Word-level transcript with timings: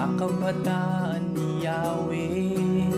Mga 0.00 0.16
kabataan 0.16 1.36
ni 1.36 1.60
Yahweh. 1.60 2.88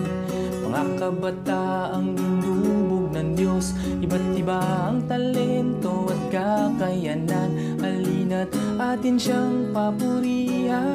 Mga 0.62 0.82
kabataang 1.02 2.14
dinubog 2.14 3.10
ng 3.10 3.34
Diyos. 3.34 3.74
Iba't 3.98 4.38
iba 4.38 4.62
ang 4.62 5.02
talento 5.10 6.06
at 6.06 6.22
kakayanan. 6.30 7.82
Halina't 7.82 8.54
atin 8.78 9.18
siyang 9.18 9.74
papurihan. 9.74 10.86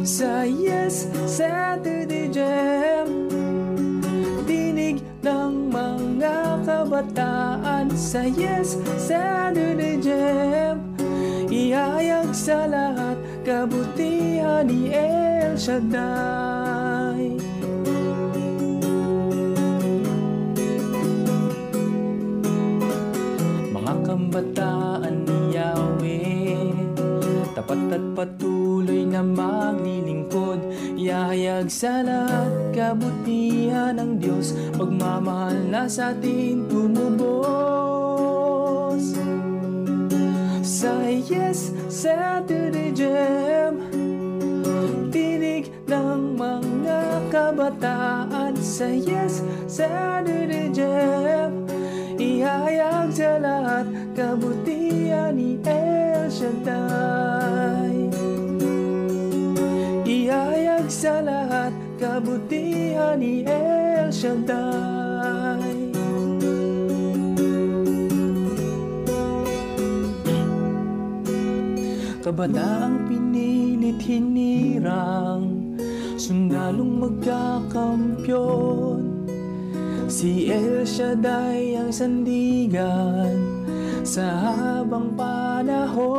Sa 0.00 0.48
Yes 0.48 1.12
Saturday 1.28 2.32
Jam 2.32 3.28
Dinig 4.48 5.04
ng 5.20 5.68
mga 5.68 6.64
kabataan. 6.64 7.92
Sa 7.92 8.24
Yes 8.24 8.80
Saturday 8.96 10.00
Jam 10.00 10.85
Ihayag 11.66 12.30
sa 12.30 12.70
lahat 12.70 13.18
kabutihan 13.42 14.62
ni 14.70 14.86
El 14.94 15.58
Shaddai. 15.58 17.34
Mga 23.74 23.94
kabataan 24.06 25.26
ni 25.26 25.58
Yahweh 25.58 26.70
Tapat 27.58 27.98
at 27.98 28.04
patuloy 28.14 29.02
na 29.02 29.26
maglilingkod. 29.26 30.62
Ihayag 30.94 31.66
sa 31.66 31.98
lahat 32.06 32.78
kabutihan 32.78 33.98
ng 33.98 34.22
Diyos. 34.22 34.54
Pagmamahal 34.78 35.66
na 35.66 35.90
sa 35.90 36.14
atin 36.14 36.70
tumubos 36.70 38.06
Sa 40.86 41.02
Yes 41.10 41.74
Saturday 41.90 42.94
Jam 42.94 43.82
Tinig 45.10 45.66
ng 45.82 46.38
mga 46.38 47.26
kabataan 47.26 48.54
Sa 48.54 48.86
Yes 48.94 49.42
Saturday 49.66 50.70
Jam 50.70 51.66
Ihayag 52.22 53.10
sa 53.10 53.34
lahat 53.34 53.90
kabutihan 54.14 55.34
ni 55.34 55.58
El 55.66 56.30
Shaddai. 56.30 58.06
Ihayag 60.06 60.86
sa 60.86 61.18
lahat 61.18 61.74
kabutihan 61.98 63.18
ni 63.18 63.42
El 63.42 64.14
Shaddai 64.14 64.95
Kabataang 72.26 73.06
pinilit 73.06 74.02
hinirang 74.02 75.78
Sundalong 76.18 76.98
magkakampyon. 76.98 79.30
Si 80.10 80.50
El 80.50 80.82
Shaddai 80.82 81.78
ang 81.78 81.94
sandigan 81.94 83.62
Sa 84.02 84.26
habang 84.58 85.14
panahon. 85.14 86.10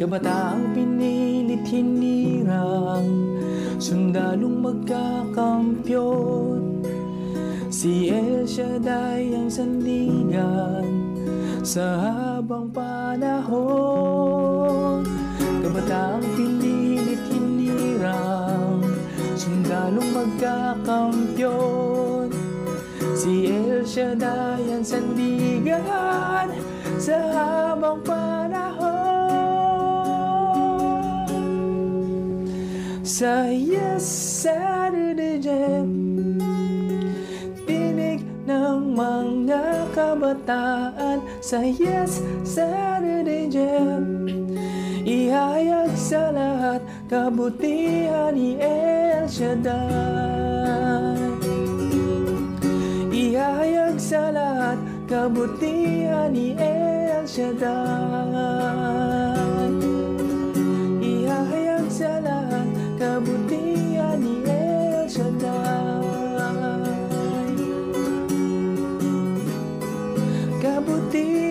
Kabataang 0.00 0.72
pinilit 0.72 1.68
hinirang 1.68 3.12
Sundalong 3.76 4.72
magkakampyon. 4.72 6.80
Si 7.68 8.08
El 8.08 8.48
Shaddai 8.48 9.36
ang 9.36 9.52
sandigan 9.52 11.12
Sa 11.60 12.08
habang 12.08 12.37
panahon? 12.72 15.04
Kabataang 15.60 16.24
pinilit 16.32 17.20
hinirang 17.28 18.80
Sundalong 19.36 20.08
magkakampyon. 20.16 22.32
Si 23.12 23.52
El 23.52 23.84
Shaddai 23.84 24.64
ang 24.72 24.80
sandigan 24.80 26.48
Sa 26.96 27.20
habang 27.36 28.00
panahon. 28.00 28.96
Sa 33.04 33.52
Yes 33.52 34.08
Saturday 34.40 35.36
Jam 35.42 35.97
kabataan 40.28 41.24
Sa 41.40 41.64
Yes 41.64 42.20
Saturday 42.44 43.48
Jam. 43.48 44.28
Ihayag 45.08 45.96
sa 45.96 46.28
lahat 46.28 46.84
kabutihan 47.08 48.36
ni 48.36 48.60
El 48.60 49.24
Shaddai. 49.24 51.16
Ihayag 53.08 53.96
sa 53.96 54.28
lahat 54.28 54.76
kabutihan 55.08 56.28
ni 56.28 56.52
El 56.60 57.24
Shaddai 57.24 59.27
Kabutihan 71.08 71.47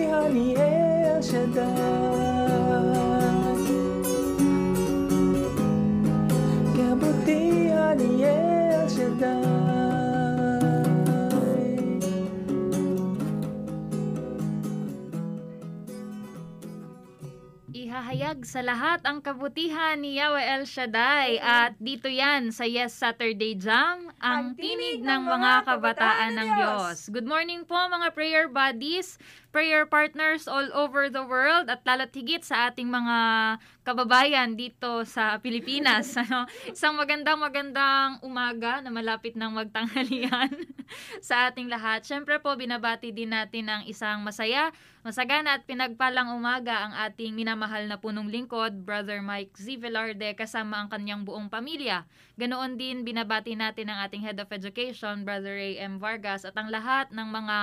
Ihahayag 18.38 18.54
sa 18.54 18.62
lahat 18.62 19.00
ang 19.02 19.18
kabutihan 19.18 19.98
ni 19.98 20.14
Yahweh 20.14 20.46
El 20.46 20.62
Shaddai. 20.62 21.42
At 21.42 21.74
dito 21.82 22.06
yan 22.06 22.54
sa 22.54 22.62
Yes 22.70 22.94
Saturday 22.94 23.58
Jam, 23.58 24.14
ang 24.22 24.54
tinig 24.54 25.02
ng 25.02 25.22
mga 25.26 25.66
kabataan 25.66 26.38
ng 26.38 26.48
Diyos. 26.54 27.10
Good 27.10 27.26
morning 27.26 27.66
po 27.66 27.74
mga 27.74 28.14
prayer 28.14 28.46
buddies, 28.46 29.18
prayer 29.50 29.90
partners 29.90 30.46
all 30.46 30.70
over 30.70 31.10
the 31.10 31.26
world 31.26 31.66
at 31.66 31.82
lalo't 31.82 32.14
higit 32.14 32.46
sa 32.46 32.70
ating 32.70 32.86
mga 32.86 33.16
kababayan 33.82 34.54
dito 34.54 35.02
sa 35.02 35.42
Pilipinas. 35.42 36.14
Ano, 36.18 36.46
isang 36.66 36.94
magandang 36.94 37.42
magandang 37.42 38.22
umaga 38.22 38.78
na 38.82 38.90
malapit 38.94 39.34
ng 39.34 39.50
magtanghalian 39.54 40.50
sa 41.28 41.48
ating 41.48 41.68
lahat. 41.68 42.04
Siyempre 42.04 42.40
po 42.40 42.54
binabati 42.56 43.12
din 43.12 43.32
natin 43.32 43.68
ang 43.68 43.82
isang 43.84 44.24
masaya, 44.24 44.72
masagana 45.04 45.56
at 45.56 45.64
pinagpalang 45.64 46.34
umaga 46.34 46.88
ang 46.88 46.94
ating 47.08 47.32
minamahal 47.32 47.86
na 47.86 48.00
punong 48.00 48.28
lingkod, 48.28 48.84
Brother 48.84 49.20
Mike 49.24 49.56
Z. 49.56 49.80
Velarde 49.80 50.34
kasama 50.34 50.82
ang 50.82 50.88
kanyang 50.90 51.24
buong 51.24 51.48
pamilya. 51.48 52.04
Ganoon 52.38 52.78
din 52.78 53.02
binabati 53.02 53.58
natin 53.58 53.90
ang 53.90 54.04
ating 54.06 54.22
Head 54.22 54.38
of 54.38 54.52
Education, 54.52 55.26
Brother 55.26 55.56
Ray 55.56 55.80
M. 55.80 55.98
Vargas 55.98 56.46
at 56.46 56.54
ang 56.54 56.70
lahat 56.70 57.10
ng 57.10 57.28
mga 57.28 57.58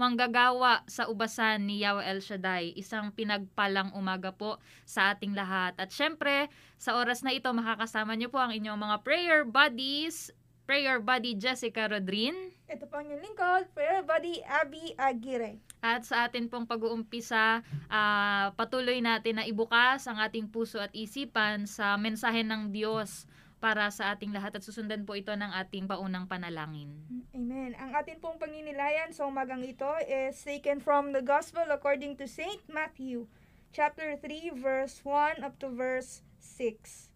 manggagawa 0.00 0.86
sa 0.88 1.10
ubasan 1.10 1.66
ni 1.66 1.82
Yahweh 1.82 2.06
El 2.06 2.20
Shaddai. 2.24 2.72
Isang 2.78 3.12
pinagpalang 3.12 3.92
umaga 3.92 4.32
po 4.32 4.62
sa 4.86 5.12
ating 5.12 5.36
lahat. 5.36 5.76
At 5.76 5.92
syempre, 5.92 6.48
sa 6.80 6.96
oras 6.96 7.20
na 7.20 7.34
ito 7.34 7.50
makakasama 7.52 8.16
niyo 8.16 8.32
po 8.32 8.40
ang 8.40 8.56
inyong 8.56 8.80
mga 8.80 8.96
prayer 9.04 9.40
buddies, 9.44 10.32
prayer 10.64 11.02
buddy 11.02 11.34
Jessica 11.34 11.90
Rodrin. 11.90 12.54
Ito 12.70 12.86
po 12.86 13.02
ang 13.02 13.10
inyong 13.10 13.24
lingkod, 13.26 13.62
prayer 13.74 13.98
buddy 14.06 14.46
Abby 14.46 14.94
Aguirre. 14.94 15.58
At 15.82 16.06
sa 16.06 16.30
atin 16.30 16.46
pong 16.46 16.70
pag-uumpisa, 16.70 17.66
ah, 17.90 18.54
patuloy 18.54 19.02
natin 19.02 19.42
na 19.42 19.44
ibukas 19.44 20.06
ang 20.06 20.22
ating 20.22 20.46
puso 20.46 20.78
at 20.78 20.94
isipan 20.94 21.66
sa 21.66 21.98
mensahe 21.98 22.46
ng 22.46 22.70
Diyos 22.70 23.26
para 23.58 23.90
sa 23.90 24.14
ating 24.14 24.30
lahat 24.30 24.54
at 24.54 24.62
susundan 24.62 25.02
po 25.02 25.18
ito 25.18 25.34
ng 25.34 25.50
ating 25.50 25.90
paunang 25.90 26.30
panalangin. 26.30 26.94
Amen. 27.34 27.74
Ang 27.74 27.90
atin 27.90 28.22
pong 28.22 28.38
paninilayan 28.38 29.10
sa 29.10 29.26
umagang 29.26 29.66
ito 29.66 29.90
is 30.06 30.38
taken 30.38 30.78
from 30.78 31.10
the 31.10 31.26
Gospel 31.26 31.66
according 31.74 32.14
to 32.22 32.30
Saint 32.30 32.62
Matthew, 32.70 33.26
chapter 33.74 34.14
3, 34.14 34.54
verse 34.54 35.02
1 35.02 35.42
up 35.42 35.58
to 35.58 35.66
verse 35.66 36.22
6. 36.38 37.09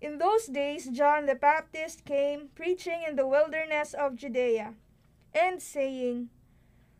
In 0.00 0.18
those 0.18 0.46
days, 0.46 0.88
John 0.90 1.26
the 1.26 1.34
Baptist 1.34 2.04
came 2.04 2.50
preaching 2.54 3.02
in 3.06 3.16
the 3.16 3.26
wilderness 3.26 3.94
of 3.94 4.16
Judea 4.16 4.74
and 5.32 5.62
saying, 5.62 6.28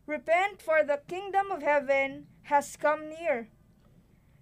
Repent, 0.06 0.62
for 0.62 0.82
the 0.82 1.02
kingdom 1.06 1.50
of 1.50 1.62
heaven 1.62 2.26
has 2.44 2.76
come 2.76 3.08
near. 3.08 3.48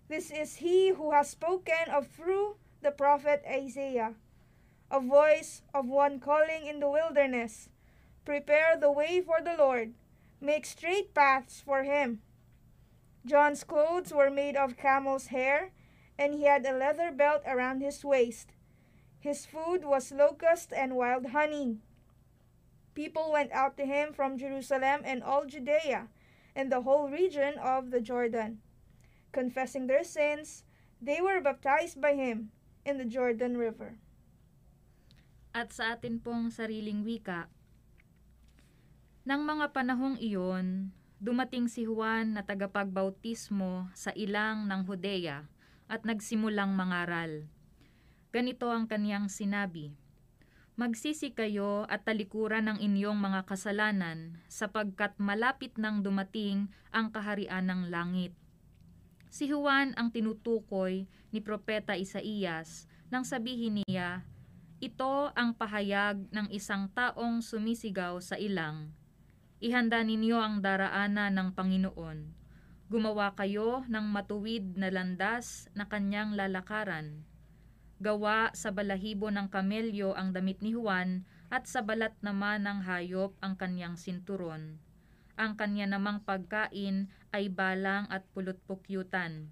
This 0.09 0.31
is 0.31 0.57
he 0.57 0.91
who 0.91 1.11
has 1.11 1.31
spoken 1.31 1.91
of 1.91 2.07
through 2.07 2.57
the 2.83 2.93
prophet 2.93 3.43
Isaiah, 3.49 4.15
a 4.91 5.01
voice 5.01 5.63
of 5.73 5.89
one 5.89 6.21
calling 6.21 6.67
in 6.67 6.79
the 6.79 6.91
wilderness, 6.91 7.69
Prepare 8.25 8.77
the 8.79 8.93
way 8.93 9.21
for 9.21 9.41
the 9.43 9.57
Lord, 9.57 9.95
make 10.41 10.65
straight 10.65 11.13
paths 11.13 11.61
for 11.61 11.83
him. 11.83 12.21
John's 13.27 13.65
clothes 13.65 14.13
were 14.13 14.31
made 14.31 14.55
of 14.55 14.77
camel's 14.77 15.29
hair, 15.29 15.73
and 16.19 16.35
he 16.35 16.45
had 16.47 16.65
a 16.67 16.77
leather 16.77 17.11
belt 17.11 17.43
around 17.47 17.81
his 17.81 18.05
waist. 18.05 18.55
His 19.19 19.47
food 19.47 19.85
was 19.85 20.13
locust 20.13 20.73
and 20.73 20.95
wild 20.95 21.33
honey. 21.33 21.81
People 22.95 23.33
went 23.33 23.51
out 23.51 23.77
to 23.79 23.85
him 23.89 24.13
from 24.13 24.39
Jerusalem 24.39 25.03
and 25.03 25.25
all 25.25 25.47
Judea 25.47 26.07
and 26.55 26.71
the 26.71 26.87
whole 26.87 27.11
region 27.11 27.59
of 27.59 27.91
the 27.91 27.99
Jordan. 27.99 28.63
Confessing 29.33 29.91
their 29.91 30.05
sins, 30.05 30.63
they 31.03 31.19
were 31.19 31.43
baptized 31.43 31.99
by 31.99 32.15
him 32.15 32.55
in 32.87 32.99
the 33.01 33.09
Jordan 33.09 33.59
River. 33.59 33.99
At 35.51 35.75
sa 35.75 35.99
atin 35.99 36.23
pong 36.23 36.55
sariling 36.55 37.03
wika, 37.03 37.51
Nang 39.25 39.43
mga 39.49 39.73
panahong 39.73 40.21
iyon, 40.21 40.93
dumating 41.17 41.67
si 41.67 41.89
Juan 41.89 42.37
na 42.37 42.45
tagapagbautismo 42.45 43.89
sa 43.97 44.13
ilang 44.13 44.69
ng 44.69 44.85
Judea 44.85 45.49
at 45.89 46.07
nagsimulang 46.09 46.73
mangaral. 46.73 47.49
Ganito 48.35 48.67
ang 48.73 48.91
kaniyang 48.91 49.31
sinabi, 49.31 49.95
Magsisi 50.75 51.31
kayo 51.31 51.87
at 51.87 52.03
talikuran 52.03 52.67
ng 52.67 52.79
inyong 52.83 53.15
mga 53.15 53.47
kasalanan 53.47 54.43
sapagkat 54.51 55.15
malapit 55.23 55.79
nang 55.79 56.03
dumating 56.03 56.67
ang 56.91 57.15
kaharian 57.15 57.71
ng 57.71 57.95
langit. 57.95 58.35
Si 59.31 59.47
Juan 59.47 59.95
ang 59.95 60.11
tinutukoy 60.11 61.07
ni 61.31 61.39
Propeta 61.39 61.95
Isaías 61.95 62.91
nang 63.07 63.23
sabihin 63.23 63.87
niya, 63.87 64.27
Ito 64.83 65.31
ang 65.39 65.55
pahayag 65.55 66.35
ng 66.35 66.51
isang 66.51 66.91
taong 66.91 67.39
sumisigaw 67.39 68.19
sa 68.19 68.35
ilang. 68.35 68.91
Ihanda 69.63 70.03
ninyo 70.03 70.43
ang 70.43 70.59
daraanan 70.59 71.39
ng 71.39 71.49
Panginoon. 71.55 72.44
Gumawa 72.93 73.33
kayo 73.33 73.81
ng 73.89 74.07
matuwid 74.13 74.77
na 74.77 74.93
landas 74.93 75.73
na 75.73 75.89
kanyang 75.89 76.37
lalakaran. 76.37 77.25
Gawa 77.97 78.53
sa 78.53 78.69
balahibo 78.77 79.33
ng 79.33 79.49
kamelyo 79.49 80.13
ang 80.13 80.37
damit 80.37 80.61
ni 80.61 80.77
Juan 80.77 81.25
at 81.49 81.65
sa 81.65 81.81
balat 81.81 82.13
naman 82.21 82.69
ng 82.69 82.85
hayop 82.85 83.33
ang 83.41 83.57
kanyang 83.57 83.97
sinturon. 83.97 84.77
Ang 85.41 85.57
kanya 85.57 85.89
namang 85.89 86.21
pagkain 86.29 87.09
ay 87.33 87.49
balang 87.49 88.05
at 88.13 88.29
pulot-pukyutan. 88.37 89.49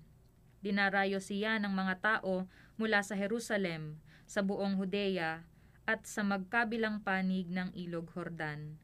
Dinarayo 0.61 1.17
siya 1.17 1.57
ng 1.57 1.73
mga 1.73 1.95
tao 2.05 2.47
mula 2.77 3.01
sa 3.01 3.17
Jerusalem, 3.17 3.97
sa 4.29 4.45
buong 4.45 4.77
Judea, 4.77 5.43
at 5.89 6.05
sa 6.05 6.21
magkabilang 6.21 7.01
panig 7.01 7.49
ng 7.49 7.73
Ilog 7.75 8.13
Hordan. 8.13 8.82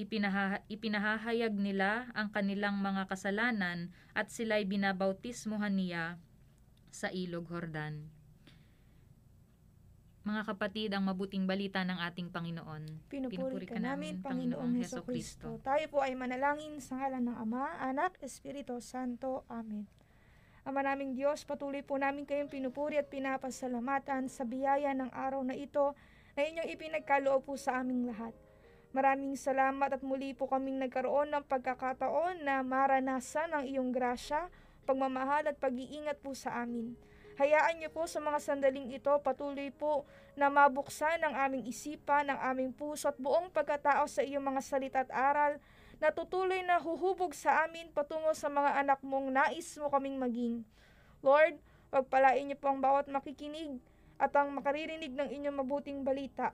Ipinaha- 0.00 0.64
ipinahahayag 0.72 1.52
nila 1.52 2.08
ang 2.16 2.32
kanilang 2.32 2.80
mga 2.80 3.04
kasalanan 3.04 3.92
at 4.16 4.32
sila'y 4.32 4.64
binabautismuhan 4.64 5.76
niya 5.76 6.16
sa 6.88 7.12
Ilog 7.12 7.52
Hordan. 7.52 8.08
Mga 10.24 10.42
kapatid, 10.48 10.88
ang 10.96 11.04
mabuting 11.04 11.44
balita 11.44 11.84
ng 11.84 12.00
ating 12.00 12.32
Panginoon. 12.32 13.12
Pinupuri 13.12 13.68
ka 13.68 13.76
namin, 13.76 14.24
Panginoong 14.24 14.80
Heso 14.80 15.04
Kristo. 15.04 15.60
Tayo 15.60 15.84
po 15.92 16.00
ay 16.00 16.16
manalangin 16.16 16.80
sa 16.80 16.96
ngalan 16.96 17.28
ng 17.28 17.36
Ama, 17.36 17.80
Anak, 17.84 18.16
Espiritu 18.24 18.80
Santo. 18.80 19.44
Amen. 19.52 19.84
Ama 20.64 20.84
naming 20.84 21.16
Diyos, 21.16 21.48
patuloy 21.48 21.80
po 21.80 21.96
namin 21.96 22.28
kayong 22.28 22.52
pinupuri 22.52 23.00
at 23.00 23.08
pinapasalamatan 23.08 24.28
sa 24.28 24.44
biyaya 24.44 24.92
ng 24.92 25.08
araw 25.12 25.40
na 25.40 25.56
ito 25.56 25.96
na 26.36 26.44
inyong 26.44 26.68
ipinagkaloob 26.72 27.48
po 27.48 27.56
sa 27.56 27.80
aming 27.80 28.08
lahat. 28.08 28.36
Maraming 28.90 29.38
salamat 29.38 29.86
at 29.86 30.02
muli 30.02 30.34
po 30.34 30.50
kaming 30.50 30.82
nagkaroon 30.82 31.30
ng 31.30 31.46
pagkakataon 31.46 32.42
na 32.42 32.58
maranasan 32.66 33.54
ang 33.54 33.62
iyong 33.62 33.94
grasya, 33.94 34.50
pagmamahal 34.82 35.46
at 35.46 35.54
pag-iingat 35.62 36.18
po 36.18 36.34
sa 36.34 36.66
amin. 36.66 36.98
Hayaan 37.38 37.78
niyo 37.78 37.94
po 37.94 38.10
sa 38.10 38.18
mga 38.18 38.42
sandaling 38.42 38.90
ito 38.90 39.14
patuloy 39.22 39.70
po 39.70 40.02
na 40.34 40.50
mabuksan 40.50 41.22
ang 41.22 41.38
aming 41.38 41.70
isipan, 41.70 42.34
ang 42.34 42.42
aming 42.50 42.74
puso 42.74 43.08
at 43.08 43.16
buong 43.16 43.54
pagkatao 43.54 44.10
sa 44.10 44.26
iyong 44.26 44.42
mga 44.42 44.60
salita 44.60 45.06
at 45.06 45.10
aral 45.14 45.62
na 46.02 46.10
tutuloy 46.10 46.58
na 46.66 46.82
huhubog 46.82 47.30
sa 47.30 47.70
amin 47.70 47.94
patungo 47.94 48.34
sa 48.34 48.50
mga 48.50 48.74
anak 48.74 48.98
mong 49.06 49.30
nais 49.30 49.70
mo 49.78 49.86
kaming 49.86 50.18
maging. 50.18 50.66
Lord, 51.22 51.62
pagpalain 51.94 52.42
niyo 52.42 52.58
po 52.58 52.74
ang 52.74 52.82
bawat 52.82 53.06
makikinig 53.06 53.78
at 54.18 54.34
ang 54.34 54.50
makaririnig 54.50 55.14
ng 55.14 55.30
inyong 55.30 55.62
mabuting 55.62 56.02
balita. 56.02 56.50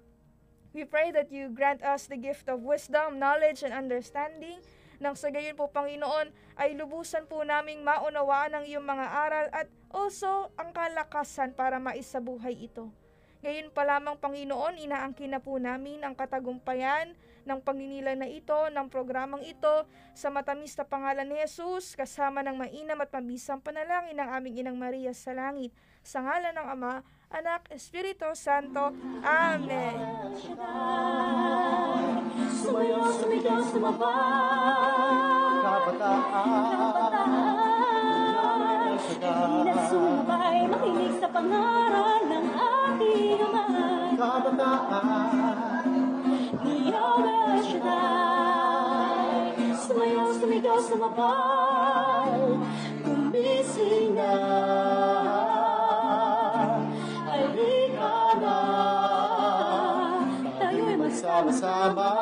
We 0.76 0.84
pray 0.84 1.08
that 1.17 1.32
you 1.32 1.49
grant 1.49 1.81
us 1.81 2.05
the 2.05 2.20
gift 2.20 2.52
of 2.52 2.61
wisdom, 2.61 3.17
knowledge, 3.17 3.64
and 3.64 3.73
understanding 3.73 4.61
nang 4.96 5.12
sa 5.12 5.28
gayon 5.28 5.56
po, 5.56 5.69
Panginoon, 5.69 6.32
ay 6.56 6.73
lubusan 6.73 7.28
po 7.28 7.44
naming 7.44 7.84
maunawaan 7.84 8.56
ang 8.56 8.64
iyong 8.64 8.84
mga 8.84 9.06
aral 9.08 9.46
at 9.52 9.69
also 9.93 10.52
ang 10.56 10.73
kalakasan 10.73 11.52
para 11.52 11.76
maisabuhay 11.76 12.56
ito. 12.56 12.88
Ngayon 13.44 13.73
pa 13.76 13.84
lamang, 13.84 14.17
Panginoon, 14.17 14.81
inaangkin 14.81 15.37
na 15.37 15.40
po 15.40 15.61
namin 15.61 16.00
ang 16.00 16.17
katagumpayan 16.17 17.12
ng 17.44 17.61
pagninilay 17.61 18.17
na 18.17 18.26
ito, 18.26 18.56
ng 18.73 18.88
programang 18.88 19.44
ito, 19.44 19.84
sa 20.17 20.32
matamis 20.32 20.73
na 20.75 20.88
pangalan 20.88 21.28
ni 21.28 21.37
Jesus, 21.44 21.93
kasama 21.93 22.40
ng 22.40 22.56
mainam 22.56 22.99
at 23.05 23.12
mabisang 23.12 23.61
panalangin 23.61 24.17
ng 24.17 24.28
aming 24.32 24.64
Inang 24.64 24.81
Maria 24.81 25.12
sa 25.12 25.37
langit. 25.37 25.70
Sa 26.00 26.25
ngalan 26.25 26.56
ng 26.56 26.69
Ama, 26.73 27.05
Anak, 27.31 27.67
Espiritu 27.75 28.31
Santo. 28.38 28.94
Amen. 29.26 29.99
Sumayaw, 32.55 33.11
sumigaw, 33.19 33.62
sumabay 33.67 34.87
Kabataan 35.62 36.87
na 39.67 39.75
sumabay 39.90 40.67
Makinig 40.70 41.14
sa 41.19 41.28
pangaral 41.31 42.26
ng 42.26 42.46
ating 42.58 43.43
amay 43.46 44.14
Ni 46.62 46.90
Yahweh 46.90 47.62
Shaddai 47.67 49.55
Sumayaw, 49.75 50.31
sumigaw, 50.38 50.78
sumabay 50.82 52.38
Gumising 53.06 54.14
na 54.14 54.31
Magsama-sama 61.37 62.17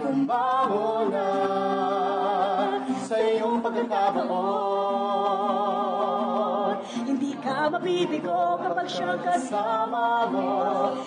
Kumbaho 0.00 1.12
na 1.12 1.28
sa 3.04 3.20
iyong 3.20 3.60
pagkakabaon 3.60 4.40
Hindi 7.04 7.36
ka 7.44 7.68
mabibigo 7.76 8.56
kapag 8.56 8.88
siyang 8.88 9.20
kasama 9.20 10.32
mo 10.32 10.48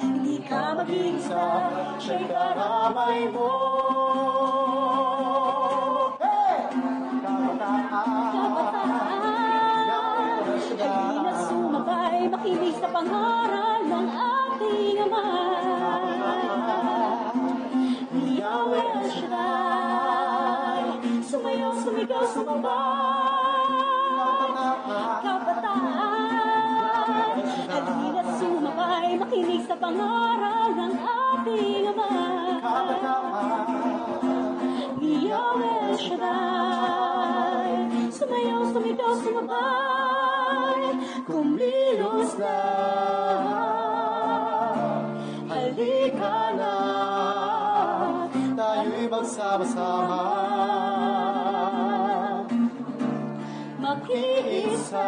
Hindi 0.05 0.38
ka 0.45 0.77
mag-iisa, 0.77 1.73
siya'y 1.97 2.29
karamay 2.29 3.25
mo 3.33 3.49
Hey! 6.21 6.69
Kabataan 8.38 9.17
Hindi 10.61 11.17
na 11.25 11.33
sumabay, 11.49 12.29
makinig 12.29 12.77
sa 12.77 12.85
pangaral 12.93 13.81
ng 13.81 14.28
sumabay 22.39 23.67
Kabataan 25.19 25.84
Halina 27.67 28.24
sumabay 28.39 29.08
Makinig 29.19 29.63
sa 29.67 29.75
pangaral 29.75 30.72
ng 30.72 30.93
ating 30.96 31.91
Ama 32.63 32.96
Yahweh 35.00 35.77
El 35.91 35.98
Shaddai 36.00 37.74
Sumayaw, 38.08 38.63
sumigaw, 38.72 39.13
sumabay 39.19 40.84
Kumilos 41.27 42.34
na. 42.39 42.58
Halika 45.46 46.38
na 46.58 46.74
Tayo'y 48.58 49.05
magsama-sama 49.08 50.48
Makiisa 54.89 55.05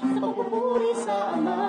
Sa 0.00 0.16
pagpupuri 0.16 0.92
sa 0.96 1.36
Ama. 1.36 1.60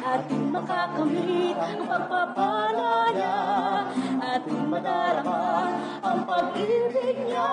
Ating 0.00 0.48
makakamit 0.48 1.56
ang 1.60 1.84
pagpapalaya 1.84 3.36
Ating 4.16 4.64
madarama 4.72 5.76
ang 6.00 6.20
pag-ibig 6.24 7.20
niya 7.28 7.52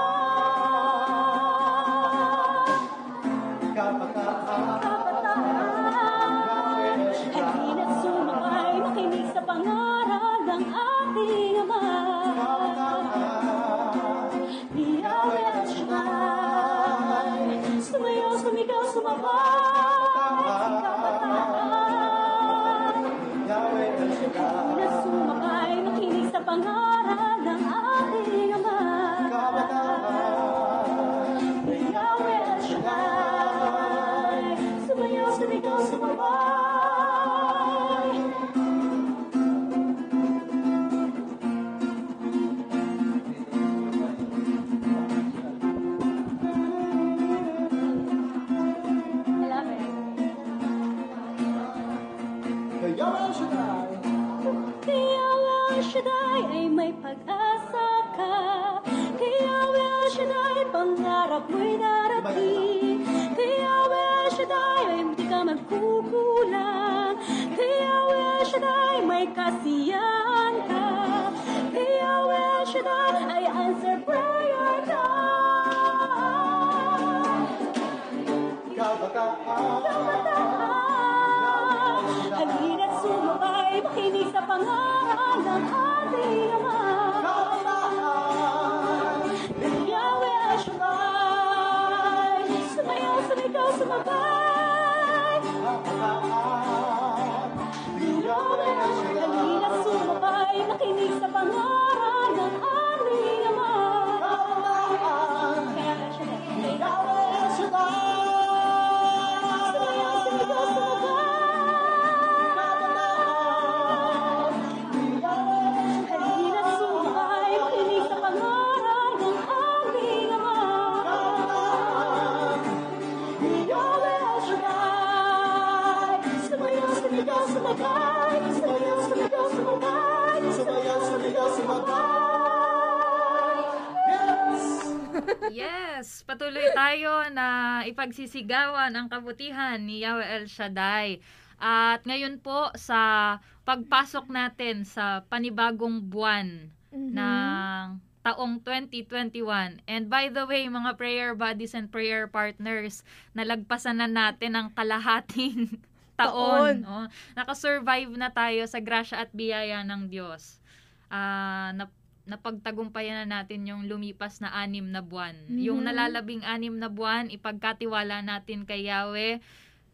ipagsisigawan 137.86 138.94
ang 138.94 139.08
kabutihan 139.08 139.80
ni 139.80 140.04
Yahweh 140.04 140.30
El 140.42 140.46
Shaddai. 140.46 141.20
At 141.58 142.04
ngayon 142.04 142.44
po 142.44 142.74
sa 142.76 143.38
pagpasok 143.64 144.28
natin 144.28 144.84
sa 144.84 145.24
panibagong 145.26 146.04
buwan 146.04 146.68
Mhm. 146.92 147.12
ng 147.16 147.88
taong 148.22 148.60
2021. 148.60 149.80
And 149.84 150.08
by 150.08 150.28
the 150.28 150.44
way, 150.44 150.68
mga 150.68 150.96
prayer 150.96 151.32
buddies 151.34 151.72
and 151.74 151.88
prayer 151.88 152.28
partners, 152.28 153.04
nalagpasan 153.32 154.00
na 154.00 154.08
natin 154.08 154.56
ang 154.56 154.68
kalahating 154.72 155.80
taon. 156.20 156.84
Taon. 156.84 156.88
Oh, 156.88 157.08
nakasurvive 157.34 158.14
na 158.16 158.30
tayo 158.30 158.64
sa 158.68 158.80
grasya 158.80 159.28
at 159.28 159.32
biyaya 159.32 159.82
ng 159.84 160.08
Diyos. 160.08 160.60
Ah, 161.08 161.72
nap- 161.74 162.03
napagtagumpayan 162.24 163.28
na 163.28 163.44
natin 163.44 163.68
yung 163.68 163.86
lumipas 163.86 164.40
na 164.40 164.52
anim 164.54 164.88
na 164.88 165.04
buwan. 165.04 165.36
Yung 165.50 165.84
Mhm. 165.84 165.88
nalalabing 165.88 166.44
anim 166.44 166.72
na 166.72 166.88
buwan, 166.88 167.28
ipagkatiwala 167.28 168.24
natin 168.24 168.64
kay 168.64 168.88
Yahweh, 168.88 169.44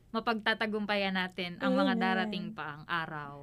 mapagtatagumpayan 0.10 1.14
natin 1.14 1.58
ang 1.60 1.74
mga 1.74 1.94
Amen. 1.94 2.02
darating 2.02 2.46
pa 2.54 2.78
ang 2.78 2.84
araw. 2.86 3.36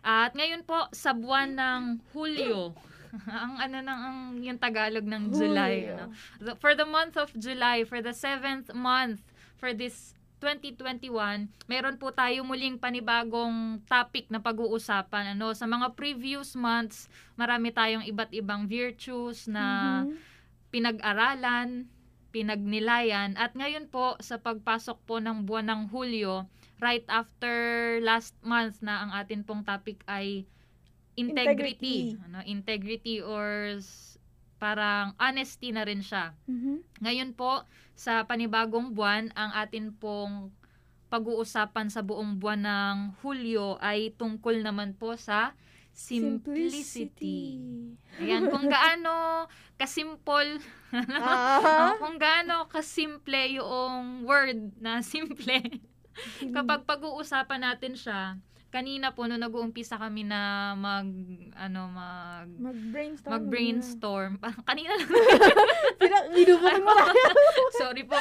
At 0.00 0.32
ngayon 0.32 0.64
po, 0.64 0.88
sa 0.90 1.12
buwan 1.12 1.54
ng 1.54 1.82
Hulyo, 2.10 2.72
ang 3.26 3.58
ano 3.58 3.76
nang 3.82 4.00
ang 4.00 4.18
yung 4.38 4.58
Tagalog 4.58 5.02
ng 5.02 5.34
July. 5.34 5.74
Hulyo. 5.84 5.96
Ano? 5.98 6.06
The- 6.38 6.56
For 6.56 6.72
the 6.74 6.86
month 6.86 7.18
of 7.18 7.30
July, 7.34 7.82
for 7.82 7.98
the 7.98 8.14
seventh 8.14 8.70
month 8.70 9.20
for 9.58 9.74
this 9.74 10.14
2021, 10.40 11.52
meron 11.68 12.00
po 12.00 12.10
tayo 12.10 12.42
muling 12.42 12.80
panibagong 12.80 13.78
topic 13.84 14.26
na 14.32 14.40
pag-uusapan. 14.40 15.36
Ano? 15.36 15.52
Sa 15.52 15.68
mga 15.68 15.92
previous 15.94 16.56
months, 16.56 17.06
marami 17.36 17.70
tayong 17.70 18.08
iba't 18.08 18.32
ibang 18.32 18.64
virtues 18.64 19.46
na 19.46 19.64
Mhm. 20.08 20.16
pinag-aralan, 20.72 21.86
pinagnilayan. 22.32 23.36
At 23.36 23.52
ngayon 23.52 23.92
po, 23.92 24.16
sa 24.24 24.40
pagpasok 24.40 24.98
po 25.04 25.20
ng 25.20 25.44
buwan 25.44 25.68
ng 25.68 25.82
Hulyo, 25.92 26.48
right 26.80 27.04
after 27.06 27.52
last 28.00 28.32
month 28.40 28.80
na 28.80 29.04
ang 29.04 29.10
atin 29.12 29.44
pong 29.44 29.62
topic 29.62 30.00
ay 30.08 30.48
integrity. 31.20 32.16
Integrity. 32.16 32.24
Ano, 32.24 32.38
integrity 32.48 33.16
or 33.20 33.76
parang 34.60 35.16
honesty 35.16 35.72
na 35.72 35.88
rin 35.88 36.04
siya. 36.04 36.36
Mhm. 36.44 36.84
Ngayon 37.00 37.30
po, 37.32 37.64
sa 37.96 38.28
panibagong 38.28 38.92
buwan, 38.92 39.32
ang 39.32 39.56
atin 39.56 39.96
pong 39.96 40.52
pag-uusapan 41.10 41.90
sa 41.90 42.04
buong 42.06 42.38
buwan 42.38 42.62
ng 42.62 42.96
Hulyo 43.24 43.80
ay 43.82 44.14
tungkol 44.14 44.62
naman 44.62 44.94
po 44.94 45.18
sa 45.18 45.56
simplicity. 45.90 47.58
Ayan, 48.22 48.46
kung 48.46 48.70
gaano 48.72 49.48
kasimple, 49.74 50.62
Ah, 51.18 51.94
kung 51.98 52.18
gaano 52.18 52.66
kasimple 52.66 53.58
yung 53.58 54.22
word 54.26 54.74
na 54.78 55.02
simple. 55.02 55.62
Kapag 56.56 56.84
pag-uusapan 56.84 57.62
natin 57.62 57.94
siya, 57.94 58.38
kanina 58.70 59.10
po 59.10 59.26
nung 59.26 59.42
nag-uumpisa 59.42 59.98
kami 59.98 60.22
na 60.22 60.72
mag 60.78 61.10
ano 61.58 61.90
mag 61.90 62.46
mag-brainstorm. 62.54 63.30
mag-brainstorm. 63.34 64.32
Kanina 64.70 64.94
lang 64.94 65.10
Binubukod 66.30 66.78
mo 66.86 66.90
tayo. 66.94 67.24
Sorry 67.82 68.06
po. 68.06 68.14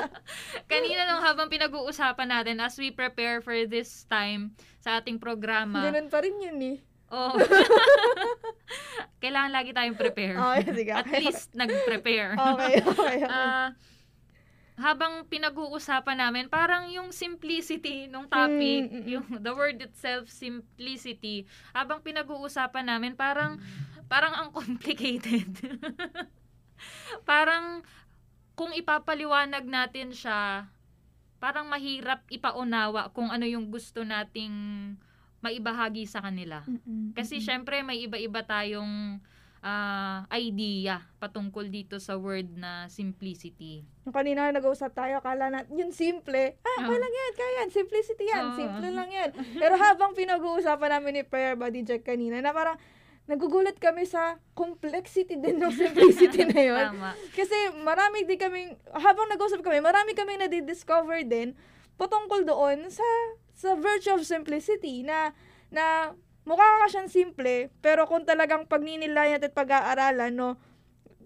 Kanina 0.72 1.04
nung 1.04 1.20
habang 1.20 1.52
pinag-uusapan 1.52 2.28
natin 2.32 2.56
as 2.64 2.80
we 2.80 2.88
prepare 2.88 3.44
for 3.44 3.52
this 3.68 4.08
time 4.08 4.56
sa 4.80 4.98
ating 4.98 5.20
programa. 5.20 5.84
Ganun 5.92 6.08
pa 6.08 6.24
rin 6.24 6.34
yun 6.40 6.58
eh. 6.64 6.78
Oh. 7.12 7.36
Kailangan 9.22 9.52
lagi 9.52 9.70
tayong 9.76 10.00
prepare. 10.00 10.34
Okay, 10.34 10.64
sige. 10.72 10.92
At 10.96 11.06
least 11.12 11.52
nag-prepare. 11.52 12.34
Okay, 12.34 12.74
okay, 12.80 13.16
okay. 13.22 13.28
Ah, 13.28 13.76
habang 14.74 15.22
pinag-uusapan 15.30 16.18
namin, 16.18 16.44
parang 16.50 16.90
yung 16.90 17.14
simplicity 17.14 18.10
nung 18.10 18.26
topic, 18.26 18.90
Mm, 18.90 18.90
mm, 18.90 19.02
mm. 19.06 19.06
yung 19.06 19.26
the 19.38 19.52
word 19.54 19.78
itself, 19.78 20.26
simplicity, 20.26 21.46
habang 21.70 22.02
pinag-uusapan 22.02 22.90
namin, 22.90 23.14
parang, 23.14 23.62
parang 24.10 24.34
ang 24.34 24.50
complicated. 24.58 25.46
parang, 27.30 27.86
kung 28.58 28.74
ipapaliwanag 28.74 29.62
natin 29.66 30.10
siya, 30.10 30.66
parang 31.38 31.66
mahirap 31.70 32.26
ipaunawa 32.30 33.10
kung 33.14 33.30
ano 33.30 33.46
yung 33.46 33.70
gusto 33.70 34.02
nating 34.02 34.54
maibahagi 35.44 36.08
sa 36.08 36.24
kanila. 36.24 36.64
Mm-mm, 36.64 37.12
Kasi 37.12 37.38
syempre 37.38 37.84
may 37.84 38.00
iba-iba 38.00 38.40
tayong 38.40 39.20
ah, 39.64 40.28
idea 40.36 41.00
patungkol 41.16 41.72
dito 41.72 41.96
sa 41.96 42.20
word 42.20 42.52
na 42.52 42.84
simplicity. 42.92 43.80
Nung 44.04 44.12
kanina 44.12 44.52
nag-uusap 44.52 44.92
tayo, 44.92 45.24
akala 45.24 45.48
natin, 45.48 45.72
yun 45.72 45.90
simple. 45.96 46.60
Ah, 46.60 46.84
Oo. 46.84 46.92
lang 46.92 47.08
yan, 47.08 47.32
kaya 47.32 47.52
yan. 47.64 47.68
Simplicity 47.72 48.24
yan. 48.28 48.44
Oo. 48.52 48.56
Simple 48.60 48.88
lang 48.92 49.08
yan. 49.08 49.30
Pero 49.56 49.80
habang 49.80 50.12
pinag-uusapan 50.12 51.00
namin 51.00 51.12
ni 51.16 51.22
Prayer 51.24 51.56
Buddy 51.56 51.80
Jack 51.80 52.04
kanina, 52.04 52.44
na 52.44 52.52
parang 52.52 52.76
nagugulat 53.24 53.80
kami 53.80 54.04
sa 54.04 54.36
complexity 54.52 55.40
din 55.40 55.56
ng 55.56 55.72
simplicity 55.72 56.44
na 56.52 56.60
yun. 56.60 56.84
Tama. 56.92 57.16
Kasi 57.32 57.56
marami 57.80 58.28
din 58.28 58.36
kaming, 58.36 58.76
habang 58.92 59.32
nag-usap 59.32 59.64
kami, 59.64 59.80
marami 59.80 60.12
kaming 60.12 60.44
nadidiscover 60.44 61.24
din 61.24 61.56
patungkol 61.96 62.42
doon 62.44 62.90
sa 62.90 63.06
sa 63.54 63.78
virtue 63.78 64.12
of 64.12 64.26
simplicity 64.26 65.06
na 65.06 65.30
na 65.70 66.10
mukha 66.44 66.64
ka 66.80 66.86
siyang 66.88 67.08
simple, 67.08 67.68
pero 67.80 68.04
kung 68.04 68.22
talagang 68.22 68.64
pagninilayan 68.64 69.40
at 69.40 69.52
pag-aaralan, 69.52 70.32
no, 70.32 70.56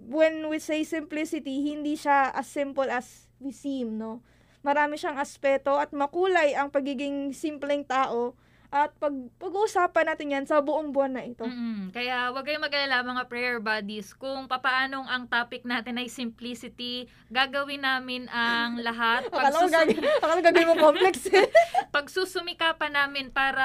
when 0.08 0.46
we 0.46 0.58
say 0.58 0.82
simplicity, 0.82 1.60
hindi 1.60 1.94
siya 1.94 2.30
as 2.30 2.46
simple 2.46 2.86
as 2.86 3.26
we 3.38 3.50
seem, 3.50 3.98
no. 3.98 4.22
Marami 4.60 4.94
siyang 4.94 5.18
aspeto 5.18 5.76
at 5.76 5.90
makulay 5.90 6.52
ang 6.52 6.68
pagiging 6.68 7.30
simpleng 7.30 7.82
tao 7.82 8.34
at 8.68 8.92
pag 9.00 9.16
pag-uusapan 9.40 10.12
natin 10.12 10.28
yan 10.28 10.44
sa 10.44 10.60
buong 10.60 10.92
buwan 10.92 11.16
na 11.16 11.24
ito. 11.24 11.40
Mm-mm. 11.40 11.88
Kaya 11.88 12.28
wag 12.28 12.44
kayong 12.44 12.60
mag-alala 12.60 13.00
mga 13.00 13.24
prayer 13.24 13.56
buddies 13.64 14.12
kung 14.12 14.44
papaanong 14.44 15.08
ang 15.08 15.24
topic 15.24 15.64
natin 15.64 15.96
ay 15.96 16.12
simplicity, 16.12 17.08
gagawin 17.32 17.80
namin 17.80 18.28
ang 18.28 18.76
lahat. 18.76 19.24
Akala 19.24 19.56
ko 19.56 19.72
Pagsusum- 19.72 19.72
gagawin, 19.72 20.44
gagawin 20.44 20.68
mo 20.68 20.76
complex 20.76 21.14
eh. 21.32 21.48
pagsusumikapan 21.88 22.92
namin 22.92 23.32
para 23.32 23.64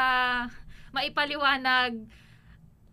maipaliwanag 0.94 2.06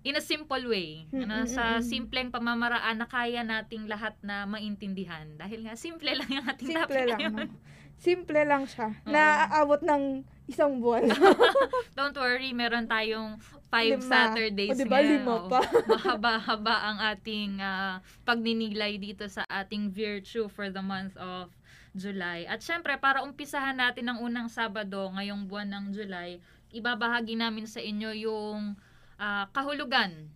in 0.00 0.16
a 0.16 0.24
simple 0.24 0.64
way. 0.64 1.04
Mm, 1.12 1.28
Ano, 1.28 1.36
mm, 1.44 1.48
sa 1.48 1.64
mm, 1.78 1.84
simpleng 1.84 2.28
pamamaraan 2.32 2.96
na 2.96 3.04
kaya 3.04 3.44
nating 3.44 3.84
lahat 3.84 4.16
na 4.24 4.48
maintindihan. 4.48 5.28
Dahil 5.36 5.68
nga, 5.68 5.76
simple 5.76 6.08
lang 6.16 6.28
yung 6.32 6.46
ating 6.48 6.72
Simple 6.72 6.88
topic 6.88 7.04
lang. 7.06 7.20
ngayon. 7.20 7.34
No? 7.36 7.52
Simple 8.00 8.40
lang 8.48 8.64
siya. 8.64 8.96
Oo. 9.04 9.12
Naaabot 9.12 9.80
ng 9.84 10.24
isang 10.48 10.80
buwan. 10.80 11.04
Don't 12.00 12.16
worry, 12.16 12.56
meron 12.56 12.88
tayong 12.88 13.36
five 13.68 14.00
Lima. 14.00 14.08
Saturdays 14.08 14.72
O, 14.72 14.80
diba, 14.80 15.04
ngayon. 15.04 15.20
lima 15.20 15.34
pa. 15.52 15.60
Mahaba-haba 15.92 16.76
ang 16.80 16.98
ating 17.12 17.60
ah, 17.60 18.00
pagninilay 18.24 18.96
dito 18.96 19.28
sa 19.28 19.44
ating 19.46 19.92
virtue 19.92 20.48
for 20.48 20.72
the 20.72 20.80
month 20.80 21.12
of 21.20 21.52
July. 21.92 22.48
At 22.48 22.64
syempre, 22.64 22.96
para 22.96 23.20
umpisahan 23.20 23.76
natin 23.76 24.08
ang 24.08 24.24
unang 24.24 24.48
Sabado 24.48 25.12
ngayong 25.12 25.44
buwan 25.44 25.68
ng 25.68 25.84
July, 25.92 26.40
ibabahagi 26.72 27.38
namin 27.38 27.66
sa 27.66 27.82
inyo 27.82 28.10
yung 28.16 28.78
ah, 29.20 29.46
kahulugan. 29.52 30.30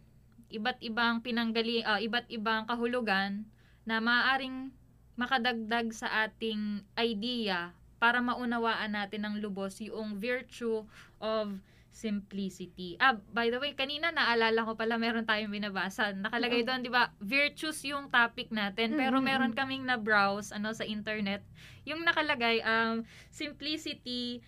Iba't 0.52 0.78
ibang 0.84 1.24
pinanggali, 1.24 1.82
ah, 1.82 1.98
iba't 1.98 2.30
ibang 2.30 2.68
kahulugan 2.68 3.48
na 3.88 3.98
maaaring 3.98 4.70
makadagdag 5.14 5.94
sa 5.94 6.26
ating 6.26 6.82
idea 6.98 7.70
para 8.02 8.20
maunawaan 8.20 8.92
natin 8.92 9.24
ng 9.24 9.34
lubos 9.40 9.80
yung 9.80 10.18
virtue 10.18 10.84
of 11.22 11.56
simplicity. 11.94 12.98
Ah, 12.98 13.14
by 13.30 13.54
the 13.54 13.62
way, 13.62 13.70
kanina 13.78 14.10
naalala 14.10 14.66
ko 14.66 14.74
pala 14.74 14.98
meron 14.98 15.22
tayong 15.22 15.54
binabasa. 15.54 16.10
Nakalagay 16.10 16.66
doon, 16.66 16.82
'di 16.82 16.90
ba? 16.90 17.14
Virtues 17.22 17.78
yung 17.86 18.10
topic 18.10 18.50
natin, 18.50 18.98
pero 18.98 19.22
meron 19.22 19.54
kaming 19.54 19.86
na 19.86 19.94
browse 19.94 20.50
ano 20.50 20.74
sa 20.74 20.82
internet. 20.82 21.46
Yung 21.86 22.02
nakalagay 22.02 22.60
um 22.66 23.06
simplicity 23.30 24.42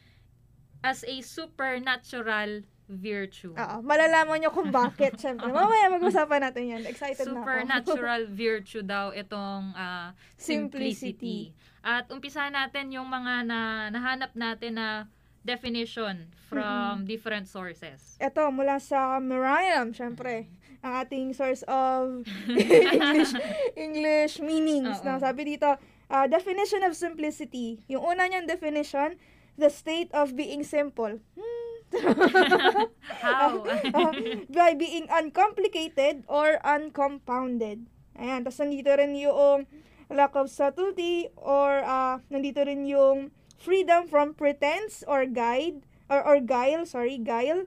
as 0.87 1.03
a 1.03 1.19
supernatural 1.27 2.63
virtue. 2.87 3.51
Oo, 3.59 3.77
malalaman 3.83 4.39
nyo 4.39 4.51
kung 4.55 4.71
bakit, 4.71 5.19
syempre. 5.23 5.51
Mamaya 5.51 5.91
mag-usapan 5.91 6.47
natin 6.47 6.63
yan. 6.71 6.83
Excited 6.87 7.27
na 7.27 7.43
ako. 7.43 7.51
Supernatural 7.51 8.23
virtue 8.47 8.85
daw 8.87 9.11
itong 9.11 9.75
ah, 9.75 10.15
simplicity. 10.39 11.51
Simplicity. 11.51 11.83
At 11.83 12.07
umpisahan 12.11 12.55
natin 12.55 12.95
yung 12.95 13.11
mga 13.11 13.47
na 13.47 13.91
nahanap 13.91 14.35
natin 14.39 14.79
na 14.79 15.11
definition 15.47 16.31
from 16.51 17.07
different 17.07 17.47
sources. 17.47 18.19
Ito, 18.19 18.51
mula 18.51 18.83
sa 18.83 19.23
Miriam, 19.23 19.95
syempre. 19.95 20.51
Ang 20.83 20.93
ating 21.07 21.27
source 21.35 21.63
of 21.67 22.27
English 22.95 23.35
English 23.75 24.35
meanings. 24.43 24.99
Oo. 25.03 25.07
No? 25.07 25.23
Sabi 25.23 25.55
dito, 25.55 25.71
uh, 26.11 26.27
definition 26.27 26.83
of 26.87 26.95
simplicity. 26.99 27.83
Yung 27.87 28.03
una 28.03 28.27
niyang 28.27 28.47
definition, 28.51 29.15
the 29.57 29.69
state 29.69 30.13
of 30.13 30.37
being 30.37 30.63
simple. 30.63 31.21
Hmm. 31.37 31.67
How? 33.23 33.63
Uh, 33.97 34.13
by 34.51 34.75
being 34.75 35.07
uncomplicated 35.09 36.25
or 36.29 36.59
uncompounded. 36.67 37.87
Ayan, 38.17 38.45
tapos 38.45 38.61
nandito 38.61 38.91
rin 38.97 39.17
yung 39.17 39.65
lack 40.11 40.35
of 40.37 40.49
subtlety 40.51 41.29
or 41.37 41.83
uh, 41.85 42.21
nandito 42.29 42.65
rin 42.65 42.85
yung 42.85 43.31
freedom 43.57 44.07
from 44.07 44.35
pretense 44.37 45.03
or 45.09 45.25
guide 45.25 45.85
or 46.11 46.21
or 46.23 46.39
guile, 46.43 46.85
sorry, 46.85 47.17
guile 47.19 47.65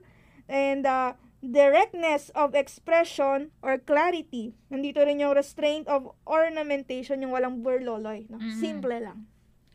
and 0.50 0.84
uh, 0.86 1.14
directness 1.40 2.28
of 2.34 2.54
expression 2.54 3.50
or 3.62 3.78
clarity. 3.78 4.52
Nandito 4.68 5.00
rin 5.02 5.22
yung 5.22 5.32
restraint 5.34 5.88
of 5.88 6.12
ornamentation, 6.28 7.22
yung 7.24 7.32
walang 7.32 7.62
burloloy. 7.64 8.28
No? 8.28 8.36
Mhm. 8.38 8.58
Simple 8.58 8.98
lang. 9.00 9.26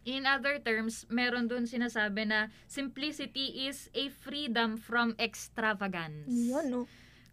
In 0.06 0.30
other 0.30 0.62
terms, 0.62 1.10
meron 1.10 1.50
dun 1.50 1.66
sinasabi 1.66 2.30
na 2.30 2.54
simplicity 2.70 3.66
is 3.66 3.90
a 3.98 4.14
freedom 4.14 4.78
from 4.78 5.18
extravagance. 5.18 6.30
Yun, 6.30 6.66
no? 6.70 6.82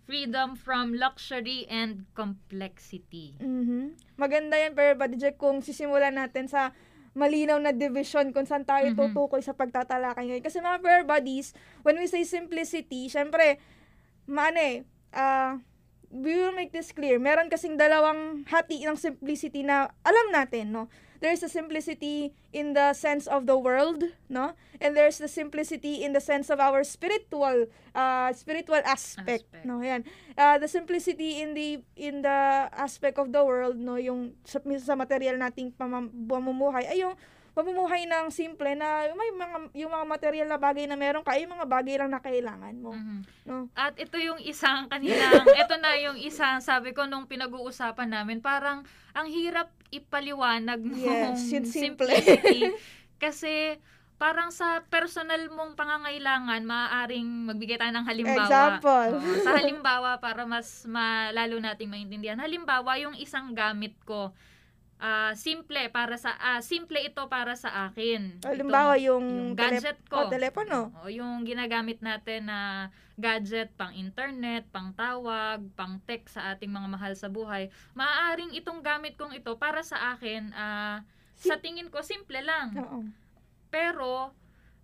Freedom 0.08 0.56
from 0.56 0.96
luxury 0.96 1.68
and 1.68 2.08
complexity. 2.16 3.36
Mhm. 3.38 3.94
Maganda 4.16 4.56
yan, 4.56 4.72
pero 4.72 4.96
Jack, 5.14 5.36
kung 5.36 5.60
sisimulan 5.60 6.16
natin 6.16 6.48
sa 6.48 6.72
malinaw 7.12 7.60
na 7.60 7.76
division 7.76 8.32
kung 8.32 8.48
saan 8.48 8.64
tayo 8.64 8.88
Mhm. 8.88 8.96
tutukoy 8.96 9.44
sa 9.44 9.52
pagtatalakay 9.52 10.32
ngayon. 10.32 10.44
Kasi 10.44 10.64
mga 10.64 10.80
prayer 10.80 11.04
buddies, 11.04 11.52
when 11.84 12.00
we 12.00 12.08
say 12.08 12.24
simplicity, 12.24 13.12
syempre, 13.12 13.60
maano 14.24 14.56
eh, 14.58 14.88
ah, 15.12 15.60
we 16.08 16.32
will 16.36 16.56
make 16.56 16.72
this 16.72 16.92
clear. 16.92 17.20
Meron 17.20 17.52
kasing 17.52 17.76
dalawang 17.76 18.48
hati 18.48 18.80
ng 18.84 18.96
simplicity 18.96 19.60
na 19.60 19.92
alam 20.04 20.26
natin, 20.32 20.72
no? 20.72 20.88
There's 21.22 21.38
the 21.38 21.46
simplicity 21.46 22.34
in 22.50 22.74
the 22.74 22.90
sense 22.92 23.30
of 23.30 23.46
the 23.46 23.54
world, 23.54 24.02
no? 24.26 24.58
And 24.82 24.98
there's 24.98 25.22
the 25.22 25.30
simplicity 25.30 26.02
in 26.02 26.10
the 26.10 26.18
sense 26.18 26.50
of 26.50 26.58
our 26.58 26.82
spiritual 26.82 27.70
uh, 27.94 28.34
spiritual 28.34 28.82
aspect, 28.82 29.46
Aspect. 29.46 29.62
no? 29.62 29.78
Yan. 29.78 30.02
Uh, 30.34 30.58
the 30.58 30.66
simplicity 30.66 31.38
in 31.38 31.54
the 31.54 31.78
in 31.94 32.26
the 32.26 32.66
aspect 32.74 33.22
of 33.22 33.30
the 33.30 33.38
world, 33.38 33.78
no, 33.78 33.94
yung 33.94 34.34
sa, 34.42 34.58
sa 34.82 34.98
material 34.98 35.38
nating 35.38 35.70
pamumuhay 36.26 36.90
ay 36.90 37.06
yung 37.06 37.14
pamumuhay 37.52 38.08
ng 38.08 38.32
simple 38.32 38.72
na 38.72 39.12
may 39.12 39.28
mga 39.30 39.56
yung 39.76 39.92
mga 39.92 40.06
material 40.08 40.48
na 40.48 40.56
bagay 40.56 40.88
na 40.88 40.96
meron 40.96 41.20
ka, 41.20 41.36
yung 41.36 41.52
mga 41.52 41.68
bagay 41.68 41.94
lang 42.00 42.10
na 42.10 42.18
kailangan 42.18 42.74
mo, 42.80 42.96
Mhm. 42.96 43.18
no? 43.44 43.68
At 43.76 43.92
ito 43.94 44.16
yung 44.16 44.40
isang 44.40 44.88
kanilang, 44.88 45.44
ito 45.62 45.74
na 45.76 45.92
yung 46.00 46.16
isang 46.16 46.58
sabi 46.58 46.90
ko 46.90 47.04
nung 47.04 47.28
pinag-uusapan 47.28 48.08
namin, 48.08 48.40
parang 48.40 48.88
ang 49.12 49.28
hirap 49.28 49.68
ipaliwanag 49.92 50.80
mong 50.80 51.36
Yes, 51.36 51.52
yun 51.52 51.64
simple. 51.68 52.08
simplicity. 52.08 52.72
kasi 53.22 53.76
parang 54.16 54.54
sa 54.54 54.86
personal 54.86 55.50
mong 55.50 55.74
pangangailangan, 55.74 56.62
maaaring 56.62 57.26
magbigay 57.50 57.74
tayo 57.74 57.90
ng 57.90 58.06
halimbawa. 58.06 58.46
Example. 58.46 59.10
Oo, 59.18 59.34
sa 59.42 59.50
halimbawa, 59.58 60.18
para 60.22 60.46
mas 60.46 60.86
malalo 60.86 61.58
nating 61.58 61.90
maintindihan. 61.90 62.38
Halimbawa, 62.38 63.02
yung 63.02 63.18
isang 63.18 63.50
gamit 63.52 63.98
ko, 64.06 64.30
ah, 65.02 65.34
simple 65.34 65.90
para 65.90 66.14
sa 66.14 66.38
ah, 66.38 66.62
simple 66.62 67.02
ito 67.02 67.26
para 67.26 67.58
sa 67.58 67.90
akin. 67.90 68.38
Halimbawa, 68.46 68.94
yung, 69.02 69.26
yung 69.26 69.58
gadget 69.58 69.98
telep- 69.98 70.06
ko. 70.06 70.16
oh, 70.22 70.30
telepono. 70.30 70.80
O 71.02 71.10
yung 71.10 71.42
ginagamit 71.42 71.98
natin 71.98 72.46
na 72.46 72.88
gadget 73.18 73.74
pang 73.74 73.90
internet, 73.90 74.70
pang 74.70 74.94
tawag, 74.94 75.66
pang 75.74 75.98
text 76.06 76.38
sa 76.38 76.54
ating 76.54 76.70
mga 76.70 76.88
mahal 76.88 77.12
sa 77.18 77.26
buhay. 77.26 77.66
Maaaring 77.98 78.54
itong 78.54 78.80
gamit 78.80 79.18
kong 79.18 79.34
ito 79.34 79.58
para 79.58 79.82
sa 79.82 80.14
akin, 80.14 80.54
ah, 80.54 81.02
sa 81.34 81.58
tingin 81.58 81.90
ko 81.90 82.06
simple 82.06 82.38
lang. 82.38 82.78
Oo. 82.78 83.02
Pero 83.74 84.30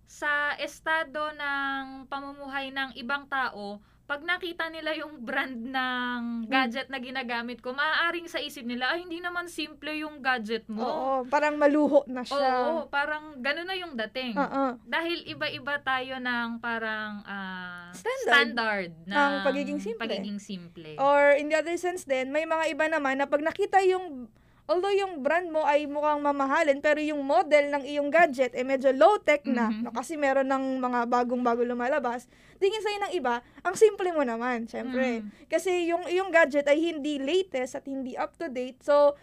sa 0.03 0.51
estado 0.59 1.31
ng 1.31 2.09
pamumuhay 2.11 2.75
ng 2.75 2.99
ibang 2.99 3.23
tao, 3.31 3.79
pag 4.09 4.25
nakita 4.25 4.73
nila 4.73 4.97
yung 4.97 5.21
brand 5.21 5.69
ng 5.69 6.21
gadget 6.49 6.89
na 6.89 6.97
ginagamit 6.97 7.61
ko, 7.61 7.77
maaaring 7.77 8.25
sa 8.25 8.41
isip 8.41 8.65
nila, 8.65 8.89
ay 8.89 9.05
hindi 9.05 9.21
naman 9.21 9.45
simple 9.45 9.93
yung 9.93 10.17
gadget 10.17 10.65
mo. 10.65 10.81
Oo, 10.81 11.13
parang 11.29 11.61
maluho 11.61 12.01
na 12.09 12.25
siya. 12.25 12.41
Oo, 12.41 12.89
parang 12.89 13.37
gano'n 13.37 13.69
na 13.69 13.77
yung 13.77 13.93
dating. 13.93 14.33
Oo. 14.33 14.81
Dahil 14.81 15.29
iba-iba 15.29 15.77
tayo 15.85 16.17
ng 16.17 16.57
parang 16.57 17.21
ah, 17.21 17.93
Standard. 17.93 18.25
standard 18.25 18.89
Ng 19.05 19.13
ng 19.13 19.31
pagiging 19.45 19.77
simple. 19.77 20.01
pagiging 20.01 20.39
simple. 20.41 20.89
Or 20.97 21.37
in 21.37 21.53
the 21.53 21.61
other 21.61 21.77
sense 21.77 22.01
din, 22.01 22.33
may 22.33 22.49
mga 22.49 22.65
iba 22.73 22.89
naman 22.89 23.21
na 23.21 23.29
pag 23.29 23.45
nakita 23.45 23.77
yung 23.85 24.25
although 24.69 24.93
yung 24.93 25.19
brand 25.19 25.49
mo 25.49 25.65
ay 25.65 25.83
mukhang 25.83 26.21
mamahalin 26.21 26.77
pero 26.77 27.01
yung 27.01 27.19
model 27.19 27.73
ng 27.73 27.83
iyong 27.83 28.07
gadget 28.07 28.53
ay 28.53 28.61
medyo 28.61 28.93
low 28.93 29.17
tech 29.17 29.41
na 29.43 29.67
Mhm. 29.67 29.81
no, 29.81 29.91
kasi 29.91 30.13
meron 30.13 30.45
ng 30.45 30.77
mga 30.77 31.09
bagong-bago 31.09 31.65
lumalabas 31.65 32.29
tingin 32.55 32.77
sa'yo 32.77 33.01
ng 33.01 33.13
iba 33.17 33.35
ang 33.59 33.73
simple 33.73 34.05
mo 34.11 34.21
naman 34.21 34.69
syempre 34.69 35.19
Mm. 35.19 35.49
kasi 35.49 35.89
yung 35.89 36.05
iyong 36.05 36.29
gadget 36.29 36.63
ay 36.63 36.77
hindi 36.77 37.17
latest 37.17 37.73
at 37.73 37.83
hindi 37.83 38.13
up 38.13 38.37
to 38.37 38.45
date 38.45 38.77
so 38.79 39.17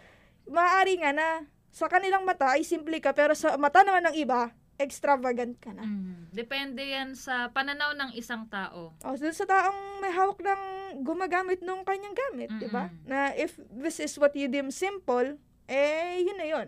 maaari 0.45 0.99
nga 0.99 1.11
na 1.11 1.27
sa 1.69 1.87
kanilang 1.87 2.23
mata 2.23 2.51
ay 2.51 2.67
simple 2.67 2.99
ka 2.99 3.11
pero 3.11 3.31
sa 3.31 3.55
mata 3.55 3.81
naman 3.81 4.03
ng 4.03 4.19
iba 4.19 4.51
extravagant 4.77 5.57
ka 5.57 5.73
na 5.73 5.81
Mm. 5.83 6.29
Depende 6.33 6.85
yan 6.85 7.17
sa 7.17 7.49
pananaw 7.49 7.97
ng 7.97 8.11
isang 8.13 8.45
tao. 8.45 8.93
O, 9.01 9.17
dun 9.17 9.33
sa 9.33 9.49
taong 9.49 10.01
may 10.01 10.13
hawak 10.13 10.37
ng 10.37 10.63
gumagamit 11.01 11.65
nung 11.65 11.81
kanyang 11.81 12.13
gamit, 12.13 12.49
di 12.61 12.69
ba? 12.69 12.93
Na 13.09 13.33
if 13.33 13.57
this 13.73 13.97
is 13.97 14.13
what 14.21 14.37
you 14.37 14.45
deem 14.45 14.69
simple, 14.69 15.37
eh, 15.65 16.21
yun 16.21 16.37
na 16.37 16.47
yun. 16.47 16.67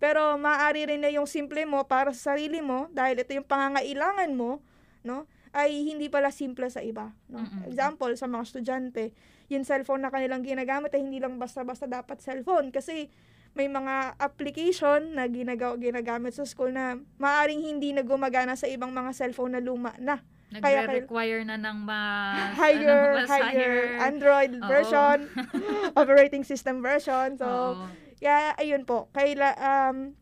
Pero 0.00 0.40
maaari 0.40 0.88
rin 0.88 1.04
na 1.04 1.12
yung 1.12 1.28
simple 1.28 1.60
mo 1.68 1.84
para 1.84 2.16
sa 2.16 2.32
sarili 2.32 2.64
mo, 2.64 2.88
dahil 2.96 3.20
ito 3.20 3.36
yung 3.36 3.44
pangangailangan 3.44 4.32
mo, 4.32 4.64
no? 5.04 5.28
ay 5.50 5.82
hindi 5.82 6.06
pala 6.06 6.30
simple 6.30 6.70
sa 6.70 6.78
iba. 6.78 7.10
No? 7.26 7.42
Mm-mm. 7.42 7.66
Example, 7.66 8.14
sa 8.14 8.30
mga 8.30 8.42
estudyante, 8.46 9.04
yung 9.50 9.66
cellphone 9.66 10.06
na 10.06 10.10
kanilang 10.14 10.46
ginagamit 10.46 10.94
ay 10.94 11.02
hindi 11.02 11.18
lang 11.18 11.36
basta-basta 11.42 11.90
dapat 11.90 12.22
cellphone. 12.22 12.70
Kasi 12.70 13.10
may 13.52 13.66
mga 13.66 14.14
application 14.16 15.18
na 15.18 15.26
ginagawa, 15.26 15.74
ginagamit 15.76 16.32
sa 16.32 16.46
school 16.46 16.70
na 16.70 16.96
maaring 17.18 17.60
hindi 17.60 17.90
na 17.90 18.06
gumagana 18.06 18.54
sa 18.54 18.70
ibang 18.70 18.94
mga 18.94 19.10
cellphone 19.10 19.58
na 19.58 19.62
luma 19.62 19.92
na. 19.98 20.22
Kaya- 20.50 20.82
Nagre-require 20.82 21.46
na 21.46 21.54
ng 21.54 21.78
mas, 21.86 22.54
higher, 22.60 22.90
ano, 22.90 23.22
mas 23.22 23.30
higher 23.30 23.74
Android 24.02 24.50
Oo. 24.58 24.66
version, 24.66 25.16
operating 26.00 26.42
system 26.42 26.82
version. 26.82 27.38
So, 27.38 27.46
Oo. 27.46 27.86
kaya 28.18 28.54
ayun 28.58 28.82
po, 28.82 29.06
kaila 29.10 29.54
um 29.58 30.18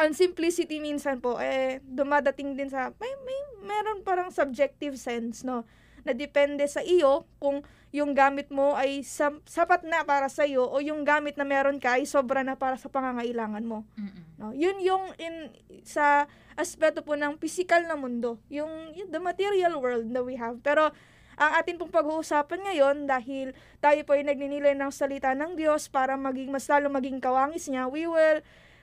ang 0.00 0.16
simplicity 0.16 0.80
minsan 0.80 1.20
po 1.20 1.36
eh 1.36 1.78
dumadating 1.84 2.56
din 2.56 2.66
sa 2.66 2.90
may 2.96 3.12
may 3.22 3.38
meron 3.62 4.00
parang 4.00 4.32
subjective 4.32 4.96
sense 4.96 5.44
no 5.44 5.68
na 6.02 6.16
depende 6.16 6.64
sa 6.64 6.80
iyo 6.80 7.28
kung 7.36 7.60
yung 7.92 8.16
gamit 8.16 8.48
mo 8.48 8.72
ay 8.72 9.04
sam- 9.04 9.44
sapat 9.44 9.84
na 9.84 10.00
para 10.00 10.32
sa 10.32 10.48
iyo 10.48 10.64
o 10.64 10.80
yung 10.80 11.04
gamit 11.04 11.36
na 11.36 11.44
meron 11.44 11.76
ka 11.76 12.00
ay 12.00 12.08
sobra 12.08 12.40
na 12.40 12.56
para 12.56 12.80
sa 12.80 12.88
pangangailangan 12.88 13.62
mo. 13.68 13.84
Mm-mm. 14.00 14.24
No? 14.40 14.56
Yun 14.56 14.80
yung 14.80 15.04
in 15.20 15.52
sa 15.84 16.24
aspeto 16.56 17.04
po 17.04 17.20
ng 17.20 17.36
physical 17.36 17.84
na 17.84 17.96
mundo, 17.96 18.40
yung, 18.48 18.96
the 19.12 19.20
material 19.20 19.76
world 19.76 20.08
na 20.08 20.24
we 20.24 20.40
have. 20.40 20.56
Pero 20.64 20.88
ang 21.36 21.52
atin 21.56 21.76
pong 21.76 21.92
pag-uusapan 21.92 22.64
ngayon 22.64 22.96
dahil 23.04 23.52
tayo 23.80 24.00
po 24.08 24.16
ay 24.16 24.24
nagninilay 24.24 24.72
ng 24.72 24.92
salita 24.92 25.36
ng 25.36 25.56
Diyos 25.56 25.92
para 25.92 26.16
maging 26.16 26.48
mas 26.48 26.64
lalo 26.68 26.88
maging 26.88 27.20
kawangis 27.20 27.68
niya, 27.68 27.88
we 27.92 28.08
will 28.08 28.40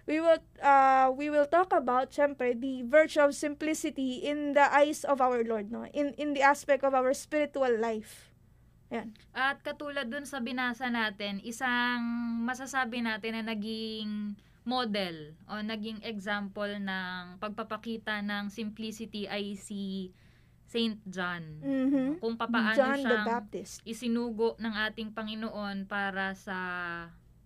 we 0.10 0.18
will 0.18 0.42
uh, 0.62 1.14
we 1.14 1.30
will 1.30 1.46
talk 1.46 1.70
about 1.74 2.10
syempre 2.10 2.58
the 2.58 2.82
virtue 2.86 3.22
of 3.22 3.38
simplicity 3.38 4.26
in 4.26 4.58
the 4.58 4.66
eyes 4.74 5.06
of 5.06 5.22
our 5.22 5.46
Lord 5.46 5.70
no 5.70 5.86
in 5.94 6.18
in 6.18 6.34
the 6.34 6.42
aspect 6.42 6.82
of 6.82 6.98
our 6.98 7.14
spiritual 7.14 7.70
life. 7.78 8.29
Yan. 8.90 9.14
At 9.38 9.62
katulad 9.62 10.10
dun 10.10 10.26
sa 10.26 10.42
binasa 10.42 10.90
natin, 10.90 11.38
isang 11.46 12.02
masasabi 12.42 13.06
natin 13.06 13.38
na 13.38 13.54
naging 13.54 14.34
model 14.66 15.34
o 15.50 15.62
naging 15.62 16.02
example 16.06 16.70
ng 16.78 17.38
pagpapakita 17.38 18.22
ng 18.22 18.50
simplicity 18.50 19.26
ay 19.30 19.58
si 19.58 20.10
Saint 20.70 21.02
John. 21.10 21.42
Mhm. 21.66 22.22
Kung 22.22 22.38
papaano 22.38 22.78
John 22.78 23.02
the 23.02 23.10
siyang 23.10 23.26
Baptist. 23.26 23.82
isinugo 23.86 24.54
ng 24.62 24.74
ating 24.90 25.10
Panginoon 25.14 25.90
para 25.90 26.38
sa 26.38 26.58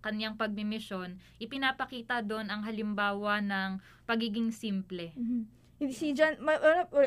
kanyang 0.04 0.36
pagmimisyon, 0.36 1.16
ipinapakita 1.40 2.20
doon 2.20 2.52
ang 2.52 2.60
halimbawa 2.68 3.40
ng 3.40 3.80
pagiging 4.04 4.52
simple. 4.52 5.16
Mhm. 5.16 5.40
Hindi 5.80 5.92
si 5.96 6.12
John, 6.12 6.36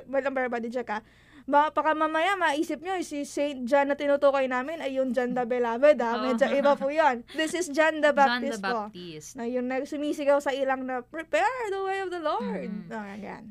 walang 0.09 0.33
barbadi 0.33 0.73
dyan 0.73 0.85
ka. 0.85 1.05
Baka 1.47 1.95
mamaya 1.95 2.35
maisip 2.35 2.83
nyo, 2.83 2.99
si 2.99 3.23
Saint 3.23 3.63
John 3.63 3.87
na 3.87 3.95
tinutukoy 3.95 4.51
namin 4.51 4.83
ay 4.83 4.99
yung 4.99 5.15
John 5.15 5.31
the 5.31 5.47
Beloved, 5.47 5.95
ha? 5.95 6.19
Medyo 6.19 6.43
Oo. 6.43 6.59
iba 6.59 6.73
po 6.75 6.91
yan. 6.91 7.23
This 7.31 7.55
is 7.55 7.71
John 7.71 8.03
the 8.03 8.11
John 8.11 8.43
the 8.43 8.51
Baptist 8.51 8.59
po. 8.59 8.91
Baptist. 8.91 9.29
Na 9.33 9.47
yung 9.47 9.65
nagsumisigaw 9.65 10.43
sa 10.43 10.51
ilang 10.51 10.83
na, 10.83 10.99
prepare 11.01 11.47
the 11.71 11.79
way 11.81 12.03
of 12.03 12.11
the 12.11 12.19
Lord. 12.19 12.67
Mhm. 12.67 12.91
Ah, 12.91 13.15
yan. 13.15 13.43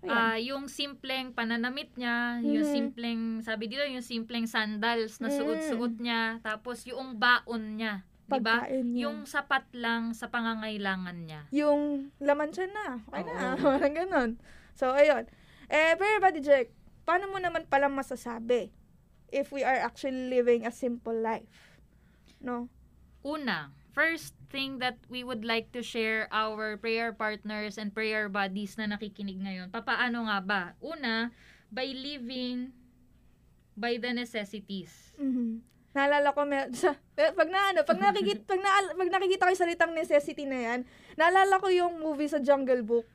Ayan. 0.00 0.08
Ah, 0.08 0.36
yung 0.36 0.68
simpleng 0.68 1.36
pananamit 1.36 1.92
niya, 1.94 2.40
yung 2.40 2.64
Mhm. 2.64 2.72
simpleng, 2.72 3.22
sabi 3.40 3.68
dito, 3.68 3.84
yung 3.84 4.00
simpleng 4.00 4.48
sandals 4.48 5.20
na 5.20 5.28
suot-suot 5.28 6.00
niya, 6.00 6.40
tapos 6.40 6.84
yung 6.84 7.16
baon 7.16 7.76
niya, 7.76 8.08
di 8.24 8.40
ba? 8.40 8.64
Pagkain 8.64 8.88
niya. 8.88 9.00
Yung 9.04 9.24
sapat 9.24 9.68
lang 9.72 10.12
sa 10.12 10.28
pangangailangan 10.28 11.28
niya. 11.28 11.44
yung 11.52 12.08
laman 12.20 12.48
siya 12.48 12.68
na. 12.68 12.86
Okay 13.02 13.20
na. 13.22 13.32
Oo. 13.52 13.68
Parang 13.76 13.92
ganun. 13.94 14.30
So, 14.72 14.92
ayun. 14.92 15.28
Eh, 15.66 15.92
pero 15.94 16.20
Buddy 16.20 16.40
Jack, 16.40 16.72
paano 17.04 17.30
mo 17.30 17.38
naman 17.38 17.68
pala 17.68 17.86
masasabi 17.92 18.72
if 19.30 19.52
we 19.52 19.62
are 19.62 19.78
actually 19.80 20.28
living 20.32 20.64
a 20.64 20.72
simple 20.72 21.14
life? 21.14 21.78
No? 22.40 22.68
Una, 23.24 23.72
first 23.96 24.36
thing 24.52 24.80
that 24.80 25.00
we 25.08 25.24
would 25.24 25.44
like 25.44 25.72
to 25.72 25.80
share 25.80 26.28
our 26.28 26.76
prayer 26.76 27.14
partners 27.14 27.80
and 27.80 27.94
prayer 27.94 28.28
buddies 28.28 28.76
na 28.76 28.90
nakikinig 28.90 29.40
ngayon. 29.40 29.72
Papaano 29.72 30.28
nga 30.28 30.38
ba? 30.44 30.62
Una, 30.84 31.32
by 31.72 31.88
living 31.88 32.74
by 33.74 33.98
the 33.98 34.12
necessities. 34.14 35.14
Mhm. 35.18 35.62
Naalala 35.94 36.34
ko 36.34 36.42
may, 36.42 36.66
sa, 36.74 36.98
eh, 37.14 37.30
pag 37.30 37.48
na 37.50 37.70
ano, 37.70 37.86
pag 37.86 37.98
nakikita 38.02 38.42
pag, 38.50 38.60
na, 38.60 38.70
pag 38.98 39.10
nakikita 39.14 39.46
ko 39.46 39.50
yung 39.54 39.62
salitang 39.62 39.94
necessity 39.94 40.42
na 40.42 40.58
yan, 40.58 40.80
naalala 41.14 41.62
ko 41.62 41.70
yung 41.70 42.02
movie 42.02 42.30
sa 42.30 42.42
Jungle 42.42 42.82
Book 42.82 43.06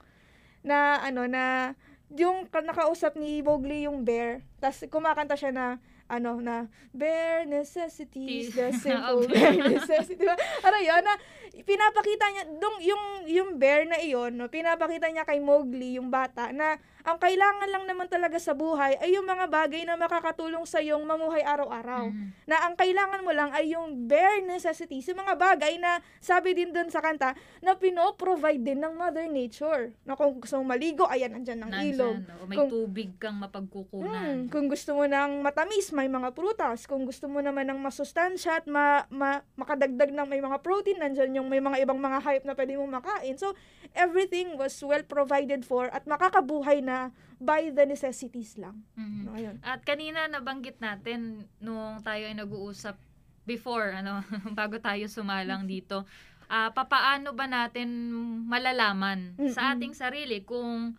na 0.63 0.99
ano 1.04 1.28
na 1.28 1.75
yung 2.13 2.50
ka- 2.50 2.65
nakausap 2.65 3.15
ni 3.15 3.41
Mowgli 3.45 3.86
yung 3.86 4.02
bear, 4.02 4.41
tapos 4.58 4.86
kumakanta 4.89 5.38
siya 5.38 5.54
na 5.54 5.65
ano 6.10 6.41
na 6.41 6.65
bare 6.89 7.45
necessities 7.45 8.50
the 8.58 8.74
simple 8.84 9.30
bare 9.30 9.62
necessities. 9.62 10.17
Diba? 10.17 10.34
ano 10.65 10.78
yun? 10.82 11.02
Na 11.06 11.13
pinapakita 11.62 12.26
niya 12.34 12.43
dong 12.58 12.78
yung 12.82 13.04
yung 13.30 13.50
bear 13.62 13.86
na 13.86 14.02
iyon 14.02 14.34
no 14.34 14.50
pinapakita 14.50 15.12
niya 15.12 15.28
kay 15.28 15.38
Mowgli 15.38 16.02
yung 16.02 16.10
bata 16.10 16.50
na 16.50 16.82
ang 17.01 17.15
kailangan 17.15 17.69
lang 17.69 17.85
naman 17.85 18.05
talaga 18.05 18.35
sa 18.35 18.51
buhay 18.51 18.97
ay 18.97 19.13
yung 19.13 19.23
mga 19.23 19.47
bagay 19.47 19.81
na 19.81 19.95
makakatulong 19.95 20.63
sa 20.63 20.77
iyong 20.77 21.01
mamuhay 21.01 21.39
araw-araw 21.41 22.07
Mhm. 22.07 22.45
na 22.45 22.57
ang 22.62 22.73
kailangan 22.73 23.21
mo 23.21 23.31
lang 23.31 23.49
ay 23.51 23.71
yung 23.71 24.05
bare 24.05 24.41
necessities, 24.41 25.07
yung 25.07 25.19
mga 25.19 25.35
bagay 25.35 25.77
na 25.77 25.99
sabi 26.19 26.51
din 26.53 26.69
dun 26.69 26.88
sa 26.88 26.99
kanta 26.99 27.31
na 27.59 27.73
pino-provide 27.73 28.59
din 28.62 28.79
ng 28.79 28.93
Mother 28.93 29.25
Nature. 29.25 29.95
Na 30.03 30.13
kung 30.13 30.35
gusto 30.35 30.57
mong 30.57 30.69
maligo, 30.69 31.05
ayan, 31.05 31.33
andyan 31.33 31.63
ilog. 31.85 32.19
Nandyan, 32.19 32.35
o 32.35 32.45
may 32.45 32.57
Kung- 32.57 32.69
tubig 32.69 33.09
kang 33.15 33.38
mapagkukunan. 33.38 34.09
Hmm, 34.09 34.41
kung 34.47 34.67
gusto 34.67 34.91
mo 34.91 35.03
ng 35.03 35.39
matamis, 35.39 35.91
may 35.91 36.07
mga 36.07 36.31
prutas. 36.31 36.83
Kung 36.83 37.03
gusto 37.03 37.25
mo 37.25 37.39
naman 37.39 37.65
ng 37.65 37.79
masustansya 37.79 38.59
at 38.59 38.65
ma, 38.65 38.85
ma, 39.09 39.39
makadagdag 39.55 40.09
ng 40.09 40.25
may 40.25 40.39
mga 40.39 40.59
protein, 40.59 40.99
nandyan 40.99 41.31
yung 41.33 41.47
may 41.47 41.59
mga 41.59 41.81
ibang 41.81 41.97
mga 41.97 42.19
hayop 42.19 42.43
na 42.43 42.53
pwede 42.53 42.75
mong 42.75 42.93
makain. 42.95 43.35
So, 43.35 43.53
everything 43.93 44.55
was 44.55 44.75
well 44.79 45.01
provided 45.01 45.63
for 45.63 45.88
at 45.88 46.03
makakabuhay 46.03 46.81
na 46.89 46.97
by 47.38 47.69
the 47.69 47.86
necessities 47.86 48.58
lang. 48.58 48.82
Mhm. 48.97 49.21
No, 49.23 49.32
ayun. 49.38 49.56
At 49.62 49.86
kanina 49.86 50.25
nabanggit 50.25 50.82
natin 50.82 51.45
nung 51.62 52.02
tayo 52.02 52.25
ay 52.25 52.34
nag-uusap 52.34 52.97
before, 53.45 53.93
ano, 53.93 54.19
bago 54.60 54.82
tayo 54.82 55.06
sumalang 55.06 55.69
dito, 55.69 56.04
ah 56.49 56.73
papaano 56.73 57.38
ba 57.38 57.45
natin 57.45 58.10
malalaman 58.49 59.38
sa 59.54 59.69
Mm-mm. 59.69 59.73
ating 59.78 59.93
sarili 59.93 60.41
kung 60.41 60.97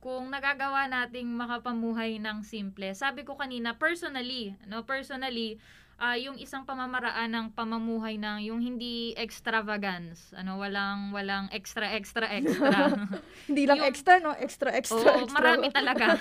kung 0.00 0.32
nagagawa 0.32 0.88
nating 0.88 1.28
makapamuhay 1.28 2.16
ng 2.16 2.40
simple. 2.40 2.88
Sabi 2.96 3.20
ko 3.20 3.36
kanina, 3.36 3.76
personally, 3.76 4.56
no, 4.64 4.84
personally, 4.88 5.60
ah 6.00 6.16
yung 6.16 6.40
isang 6.40 6.64
pamamaraan 6.64 7.28
ng 7.28 7.46
pamamuhay 7.52 8.16
ng 8.16 8.48
yung 8.48 8.56
hindi 8.58 9.12
extravagance, 9.14 10.32
ano, 10.32 10.56
walang 10.56 11.12
walang 11.12 11.52
extra 11.52 11.92
extra 11.92 12.24
extra. 12.26 12.96
Hindi 13.50 13.68
lang 13.68 13.84
Yung- 13.84 13.90
extra, 13.92 14.16
no? 14.16 14.32
Extra, 14.32 14.72
extra, 14.72 14.96
Oo, 15.12 15.20
extra. 15.22 15.36
marami 15.36 15.68
talaga. 15.76 16.16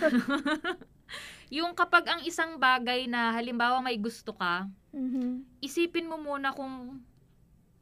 yung 1.58 1.72
kapag 1.72 2.06
ang 2.06 2.22
isang 2.22 2.60
bagay 2.60 3.08
na 3.08 3.32
halimbawa 3.32 3.80
may 3.80 3.96
gusto 3.96 4.36
ka, 4.36 4.68
Mhm. 4.92 5.64
isipin 5.64 6.10
mo 6.10 6.20
muna 6.20 6.52
kung 6.52 7.00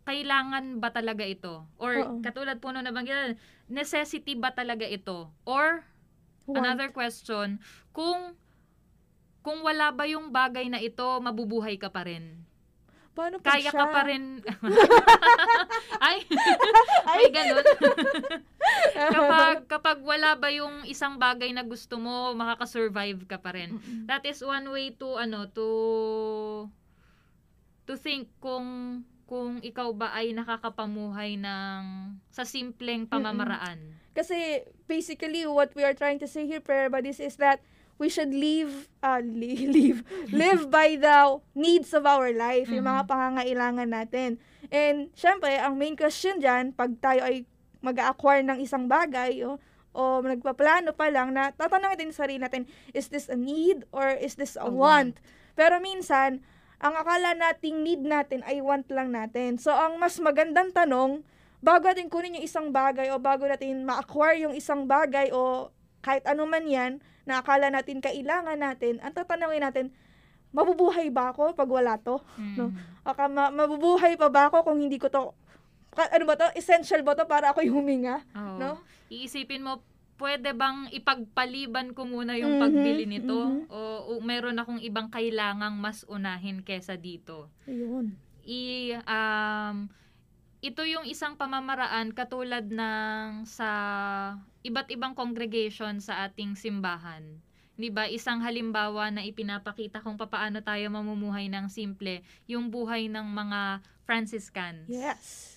kailangan 0.05 0.77
ba 0.77 0.93
talaga 0.93 1.25
ito? 1.25 1.65
Or 1.75 1.91
Oo. 1.97 2.21
katulad 2.21 2.61
po 2.61 2.69
nung 2.69 2.85
nabanggit, 2.85 3.35
necessity 3.67 4.37
ba 4.37 4.53
talaga 4.53 4.85
ito? 4.85 5.33
Or 5.43 5.83
Want. 6.45 6.61
another 6.61 6.89
question, 6.91 7.59
kung 7.91 8.37
kung 9.47 9.63
wala 9.63 9.95
ba 9.95 10.03
yung 10.03 10.27
bagay 10.35 10.67
na 10.67 10.83
ito, 10.83 11.07
mabubuhay 11.23 11.79
ka 11.79 11.87
pa 11.87 12.03
rin. 12.03 12.43
Paano 13.15 13.39
pag 13.39 13.55
Kaya 13.55 13.71
siya? 13.71 13.79
ka 13.79 13.85
pa 13.95 14.01
rin. 14.03 14.43
Ay, 16.03 16.27
Ay. 17.07 17.15
may 17.15 17.29
ganun. 17.31 17.65
kapag 19.15 19.57
kapag 19.71 19.99
wala 20.03 20.35
ba 20.35 20.51
yung 20.51 20.83
isang 20.83 21.15
bagay 21.15 21.55
na 21.55 21.63
gusto 21.63 21.95
mo, 21.95 22.35
makaka-survive 22.35 23.23
ka 23.23 23.39
pa 23.39 23.55
rin. 23.55 23.79
That 24.03 24.27
is 24.27 24.43
one 24.43 24.67
way 24.67 24.91
to 24.99 25.15
ano 25.15 25.47
to 25.55 25.67
to 27.87 27.95
think 27.95 28.27
kung 28.43 29.01
kung 29.31 29.63
ikaw 29.63 29.95
ba 29.95 30.11
ay 30.11 30.35
nakakapamuhay 30.35 31.39
ng 31.39 31.81
sa 32.35 32.43
simpleng 32.43 33.07
pamamaraan. 33.07 33.95
Kasi 34.11 34.67
basically 34.91 35.47
what 35.47 35.71
we 35.71 35.87
are 35.87 35.95
trying 35.95 36.19
to 36.19 36.27
say 36.27 36.43
here, 36.43 36.59
prayer 36.59 36.91
buddies, 36.91 37.23
is 37.23 37.39
that 37.39 37.63
we 37.97 38.07
should 38.07 38.29
live, 38.29 38.89
uh, 39.01 39.19
li- 39.19 39.67
live, 39.77 40.01
live 40.29 40.69
by 40.69 40.93
the 40.95 41.17
needs 41.53 41.93
of 41.93 42.05
our 42.05 42.29
life, 42.29 42.69
yung 42.69 42.85
mga 42.85 43.03
Mhm. 43.03 43.09
pangangailangan 43.09 43.89
natin. 43.89 44.29
And 44.69 45.09
syempre, 45.13 45.57
ang 45.57 45.75
main 45.75 45.93
question 45.93 46.37
dyan, 46.37 46.73
pag 46.73 46.93
tayo 46.97 47.25
ay 47.25 47.45
mag-acquire 47.79 48.41
ng 48.41 48.59
isang 48.59 48.85
bagay, 48.85 49.41
o, 49.43 49.57
o 49.93 50.21
nagpaplano 50.21 50.93
pa 50.93 51.09
lang 51.09 51.33
na 51.33 51.49
tatanungin 51.51 51.97
din 51.97 52.11
sa 52.11 52.25
sarili 52.25 52.41
natin, 52.41 52.65
is 52.91 53.09
this 53.09 53.29
a 53.29 53.37
need 53.37 53.85
or 53.89 54.13
is 54.13 54.35
this 54.35 54.53
a, 54.55 54.65
A 54.65 54.69
want? 54.69 55.17
Pero 55.53 55.77
minsan, 55.77 56.41
ang 56.77 56.93
akala 56.93 57.33
nating 57.33 57.81
need 57.81 58.05
natin 58.05 58.45
ay 58.45 58.61
want 58.61 58.85
lang 58.93 59.09
natin. 59.09 59.57
So, 59.57 59.73
ang 59.73 59.97
mas 59.97 60.21
magandang 60.21 60.69
tanong, 60.69 61.25
bago 61.57 61.89
natin 61.89 62.05
kunin 62.05 62.37
yung 62.37 62.45
isang 62.45 62.69
bagay 62.69 63.09
o 63.09 63.17
bago 63.17 63.49
natin 63.49 63.81
ma-acquire 63.81 64.45
yung 64.45 64.53
isang 64.53 64.85
bagay 64.85 65.33
o 65.33 65.73
kahit 66.07 66.23
ano 66.23 66.47
man 66.47 66.63
yan, 66.63 67.03
na 67.27 67.43
akala 67.43 67.67
natin 67.67 67.99
kailangan 67.99 68.55
natin, 68.55 69.03
ang 69.03 69.11
tatanungin 69.11 69.59
natin, 69.59 69.85
mabubuhay 70.49 71.11
ba 71.11 71.35
ako 71.35 71.51
pag 71.51 71.67
wala 71.67 71.99
to? 71.99 72.23
No. 72.55 72.71
Mm. 72.71 72.79
Aka, 73.03 73.27
ma- 73.27 73.51
mabubuhay 73.51 74.15
pa 74.15 74.31
ba 74.31 74.47
ako 74.47 74.63
kung 74.63 74.79
hindi 74.79 74.95
ko 74.95 75.11
to, 75.11 75.35
ano 75.91 76.23
ba 76.23 76.39
to, 76.39 76.47
essential 76.55 77.03
ba 77.03 77.11
to 77.13 77.27
para 77.27 77.51
ako 77.51 77.59
huminga? 77.67 78.23
Oo. 78.31 78.55
No? 78.55 78.71
Iisipin 79.11 79.67
mo, 79.67 79.83
pwede 80.15 80.55
bang 80.55 80.87
ipagpaliban 80.89 81.91
ko 81.91 82.07
muna 82.07 82.33
yung 82.33 82.55
Mhm, 82.55 82.61
pagbili 82.63 83.03
nito? 83.05 83.37
mhm. 83.37 83.67
O, 83.67 83.79
o 84.07 84.23
meron 84.23 84.55
akong 84.55 84.79
ibang 84.79 85.11
kailangang 85.11 85.75
mas 85.75 86.07
unahin 86.07 86.63
kesa 86.63 86.95
dito? 86.95 87.51
Ayun. 87.67 88.15
i 88.47 88.95
um 89.03 89.91
ito 90.59 90.81
yung 90.81 91.05
isang 91.05 91.37
pamamaraan 91.37 92.11
katulad 92.17 92.65
ng 92.65 93.45
sa 93.45 93.69
iba't 94.65 94.89
ibang 94.89 95.13
congregation 95.13 96.01
sa 96.01 96.25
ating 96.25 96.57
simbahan. 96.57 97.23
'di 97.77 97.93
ba? 97.93 98.09
Isang 98.09 98.41
halimbawa 98.41 99.13
na 99.13 99.21
ipinapakita 99.21 100.01
kung 100.01 100.17
papaano 100.17 100.59
tayo 100.65 100.89
mamumuhay 100.89 101.47
ng 101.47 101.69
simple, 101.69 102.25
yung 102.49 102.73
buhay 102.73 103.05
ng 103.07 103.23
mga 103.23 103.85
Franciscans. 104.03 104.89
Yes. 104.89 105.55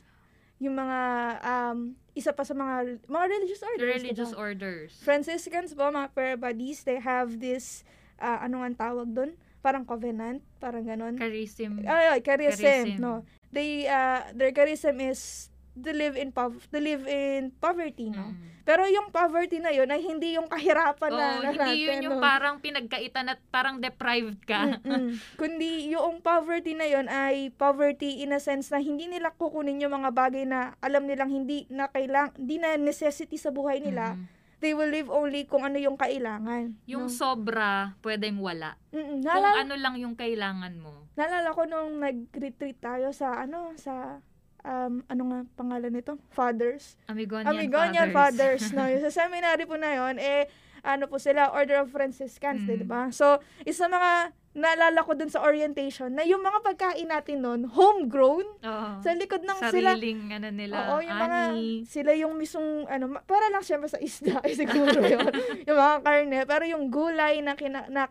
Yung 0.61 0.77
mga, 0.77 1.01
um, 1.41 1.97
isa 2.13 2.37
pa 2.37 2.45
sa 2.45 2.53
mga, 2.53 3.01
mga 3.09 3.25
religious 3.33 3.63
orders. 3.65 3.89
Religious 3.97 4.33
diba? 4.37 4.45
orders. 4.45 4.91
Franciscans 5.01 5.73
po, 5.73 5.89
mga 5.89 6.13
prayer 6.13 6.37
buddies, 6.37 6.85
they 6.85 7.01
have 7.01 7.41
this, 7.41 7.89
uh, 8.21 8.45
ano 8.45 8.61
ang 8.61 8.77
tawag 8.77 9.09
doon? 9.09 9.33
Parang 9.65 9.89
covenant, 9.89 10.45
parang 10.61 10.85
ganon. 10.85 11.17
Charism. 11.17 11.81
Ay, 11.89 12.13
ay, 12.13 12.21
charism, 12.21 12.61
Charism. 12.61 13.01
no. 13.01 13.25
They, 13.51 13.91
uh, 13.91 14.31
their 14.35 14.55
charism 14.55 15.03
is 15.03 15.51
to 15.79 15.91
live 15.95 16.19
in 16.19 16.35
pov- 16.35 16.67
to 16.71 16.79
live 16.83 17.07
in 17.07 17.55
poverty, 17.63 18.11
no. 18.11 18.35
Mm. 18.35 18.51
Pero 18.67 18.87
yung 18.87 19.11
poverty 19.11 19.59
na 19.59 19.73
yun 19.73 19.89
ay 19.91 20.03
hindi 20.03 20.37
yung 20.39 20.47
kahirapan 20.47 21.11
na, 21.11 21.27
Oo, 21.27 21.43
na 21.43 21.51
hindi 21.51 21.87
yun 21.87 21.91
natin, 21.91 22.07
yung 22.07 22.19
no. 22.21 22.23
parang 22.23 22.55
pinagkaitan 22.63 23.27
at 23.33 23.41
parang 23.51 23.83
deprived 23.83 24.43
ka. 24.47 24.79
Kundi 25.41 25.91
yung 25.91 26.23
poverty 26.23 26.77
na 26.77 26.87
yon 26.87 27.11
ay 27.11 27.51
poverty 27.55 28.23
in 28.23 28.35
a 28.37 28.39
sense 28.39 28.71
na 28.71 28.79
hindi 28.79 29.11
nila 29.11 29.35
kukunin 29.35 29.83
yung 29.83 29.95
mga 29.95 30.11
bagay 30.15 30.45
na 30.47 30.79
alam 30.85 31.07
nilang 31.07 31.33
hindi 31.33 31.67
na 31.67 31.91
kailang, 31.91 32.31
hindi 32.37 32.63
na 32.63 32.79
necessity 32.79 33.41
sa 33.41 33.51
buhay 33.51 33.83
nila. 33.83 34.15
Mm. 34.15 34.40
They 34.61 34.77
will 34.77 34.93
live 34.93 35.09
only 35.09 35.49
kung 35.49 35.65
ano 35.65 35.81
yung 35.81 35.97
kailangan. 35.97 36.77
Yung 36.85 37.09
no? 37.09 37.13
sobra, 37.13 37.97
pwedeng 38.05 38.37
wala. 38.45 38.77
Mm-mm. 38.93 39.25
Kung 39.25 39.45
ano 39.45 39.75
lang 39.81 39.97
yung 39.97 40.13
kailangan 40.13 40.77
mo. 40.77 41.09
naalala 41.17 41.57
ko 41.57 41.65
nung 41.65 42.01
nag-retreat 42.01 42.81
tayo 42.81 43.13
sa 43.13 43.45
ano 43.45 43.73
sa 43.81 44.21
um, 44.65 45.01
ano 45.09 45.23
nga 45.33 45.41
pangalan 45.57 45.93
nito? 45.93 46.17
Fathers. 46.33 46.97
Amigonian, 47.09 47.49
Amigonian 47.49 48.09
Fathers. 48.13 48.69
Fathers. 48.69 48.77
no? 48.77 48.89
Yung 48.93 49.03
sa 49.05 49.13
seminary 49.13 49.65
po 49.65 49.77
na 49.81 49.91
yon 49.97 50.17
eh, 50.21 50.49
ano 50.83 51.05
po 51.07 51.17
sila, 51.17 51.51
Order 51.51 51.81
of 51.81 51.91
Franciscans, 51.91 52.63
Mm. 52.63 52.71
di 52.77 52.87
ba? 52.87 53.09
So, 53.11 53.39
isa 53.63 53.87
mga 53.87 54.31
naalala 54.51 55.07
ko 55.07 55.15
dun 55.15 55.31
sa 55.31 55.41
orientation 55.41 56.11
na 56.11 56.27
yung 56.27 56.43
mga 56.43 56.59
pagkain 56.61 57.07
natin 57.07 57.39
nun, 57.39 57.71
homegrown, 57.71 58.43
Oo. 58.59 58.89
sa 58.99 59.15
likod 59.15 59.41
ng 59.41 59.59
sila. 59.65 59.95
Sariling 59.95 60.27
ano 60.33 60.49
nila, 60.51 60.75
Oo, 60.91 60.99
yung 61.01 61.15
mga, 61.17 61.39
ani. 61.49 61.87
sila 61.87 62.11
yung 62.13 62.35
mismong, 62.35 62.83
ano, 62.85 63.15
para 63.25 63.47
lang 63.47 63.63
syempre 63.63 63.87
sa 63.87 64.01
isda, 64.01 64.43
eh, 64.43 64.51
siguro 64.59 64.99
yun. 65.01 65.23
yung 65.63 65.79
mga 65.79 65.97
karne, 66.03 66.39
pero 66.45 66.65
yung 66.67 66.91
gulay 66.91 67.39
na, 67.39 67.55
kina, 67.55 67.87
na 67.87 68.11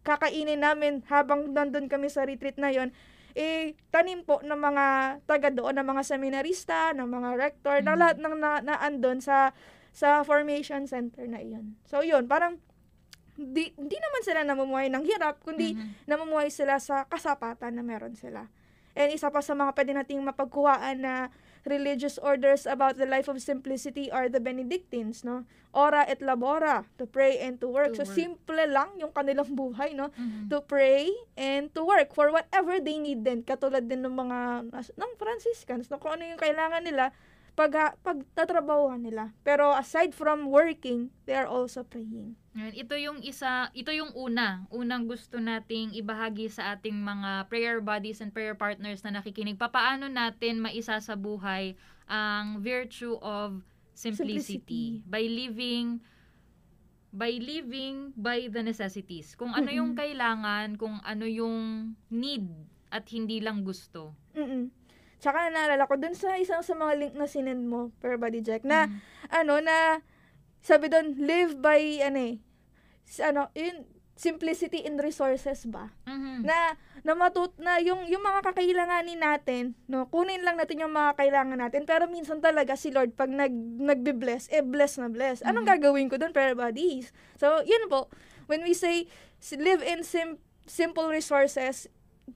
kakainin 0.00 0.58
namin 0.58 1.02
habang 1.06 1.50
nandun 1.50 1.90
kami 1.90 2.06
sa 2.06 2.22
retreat 2.22 2.54
na 2.54 2.70
yon 2.70 2.94
eh, 3.32 3.78
tanim 3.90 4.22
po 4.22 4.42
ng 4.42 4.58
mga 4.58 4.84
taga 5.24 5.50
doon, 5.50 5.70
ng 5.72 5.86
mga 5.86 6.02
seminarista, 6.04 6.90
ng 6.92 7.06
mga 7.06 7.30
rector, 7.36 7.78
ng 7.78 7.86
Mm. 7.88 8.00
lahat 8.00 8.16
ng 8.18 8.34
na, 8.36 8.50
na 8.60 8.74
andon 8.80 9.18
sa 9.18 9.54
sa 9.90 10.22
formation 10.22 10.86
center 10.86 11.26
na 11.26 11.42
iyon. 11.42 11.74
So, 11.84 12.00
yun, 12.00 12.30
parang, 12.30 12.62
di, 13.34 13.74
di 13.74 13.96
naman 13.98 14.22
sila 14.22 14.40
namumuhay 14.44 14.86
ng 14.88 15.04
hirap, 15.04 15.42
kundi 15.42 15.74
Mhm. 15.74 16.06
namumuhay 16.06 16.48
sila 16.48 16.78
sa 16.78 17.04
kasapatan 17.06 17.74
na 17.74 17.82
meron 17.82 18.14
sila. 18.14 18.46
And 18.90 19.14
isa 19.14 19.30
pa 19.30 19.38
sa 19.38 19.54
mga 19.54 19.70
pwede 19.78 19.92
nating 19.94 20.20
mapagkuhaan 20.26 20.98
na 20.98 21.30
religious 21.62 22.18
orders 22.18 22.64
about 22.66 22.96
the 22.98 23.06
life 23.06 23.28
of 23.28 23.38
simplicity 23.38 24.10
are 24.10 24.26
the 24.26 24.40
Benedictines, 24.42 25.22
no? 25.22 25.44
Ora 25.70 26.02
et 26.08 26.18
labora, 26.18 26.88
to 26.98 27.06
pray 27.06 27.38
and 27.38 27.60
to 27.62 27.70
work. 27.70 27.94
To 27.94 28.02
so, 28.02 28.08
work. 28.08 28.16
simple 28.16 28.64
lang 28.66 28.90
yung 28.98 29.14
kanilang 29.14 29.46
buhay, 29.54 29.94
no? 29.94 30.10
Mhm. 30.10 30.50
To 30.50 30.64
pray 30.64 31.06
and 31.38 31.70
to 31.70 31.86
work 31.86 32.10
for 32.10 32.34
whatever 32.34 32.82
they 32.82 32.98
need 32.98 33.22
din. 33.22 33.46
Katulad 33.46 33.86
din 33.86 34.02
ng 34.02 34.10
mga, 34.12 34.38
ng 34.72 35.10
Franciscans, 35.20 35.86
no? 35.86 36.00
Kung 36.02 36.18
ano 36.18 36.26
yung 36.26 36.40
kailangan 36.40 36.82
nila, 36.82 37.14
pag, 37.60 38.00
pagtatrabahuhan 38.00 39.04
nila. 39.04 39.36
Pero 39.44 39.76
aside 39.76 40.16
from 40.16 40.48
working, 40.48 41.12
they 41.28 41.36
are 41.36 41.44
also 41.44 41.84
praying. 41.84 42.40
Ito 42.56 42.96
yung 42.96 43.20
isa, 43.20 43.68
ito 43.76 43.92
yung 43.92 44.16
una, 44.16 44.64
unang 44.72 45.04
gusto 45.04 45.36
nating 45.36 45.92
ibahagi 45.92 46.48
sa 46.48 46.72
ating 46.72 46.96
mga 46.96 47.52
prayer 47.52 47.84
buddies 47.84 48.24
and 48.24 48.32
prayer 48.32 48.56
partners 48.56 49.04
na 49.04 49.20
nakikinig. 49.20 49.60
Papaano 49.60 50.08
natin 50.08 50.64
maisa 50.64 50.96
sa 51.04 51.14
buhay 51.14 51.76
ang 52.08 52.64
virtue 52.64 53.20
of 53.20 53.60
simplicity, 53.92 55.04
Simplicity. 55.04 55.04
by 55.04 55.24
living 55.28 55.86
by 57.10 57.36
living 57.42 58.14
by 58.16 58.46
the 58.48 58.62
necessities. 58.62 59.34
Kung 59.34 59.50
ano 59.50 59.68
yung 59.68 59.92
Mm-mm. 59.92 60.00
kailangan, 60.00 60.78
kung 60.78 61.02
ano 61.02 61.26
yung 61.26 61.92
need 62.08 62.46
at 62.88 63.04
hindi 63.10 63.42
lang 63.44 63.66
gusto. 63.66 64.16
Mm 64.32 64.79
Tsaka 65.20 65.52
naalala 65.52 65.84
ko 65.84 65.94
dun 65.94 66.16
sa 66.16 66.34
isang 66.34 66.64
sa 66.64 66.72
mga 66.72 66.96
link 66.96 67.14
na 67.14 67.28
sinend 67.28 67.68
mo, 67.68 67.92
per 68.00 68.16
body 68.16 68.40
check, 68.40 68.64
na 68.64 68.88
Mhm. 68.88 68.96
ano 69.30 69.54
na 69.60 69.76
sabi 70.60 70.88
doon 70.88 71.16
live 71.16 71.56
by 71.56 71.80
ano 72.02 72.18
eh 72.20 72.34
ano 73.20 73.48
yun 73.52 73.84
simplicity 74.12 74.84
in 74.84 75.00
resources 75.00 75.64
ba 75.64 75.88
Mhm. 76.04 76.44
na 76.44 76.76
na 77.00 77.16
matut 77.16 77.56
na 77.56 77.80
yung 77.80 78.04
yung 78.04 78.20
mga 78.20 78.44
kakailanganin 78.44 79.16
natin 79.16 79.72
no 79.88 80.04
kunin 80.06 80.44
lang 80.44 80.60
natin 80.60 80.84
yung 80.84 80.92
mga 80.92 81.16
kailangan 81.16 81.56
natin 81.58 81.88
pero 81.88 82.04
minsan 82.06 82.44
talaga 82.44 82.76
si 82.76 82.92
Lord 82.92 83.16
pag 83.16 83.32
nag 83.32 83.48
nagbe-bless 83.80 84.52
eh 84.52 84.60
bless 84.60 85.00
na 85.00 85.08
bless 85.08 85.40
anong 85.40 85.64
Mhm. 85.64 85.72
gagawin 85.72 86.08
ko 86.12 86.20
doon 86.20 86.36
para 86.36 86.52
buddies 86.52 87.08
so 87.40 87.64
yun 87.64 87.88
po 87.88 88.12
when 88.44 88.60
we 88.60 88.76
say 88.76 89.08
live 89.56 89.80
in 89.80 90.04
sim- 90.04 90.36
simple 90.68 91.08
resources 91.08 91.88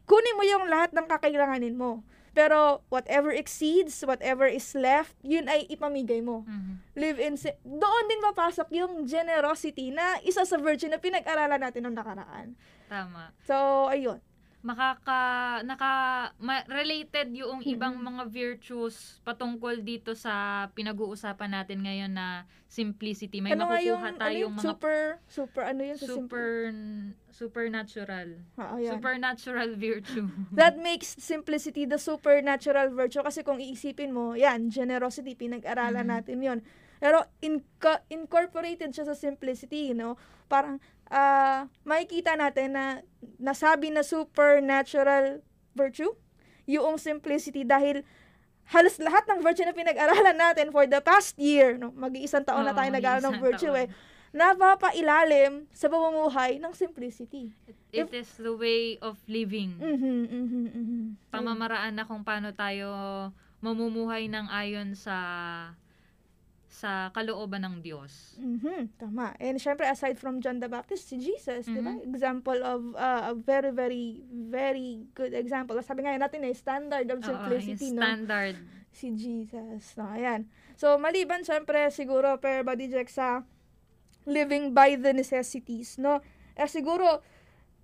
kunin 0.08 0.36
mo 0.36 0.42
yung 0.42 0.64
lahat 0.64 0.96
ng 0.96 1.04
kakailanganin 1.04 1.76
mo 1.76 2.00
pero 2.34 2.58
whatever 2.88 3.30
exceeds 3.30 4.02
whatever 4.02 4.44
is 4.44 4.74
left 4.74 5.14
yun 5.22 5.46
ay 5.46 5.64
ipamigay 5.66 6.18
mo 6.18 6.42
Mhm. 6.42 6.74
live 6.92 7.16
in 7.16 7.34
si- 7.34 7.54
doon 7.62 8.04
din 8.04 8.20
mapasok 8.20 8.68
yung 8.70 9.06
generosity 9.06 9.88
na 9.88 10.18
isa 10.20 10.42
sa 10.42 10.58
virtue 10.58 10.86
na 10.86 10.98
pinag-aralan 10.98 11.62
natin 11.62 11.80
nung 11.80 11.94
nakaraan. 11.94 12.58
Tama. 12.84 13.30
So, 13.40 13.54
ayun. 13.88 14.18
Makaka 14.64 15.20
naka 15.62 15.92
ma- 16.40 16.64
related 16.66 17.36
yung 17.36 17.60
Mm-mm. 17.60 17.72
ibang 17.76 17.94
mga 17.94 18.24
virtues 18.26 19.20
patungkol 19.20 19.84
dito 19.84 20.16
sa 20.16 20.66
pinag-uusapan 20.72 21.52
natin 21.52 21.84
ngayon 21.84 22.10
na 22.10 22.48
simplicity. 22.64 23.44
May 23.44 23.52
ano 23.52 23.68
nga 23.68 23.78
yung, 23.78 24.00
makukuha 24.00 24.08
ano 24.08 24.18
tayong 24.18 24.40
yung 24.40 24.54
mga 24.56 24.64
super, 24.64 24.98
super, 25.28 25.62
ano 25.68 25.80
yun 25.84 25.98
sa 26.00 26.06
super 26.08 26.46
supernatural. 27.28 28.28
Ah, 28.56 28.78
ayan. 28.78 28.96
Supernatural 28.96 29.70
virtue. 29.76 30.26
That 30.58 30.80
makes 30.80 31.12
simplicity 31.18 31.84
the 31.84 32.00
supernatural 32.00 32.88
virtue 32.88 33.20
kasi 33.20 33.42
kung 33.42 33.60
iisipin 33.60 34.10
mo, 34.10 34.32
yan, 34.32 34.70
generosity, 34.70 35.36
pinag-aralan 35.36 36.02
Mhm. 36.02 36.12
natin 36.14 36.38
yon 36.40 36.60
Pero 36.96 37.20
inco- 37.42 38.00
incorporated 38.08 38.94
siya 38.94 39.04
sa 39.04 39.12
simplicity, 39.12 39.92
you 39.92 39.96
know? 39.98 40.16
Parang, 40.46 40.78
ah, 41.10 41.66
makikita 41.82 42.36
natin 42.36 42.76
na 42.76 42.84
nasabi 43.36 43.90
na 43.92 44.04
supernatural 44.04 45.40
virtue, 45.74 46.12
yung 46.64 46.96
simplicity 46.96 47.64
dahil 47.66 48.04
halos 48.72 48.96
lahat 48.96 49.28
ng 49.28 49.44
virtue 49.44 49.68
na 49.68 49.76
pinag-aralan 49.76 50.36
natin 50.36 50.72
for 50.72 50.88
the 50.88 51.00
past 51.04 51.36
year, 51.36 51.76
no? 51.76 51.92
mag-iisang 51.92 52.44
taon 52.48 52.64
na 52.64 52.72
Oo, 52.72 52.78
tayo 52.80 52.88
nag-aaral 52.88 53.24
ng 53.28 53.36
virtue 53.42 53.68
taon. 53.68 53.84
eh, 53.84 53.88
napapailalim 54.34 55.68
sa 55.70 55.86
pamumuhay 55.86 56.58
ng 56.58 56.72
simplicity. 56.72 57.52
It 57.94 58.10
is 58.10 58.34
the 58.40 58.50
way 58.50 58.98
of 58.98 59.20
living. 59.30 59.78
Mhm, 59.78 60.16
mhm, 60.26 60.64
mhm. 60.74 61.00
Pamamaraan 61.30 61.94
na 61.94 62.02
kung 62.08 62.26
paano 62.26 62.50
tayo 62.50 62.90
mamumuhay 63.62 64.26
ng 64.26 64.50
ayon 64.50 64.98
sa 64.98 65.14
sa 66.84 67.08
kalooban 67.16 67.64
ng 67.64 67.80
Diyos. 67.80 68.36
Mhm, 68.36 69.00
tama. 69.00 69.32
And 69.40 69.56
syempre, 69.56 69.88
aside 69.88 70.20
from 70.20 70.44
John 70.44 70.60
the 70.60 70.68
Baptist, 70.68 71.08
si 71.08 71.16
Jesus, 71.16 71.64
di 71.64 71.80
ba? 71.80 71.96
Mhm. 71.96 72.12
Example 72.12 72.60
of 72.60 72.92
uh, 72.92 73.32
a 73.32 73.34
very, 73.34 73.72
very, 73.72 74.20
very 74.28 75.08
good 75.16 75.32
example. 75.32 75.80
Sabi 75.80 76.04
nga 76.04 76.12
natin 76.20 76.44
eh, 76.44 76.52
standard 76.52 77.08
of 77.08 77.24
Oo, 77.24 77.28
simplicity, 77.32 77.88
yung 77.88 77.96
no? 77.96 78.04
standard. 78.04 78.56
Si 78.92 79.16
Jesus. 79.16 79.96
No, 79.96 80.12
ayan. 80.12 80.44
So, 80.76 81.00
maliban 81.00 81.40
syempre, 81.40 81.88
siguro, 81.88 82.36
per 82.36 82.60
body 82.60 82.92
check 82.92 83.08
sa 83.08 83.48
living 84.28 84.76
by 84.76 85.00
the 85.00 85.16
necessities, 85.16 85.96
no? 85.96 86.20
Eh, 86.52 86.68
siguro, 86.68 87.24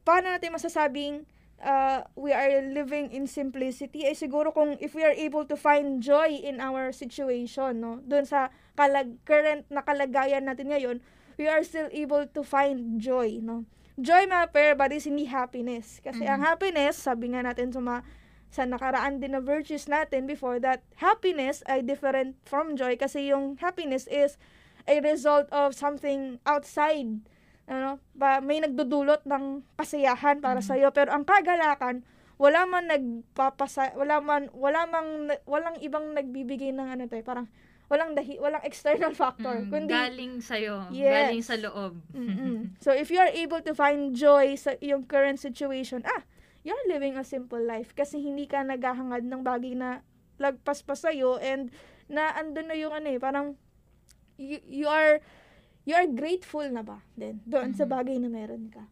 paano 0.05 0.29
natin 0.29 0.53
masasabing 0.53 1.25
uh, 1.61 2.05
we 2.17 2.33
are 2.33 2.61
living 2.61 3.13
in 3.13 3.29
simplicity? 3.29 4.05
Eh, 4.09 4.17
siguro 4.17 4.53
kung 4.53 4.77
if 4.81 4.97
we 4.97 5.05
are 5.05 5.15
able 5.15 5.45
to 5.47 5.57
find 5.57 6.01
joy 6.03 6.41
in 6.41 6.61
our 6.61 6.91
situation, 6.93 7.81
no? 7.81 8.01
Doon 8.05 8.25
sa 8.25 8.51
kalag 8.75 9.21
current 9.25 9.69
na 9.69 9.85
kalagayan 9.85 10.49
natin 10.49 10.73
ngayon, 10.73 10.97
we 11.37 11.49
are 11.49 11.65
still 11.65 11.89
able 11.93 12.25
to 12.29 12.41
find 12.45 13.01
joy, 13.01 13.41
no? 13.41 13.65
Joy, 14.01 14.25
mga 14.25 14.53
pair 14.53 14.73
buddies, 14.73 15.05
hindi 15.05 15.29
happiness. 15.29 16.01
Kasi 16.01 16.25
Mhm. 16.25 16.33
ang 16.33 16.43
happiness, 16.45 16.97
sabi 16.97 17.33
nga 17.37 17.45
natin 17.45 17.69
sa 17.73 17.81
mga 17.81 18.01
sa 18.51 18.67
nakaraan 18.67 19.23
din 19.23 19.31
na 19.31 19.39
virtues 19.39 19.87
natin 19.87 20.27
before 20.27 20.59
that, 20.59 20.83
happiness 20.99 21.63
ay 21.71 21.87
different 21.87 22.35
from 22.43 22.75
joy 22.75 22.99
kasi 22.99 23.31
yung 23.31 23.55
happiness 23.63 24.11
is 24.11 24.35
a 24.91 24.99
result 24.99 25.47
of 25.55 25.71
something 25.71 26.43
outside 26.43 27.23
ano, 27.71 28.03
ba 28.13 28.43
may 28.43 28.59
nagdudulot 28.59 29.23
ng 29.23 29.63
kasiyahan 29.79 30.43
para 30.43 30.59
Mhm. 30.59 30.67
sa 30.67 30.75
iyo 30.75 30.91
pero 30.91 31.15
ang 31.15 31.23
kagalakan 31.23 32.03
wala 32.35 32.67
man 32.67 32.89
nagpapasa 32.89 33.95
wala 33.95 34.19
man 34.19 34.51
wala 34.51 34.85
mang 34.85 35.09
walang 35.47 35.77
ibang 35.79 36.11
nagbibigay 36.11 36.73
ng 36.73 36.89
ano 36.91 37.05
tayo 37.07 37.23
parang 37.23 37.47
walang 37.87 38.15
dahi, 38.15 38.39
walang 38.39 38.63
external 38.63 39.11
factor, 39.13 39.61
Mm, 39.61 39.67
kundi 39.67 39.91
galing 39.91 40.39
sa'yo. 40.39 40.95
Yes. 40.95 41.11
Galing 41.11 41.43
sa 41.43 41.59
loob. 41.59 41.99
Mm-mm. 42.15 42.71
So 42.85 42.95
if 42.95 43.11
you 43.11 43.19
are 43.19 43.29
able 43.29 43.59
to 43.61 43.75
find 43.75 44.15
joy 44.15 44.55
sa 44.55 44.79
yung 44.79 45.03
current 45.05 45.43
situation, 45.43 46.07
ah, 46.07 46.23
you're 46.63 46.79
living 46.87 47.19
a 47.19 47.27
simple 47.27 47.59
life 47.59 47.91
kasi 47.93 48.23
hindi 48.23 48.47
ka 48.47 48.63
naghahangad 48.63 49.27
ng 49.27 49.43
bagay 49.43 49.75
na 49.75 50.07
lagpas 50.39 50.87
pa 50.87 50.95
sa'yo 50.95 51.43
and 51.43 51.75
na 52.07 52.31
andun 52.33 52.71
na 52.71 52.79
yung 52.79 52.95
ano 52.95 53.11
eh, 53.11 53.19
parang 53.19 53.59
you, 54.39 54.63
you 54.65 54.87
are 54.87 55.19
you 55.91 55.99
are 55.99 56.07
grateful 56.07 56.63
na 56.71 56.87
ba 56.87 57.03
then 57.19 57.43
doon 57.43 57.75
sa 57.75 57.83
Mhm. 57.83 57.91
bagay 57.91 58.17
na 58.23 58.31
meron 58.31 58.71
ka. 58.71 58.87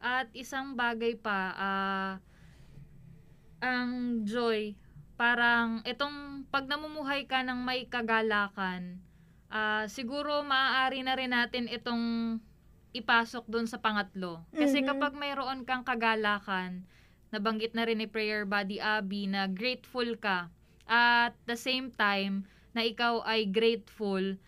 At 0.00 0.32
isang 0.32 0.72
bagay 0.72 1.20
pa, 1.20 1.52
ah, 1.52 2.12
ang 3.60 4.24
joy, 4.24 4.72
parang 5.20 5.84
itong 5.84 6.48
pag 6.48 6.64
namumuhay 6.64 7.28
ka 7.28 7.44
ng 7.44 7.60
may 7.60 7.84
kagalakan, 7.84 8.96
ah, 9.52 9.84
siguro 9.84 10.40
maaari 10.40 11.04
na 11.04 11.12
rin 11.12 11.36
natin 11.36 11.68
itong 11.68 12.40
ipasok 12.90 13.44
doon 13.46 13.68
sa 13.68 13.76
pangatlo. 13.78 14.48
Kasi 14.56 14.80
Mhm. 14.80 14.88
kapag 14.88 15.12
mayroon 15.12 15.68
kang 15.68 15.84
kagalakan, 15.84 16.88
nabanggit 17.30 17.76
na 17.76 17.84
rin 17.84 18.00
ni 18.00 18.08
Prayer 18.08 18.48
Buddy 18.48 18.80
Abby 18.80 19.28
na 19.28 19.44
grateful 19.46 20.16
ka. 20.16 20.48
At 20.88 21.36
the 21.46 21.54
same 21.54 21.92
time, 21.94 22.48
na 22.72 22.82
ikaw 22.82 23.22
ay 23.22 23.46
grateful, 23.46 24.40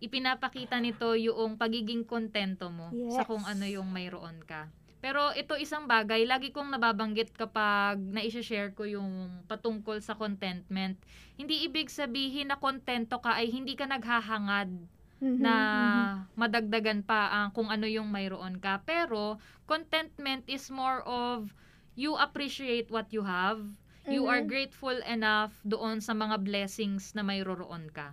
ipinapakita 0.00 0.76
nito 0.78 1.16
yung 1.16 1.56
pagiging 1.56 2.04
kontento 2.04 2.68
mo 2.68 2.92
sa 3.08 3.24
Yes. 3.24 3.28
kung 3.28 3.44
ano 3.44 3.64
yung 3.64 3.88
mayroon 3.88 4.44
ka. 4.44 4.68
Pero 5.00 5.30
ito 5.36 5.54
isang 5.54 5.86
bagay, 5.86 6.26
lagi 6.26 6.50
kong 6.50 6.72
nababanggit 6.72 7.30
kapag 7.36 8.00
na-share 8.00 8.74
ko 8.74 8.82
yung 8.88 9.44
patungkol 9.46 10.02
sa 10.02 10.18
contentment. 10.18 10.98
Hindi 11.38 11.62
ibig 11.62 11.92
sabihin 11.92 12.50
na 12.50 12.58
kontento 12.58 13.20
ka 13.22 13.38
ay 13.38 13.52
hindi 13.52 13.78
ka 13.78 13.86
naghahangad 13.86 14.72
Mhm, 15.20 15.38
na 15.40 15.52
mhm. 15.70 16.04
madagdagan 16.34 17.00
pa 17.06 17.28
ang 17.30 17.52
kung 17.54 17.68
ano 17.70 17.86
yung 17.86 18.08
mayroon 18.10 18.58
ka. 18.58 18.82
Pero 18.84 19.38
contentment 19.64 20.42
is 20.48 20.68
more 20.72 21.00
of 21.06 21.54
you 21.94 22.16
appreciate 22.18 22.90
what 22.90 23.12
you 23.14 23.22
have. 23.24 23.62
You 24.08 24.26
are 24.26 24.42
Mhm. 24.42 24.48
grateful 24.48 24.96
enough 25.06 25.56
doon 25.62 26.00
sa 26.02 26.12
mga 26.16 26.40
blessings 26.42 27.14
na 27.14 27.22
mayroon 27.22 27.88
ka. 27.92 28.12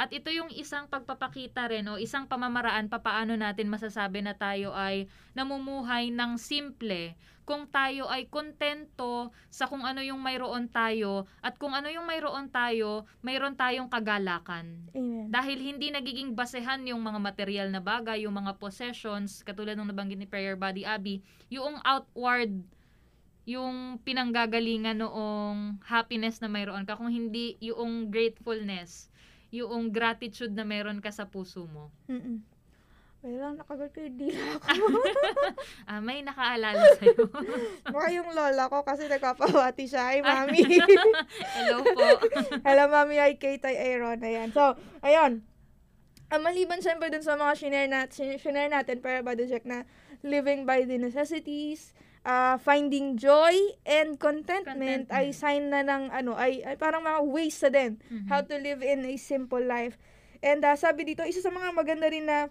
At 0.00 0.16
ito 0.16 0.32
yung 0.32 0.48
isang 0.56 0.88
pagpapakita 0.88 1.68
rin 1.68 1.84
o 1.92 2.00
isang 2.00 2.24
pamamaraan 2.24 2.88
pa 2.88 3.04
paano 3.04 3.36
natin 3.36 3.68
masasabi 3.68 4.24
na 4.24 4.32
tayo 4.32 4.72
ay 4.72 5.12
namumuhay 5.36 6.08
ng 6.08 6.40
simple 6.40 7.12
kung 7.44 7.68
tayo 7.68 8.08
ay 8.08 8.24
kontento 8.32 9.28
sa 9.52 9.68
kung 9.68 9.84
ano 9.84 10.00
yung 10.00 10.24
mayroon 10.24 10.72
tayo 10.72 11.28
at 11.44 11.60
kung 11.60 11.76
ano 11.76 11.92
yung 11.92 12.08
mayroon 12.08 12.48
tayo, 12.48 13.04
mayroon 13.20 13.58
tayong 13.58 13.92
kagalakan. 13.92 14.88
Amen. 14.96 15.28
Dahil 15.28 15.60
hindi 15.60 15.92
nagiging 15.92 16.32
basehan 16.32 16.80
yung 16.88 17.04
mga 17.04 17.20
material 17.20 17.68
na 17.68 17.82
bagay, 17.84 18.24
yung 18.24 18.40
mga 18.40 18.56
possessions, 18.56 19.44
katulad 19.44 19.76
ng 19.76 19.90
nabanggit 19.90 20.16
ni 20.16 20.30
Prayer 20.30 20.56
Body 20.56 20.86
Abby, 20.86 21.20
yung 21.52 21.76
outward, 21.84 22.54
yung 23.44 23.98
pinanggagalingan 24.06 25.02
noong 25.02 25.82
happiness 25.84 26.38
na 26.38 26.46
mayroon 26.46 26.86
ka, 26.86 26.94
kung 26.94 27.10
hindi 27.10 27.58
yung 27.58 28.14
gratefulness, 28.14 29.09
yung 29.50 29.90
gratitude 29.90 30.54
na 30.54 30.62
mayroon 30.62 31.02
ka 31.02 31.10
sa 31.10 31.26
puso 31.26 31.66
mo. 31.66 31.90
Mm-mm. 32.06 32.42
Wait 33.20 33.36
lang, 33.36 33.60
nakagat 33.60 33.92
ko 33.92 34.00
yung 34.00 34.16
dila 34.16 34.56
ko. 34.56 34.66
Ah, 35.90 36.00
may 36.00 36.24
nakaalala 36.24 36.96
sa'yo. 36.96 37.28
Baka 37.92 38.08
yung 38.16 38.32
lola 38.32 38.72
ko 38.72 38.80
kasi 38.80 39.12
nagpapawati 39.12 39.84
siya. 39.84 40.16
Ay, 40.16 40.24
mami. 40.24 40.64
Hello 41.60 41.84
po. 41.84 42.06
Hello, 42.64 42.88
mami. 42.88 43.20
Ay, 43.20 43.36
Kate, 43.36 43.68
ay 43.68 43.76
Aaron. 43.76 44.24
Ayan. 44.24 44.48
So, 44.56 44.72
ayun. 45.04 45.44
Ang 46.32 46.40
maliban 46.46 46.80
syempre 46.80 47.12
dun 47.12 47.26
sa 47.26 47.36
mga 47.36 47.52
shinare, 47.60 47.90
nat 47.90 48.14
shinare 48.14 48.72
natin 48.72 49.04
para 49.04 49.20
ba 49.20 49.36
na 49.66 49.84
living 50.24 50.64
by 50.64 50.88
the 50.88 50.96
necessities, 50.96 51.92
uh, 52.22 52.56
finding 52.58 53.16
joy 53.16 53.54
and 53.82 54.16
contentment, 54.16 55.06
Contentment. 55.06 55.12
ay 55.12 55.32
sign 55.32 55.68
na 55.68 55.80
ng 55.80 56.10
ano, 56.10 56.34
ay, 56.34 56.60
ay 56.62 56.76
parang 56.76 57.00
mga 57.00 57.20
ways 57.24 57.56
na 57.60 57.70
din 57.70 57.92
Mhm. 58.02 58.28
how 58.28 58.40
to 58.40 58.56
live 58.56 58.80
in 58.80 59.04
a 59.04 59.14
simple 59.16 59.60
life. 59.60 59.96
And 60.40 60.60
uh, 60.60 60.74
sabi 60.74 61.04
dito, 61.04 61.20
isa 61.22 61.40
sa 61.40 61.48
mga 61.48 61.70
maganda 61.70 62.06
rin 62.06 62.24
na 62.24 62.48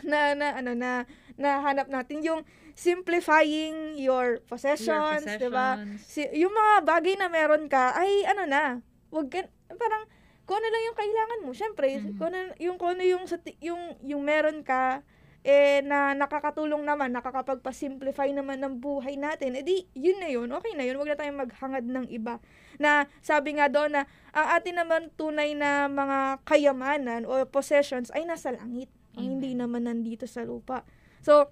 na 0.00 0.32
na 0.32 0.56
ano 0.56 0.72
na 0.72 1.04
nahanap 1.36 1.86
natin 1.86 2.20
yung 2.20 2.40
simplifying 2.74 3.96
your 3.96 4.40
possessions, 4.42 5.24
'di 5.28 5.48
ba? 5.48 5.76
possessions. 5.76 6.00
Si, 6.02 6.20
yung 6.34 6.50
mga 6.50 6.74
bagay 6.82 7.14
na 7.16 7.28
meron 7.28 7.66
ka 7.66 7.92
ay 7.92 8.24
ano 8.24 8.44
na, 8.44 8.80
wag 9.08 9.28
ka, 9.28 9.44
parang 9.70 10.08
kung 10.42 10.58
ano 10.58 10.68
lang 10.68 10.82
yung 10.86 10.98
kailangan 10.98 11.40
mo. 11.44 11.50
Syempre, 11.52 11.86
Mhm. 11.94 12.16
kung 12.16 12.28
ano, 12.28 12.52
yung 12.58 12.76
kung 12.76 12.90
ano 12.92 13.04
yung 13.04 13.24
yung 13.60 13.82
yung 14.02 14.22
meron 14.22 14.60
ka 14.60 15.04
eh 15.42 15.82
na 15.82 16.14
nakakatulong 16.14 16.86
naman, 16.86 17.10
nakakapagpa-simplify 17.10 18.30
naman 18.30 18.62
ng 18.62 18.78
buhay 18.78 19.18
natin, 19.18 19.58
edi 19.58 19.90
yun 19.90 20.22
na 20.22 20.30
yun, 20.30 20.46
okay 20.54 20.70
na 20.78 20.86
yun, 20.86 20.94
wag 21.02 21.10
na 21.10 21.18
tayong 21.18 21.42
maghangad 21.42 21.82
ng 21.82 22.06
iba. 22.14 22.38
Na 22.78 23.10
sabi 23.18 23.58
nga 23.58 23.66
doon 23.66 23.90
na 23.90 24.02
ang 24.30 24.46
atin 24.54 24.78
naman 24.78 25.10
tunay 25.18 25.58
na 25.58 25.90
mga 25.90 26.46
kayamanan 26.46 27.26
o 27.26 27.42
possessions 27.42 28.14
ay 28.14 28.22
nasa 28.22 28.54
langit. 28.54 28.86
Ang 29.18 29.38
hindi 29.38 29.58
naman 29.58 29.90
nandito 29.90 30.30
sa 30.30 30.46
lupa. 30.46 30.86
So, 31.20 31.50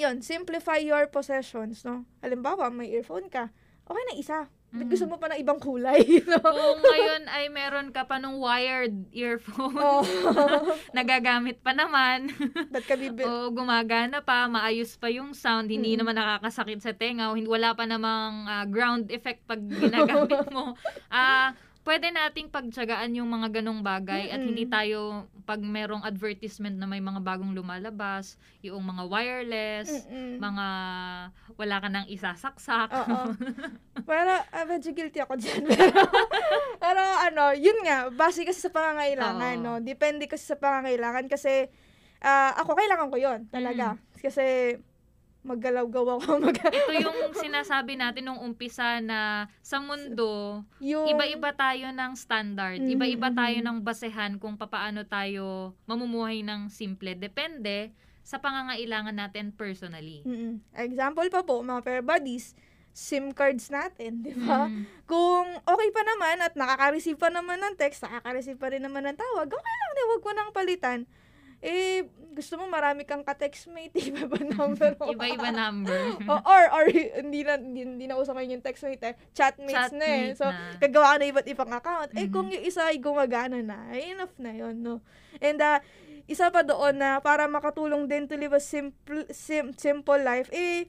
yun, 0.00 0.24
simplify 0.24 0.80
your 0.80 1.04
possessions, 1.12 1.84
no? 1.84 2.08
Halimbawa, 2.24 2.72
may 2.72 2.88
earphone 2.96 3.28
ka, 3.28 3.52
okay 3.84 4.04
na 4.08 4.14
isa. 4.16 4.38
Mhm. 4.72 4.86
gusto 4.86 5.04
mo 5.04 5.16
pa 5.16 5.26
ng 5.26 5.40
ibang 5.40 5.58
kulay, 5.58 5.98
no? 6.30 6.38
Kung 6.38 6.78
ngayon 6.80 7.26
ay 7.26 7.48
meron 7.48 7.90
ka 7.90 8.04
pa 8.04 8.16
nung 8.16 8.38
wired 8.38 8.94
earphone, 9.10 9.74
Oh, 9.74 10.02
nagagamit 10.96 11.58
pa 11.58 11.72
naman, 11.72 12.30
ba't 12.72 12.84
ka 12.84 12.94
bibil? 12.94 13.24
o 13.24 13.50
gumagana 13.50 14.20
pa, 14.20 14.46
maayos 14.46 14.94
pa 14.94 15.08
yung 15.08 15.32
sound, 15.32 15.66
hindi 15.66 15.90
Mm. 15.90 15.98
naman 15.98 16.14
nakakasakit 16.14 16.78
sa 16.78 16.92
tenga, 16.92 17.28
wala 17.34 17.72
pa 17.72 17.82
namang 17.82 18.46
ah, 18.46 18.62
ground 18.64 19.10
effect 19.10 19.42
pag 19.44 19.58
ginagamit 19.58 20.46
mo. 20.48 20.78
Ah, 21.08 21.50
pwede 21.90 22.14
nating 22.14 22.54
pagtsagaan 22.54 23.18
yung 23.18 23.26
mga 23.26 23.58
ganong 23.58 23.82
bagay 23.82 24.30
at 24.30 24.38
hindi 24.38 24.62
tayo 24.70 25.26
pag 25.42 25.58
merong 25.58 26.06
advertisement 26.06 26.78
na 26.78 26.86
may 26.86 27.02
mga 27.02 27.18
bagong 27.18 27.50
lumalabas, 27.50 28.38
yung 28.62 28.78
mga 28.86 29.10
wireless, 29.10 30.06
Mm-mm. 30.06 30.38
mga 30.38 30.66
wala 31.58 31.76
ka 31.82 31.88
nang 31.90 32.06
isasaksak. 32.06 32.94
Oo. 32.94 33.34
Pero, 34.10 34.32
uh, 34.38 34.66
medyo 34.70 34.94
guilty 34.94 35.18
ako 35.18 35.34
dyan. 35.34 35.66
Pero, 35.66 35.98
pero 36.82 37.02
ano, 37.02 37.58
yun 37.58 37.82
nga, 37.82 38.06
base 38.14 38.46
kasi 38.46 38.62
sa 38.62 38.70
pangangailangan, 38.70 39.58
Oo. 39.58 39.64
no? 39.66 39.72
Depende 39.82 40.30
kasi 40.30 40.46
sa 40.46 40.56
pangangailangan 40.62 41.26
kasi 41.26 41.66
ah, 42.22 42.54
ako 42.62 42.78
kailangan 42.78 43.10
ko 43.10 43.18
yon 43.18 43.40
talaga. 43.50 43.98
Kasi 44.20 44.76
maggalaw-gaw 45.40 46.20
ako. 46.20 46.30
Mag- 46.44 46.60
Ito 46.60 46.92
yung 46.96 47.32
sinasabi 47.36 47.96
natin 47.96 48.28
nung 48.28 48.40
umpisa 48.40 49.00
na 49.00 49.48
sa 49.64 49.80
mundo, 49.80 50.62
yung, 50.78 51.08
iba-iba 51.08 51.50
tayo 51.56 51.88
ng 51.90 52.12
standard. 52.16 52.80
Mhm, 52.80 52.90
Iba-iba 52.96 53.28
tayo 53.32 53.58
ng 53.64 53.78
basehan 53.80 54.36
kung 54.36 54.60
papaano 54.60 55.04
tayo 55.08 55.76
mamumuhay 55.88 56.44
ng 56.44 56.68
simple. 56.68 57.16
Depende 57.16 57.92
sa 58.20 58.38
pangangailangan 58.38 59.16
natin 59.16 59.50
personally. 59.50 60.22
Mm-mm. 60.28 60.60
Example 60.76 61.26
pa 61.32 61.40
po, 61.42 61.64
mga 61.64 61.80
pair 61.82 62.04
buddies, 62.04 62.52
SIM 62.90 63.32
cards 63.32 63.70
natin, 63.72 64.20
di 64.20 64.34
ba? 64.34 64.66
Mm. 64.68 64.82
Kung 65.06 65.46
okay 65.62 65.88
pa 65.94 66.02
naman 66.04 66.36
at 66.42 66.52
nakaka-receive 66.58 67.16
pa 67.16 67.32
naman 67.32 67.58
ng 67.62 67.74
text, 67.78 68.02
nakaka-receive 68.04 68.58
pa 68.60 68.70
rin 68.70 68.82
naman 68.82 69.06
ng 69.08 69.16
tawag, 69.16 69.48
okay 69.48 69.74
lang, 69.78 69.90
di, 69.94 70.02
wag 70.10 70.22
mo 70.22 70.30
nang 70.34 70.50
palitan. 70.52 70.98
Eh, 71.60 72.08
gusto 72.32 72.56
mo 72.56 72.64
marami 72.66 73.04
kang 73.04 73.20
ka-textmate, 73.20 73.92
iba 74.08 74.24
ba 74.24 74.40
number? 74.40 74.96
Iba-iba 74.96 75.52
number. 75.52 75.92
O- 76.32 76.44
or, 76.48 76.64
or, 76.72 76.84
hindi 76.88 77.44
na, 77.44 77.60
hindi, 77.60 77.84
hindi 77.84 78.06
na 78.08 78.16
uso 78.16 78.32
ngayon 78.32 78.56
yung 78.58 78.64
textmate 78.64 79.02
eh. 79.04 79.14
Chatmates 79.36 79.92
na 79.92 80.04
eh. 80.04 80.32
Chatmate 80.32 80.38
So, 80.40 80.46
na. 80.48 80.80
gagawa 80.80 81.06
ka 81.12 81.16
na 81.20 81.26
iba't 81.28 81.48
ibang 81.48 81.72
account. 81.72 82.10
Eh, 82.16 82.26
Mhm. 82.26 82.32
kung 82.32 82.48
yung 82.48 82.64
isa 82.64 82.88
ay 82.88 82.96
gumagana 82.96 83.60
na, 83.60 83.92
ay 83.92 84.16
enough 84.16 84.32
na 84.36 84.56
yon 84.56 84.80
no? 84.80 85.04
And, 85.36 85.60
uh, 85.60 85.84
isa 86.24 86.48
pa 86.48 86.64
doon 86.64 86.96
na 86.96 87.18
para 87.18 87.44
makatulong 87.44 88.08
din 88.08 88.24
to 88.24 88.40
live 88.40 88.54
a 88.54 88.62
simple, 88.62 89.26
sim, 89.28 89.76
simple 89.76 90.16
life, 90.16 90.48
eh, 90.54 90.88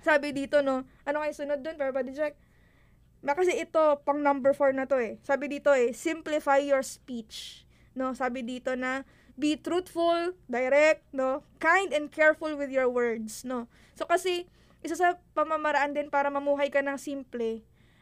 sabi 0.00 0.32
dito, 0.32 0.60
no, 0.60 0.84
ano 1.04 1.16
kayo 1.20 1.32
sunod 1.32 1.60
doon, 1.60 1.76
pero 1.76 1.92
Jack? 2.10 2.36
Ma, 3.20 3.36
kasi 3.36 3.52
ito, 3.52 4.00
pang 4.00 4.16
number 4.16 4.50
4 4.50 4.72
na 4.72 4.84
to 4.84 4.96
eh. 4.96 5.20
Sabi 5.20 5.46
dito 5.46 5.68
eh, 5.70 5.92
simplify 5.92 6.56
your 6.56 6.80
speech. 6.80 7.68
No, 7.92 8.16
sabi 8.16 8.40
dito 8.40 8.72
na, 8.74 9.04
be 9.36 9.58
truthful, 9.58 10.34
direct, 10.46 11.06
no, 11.12 11.42
kind 11.62 11.92
and 11.92 12.08
careful 12.10 12.54
with 12.56 12.70
your 12.72 12.88
words, 12.88 13.46
no. 13.46 13.66
So 13.98 14.06
kasi 14.08 14.48
isa 14.80 14.96
sa 14.96 15.08
pamamaraan 15.36 15.92
din 15.92 16.08
para 16.08 16.32
mamuhay 16.32 16.72
ka 16.72 16.80
ng 16.80 16.96
simple, 16.96 17.60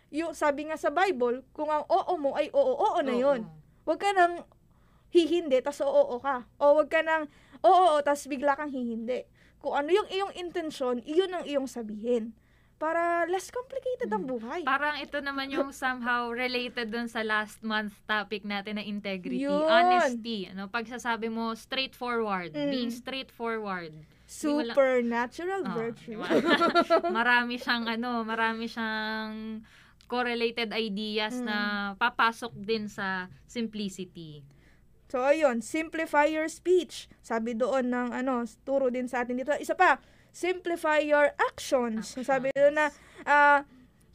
yung 0.08 0.32
sabi 0.32 0.68
nga 0.70 0.78
sa 0.80 0.88
Bible, 0.88 1.44
kung 1.52 1.68
ang 1.68 1.84
oo 1.84 2.14
mo 2.16 2.32
ay 2.38 2.48
oo, 2.54 2.72
oo 2.80 2.98
na 3.04 3.12
yon. 3.12 3.44
Huwag 3.84 4.00
ka 4.00 4.12
nang 4.16 4.44
hihindi, 5.12 5.60
tas 5.60 5.80
oo, 5.84 5.88
oo 5.88 6.16
ka. 6.20 6.48
O 6.60 6.76
huwag 6.76 6.88
ka 6.88 7.04
nang 7.04 7.28
oo, 7.60 7.82
oo, 7.92 7.98
tas 8.00 8.24
bigla 8.24 8.56
kang 8.56 8.72
hihindi. 8.72 9.28
Kung 9.58 9.74
ano 9.74 9.90
yung 9.92 10.08
iyong 10.08 10.32
intensyon, 10.38 11.02
iyon 11.04 11.34
ang 11.34 11.44
iyong 11.44 11.68
sabihin. 11.68 12.32
Para 12.78 13.26
less 13.26 13.50
complicated 13.50 14.06
ang 14.08 14.22
buhay. 14.22 14.62
Parang 14.62 14.96
ito 14.96 15.18
naman 15.18 15.50
yung 15.50 15.74
somehow 15.74 16.30
related 16.30 16.88
dun 16.88 17.10
sa 17.10 17.26
last 17.26 17.58
month 17.60 17.90
topic 18.06 18.46
natin 18.46 18.78
na 18.78 18.84
integrity, 18.86 19.42
Yun. 19.42 19.66
honesty. 19.66 20.46
Ano, 20.46 20.70
pagsasabi 20.70 21.26
mo 21.26 21.52
straightforward, 21.52 22.54
Mm. 22.54 22.70
being 22.70 22.92
straightforward. 22.94 23.90
Supernatural 24.30 25.66
Oh, 25.66 25.74
virtue. 25.74 26.14
di 26.14 26.16
ba? 26.16 26.30
marami 27.10 27.58
siyang 27.58 27.90
ano, 27.90 28.22
marami 28.22 28.70
siyang 28.70 29.60
correlated 30.06 30.70
ideas 30.72 31.42
Mm. 31.42 31.44
na 31.44 31.58
papasok 31.98 32.54
din 32.54 32.86
sa 32.86 33.26
simplicity. 33.44 34.46
So, 35.08 35.24
ayun, 35.24 35.64
simplify 35.64 36.28
your 36.28 36.46
speech. 36.46 37.08
Sabi 37.18 37.56
doon 37.56 37.88
ng, 37.88 38.08
ano, 38.12 38.44
turo 38.62 38.92
din 38.92 39.08
sa 39.08 39.24
atin 39.24 39.40
dito. 39.40 39.56
Isa 39.56 39.72
pa, 39.72 39.96
simplify 40.32 40.98
your 41.02 41.34
actions. 41.38 42.14
So, 42.14 42.22
sabi 42.22 42.52
doon 42.54 42.78
na, 42.78 42.92
ah, 43.26 43.64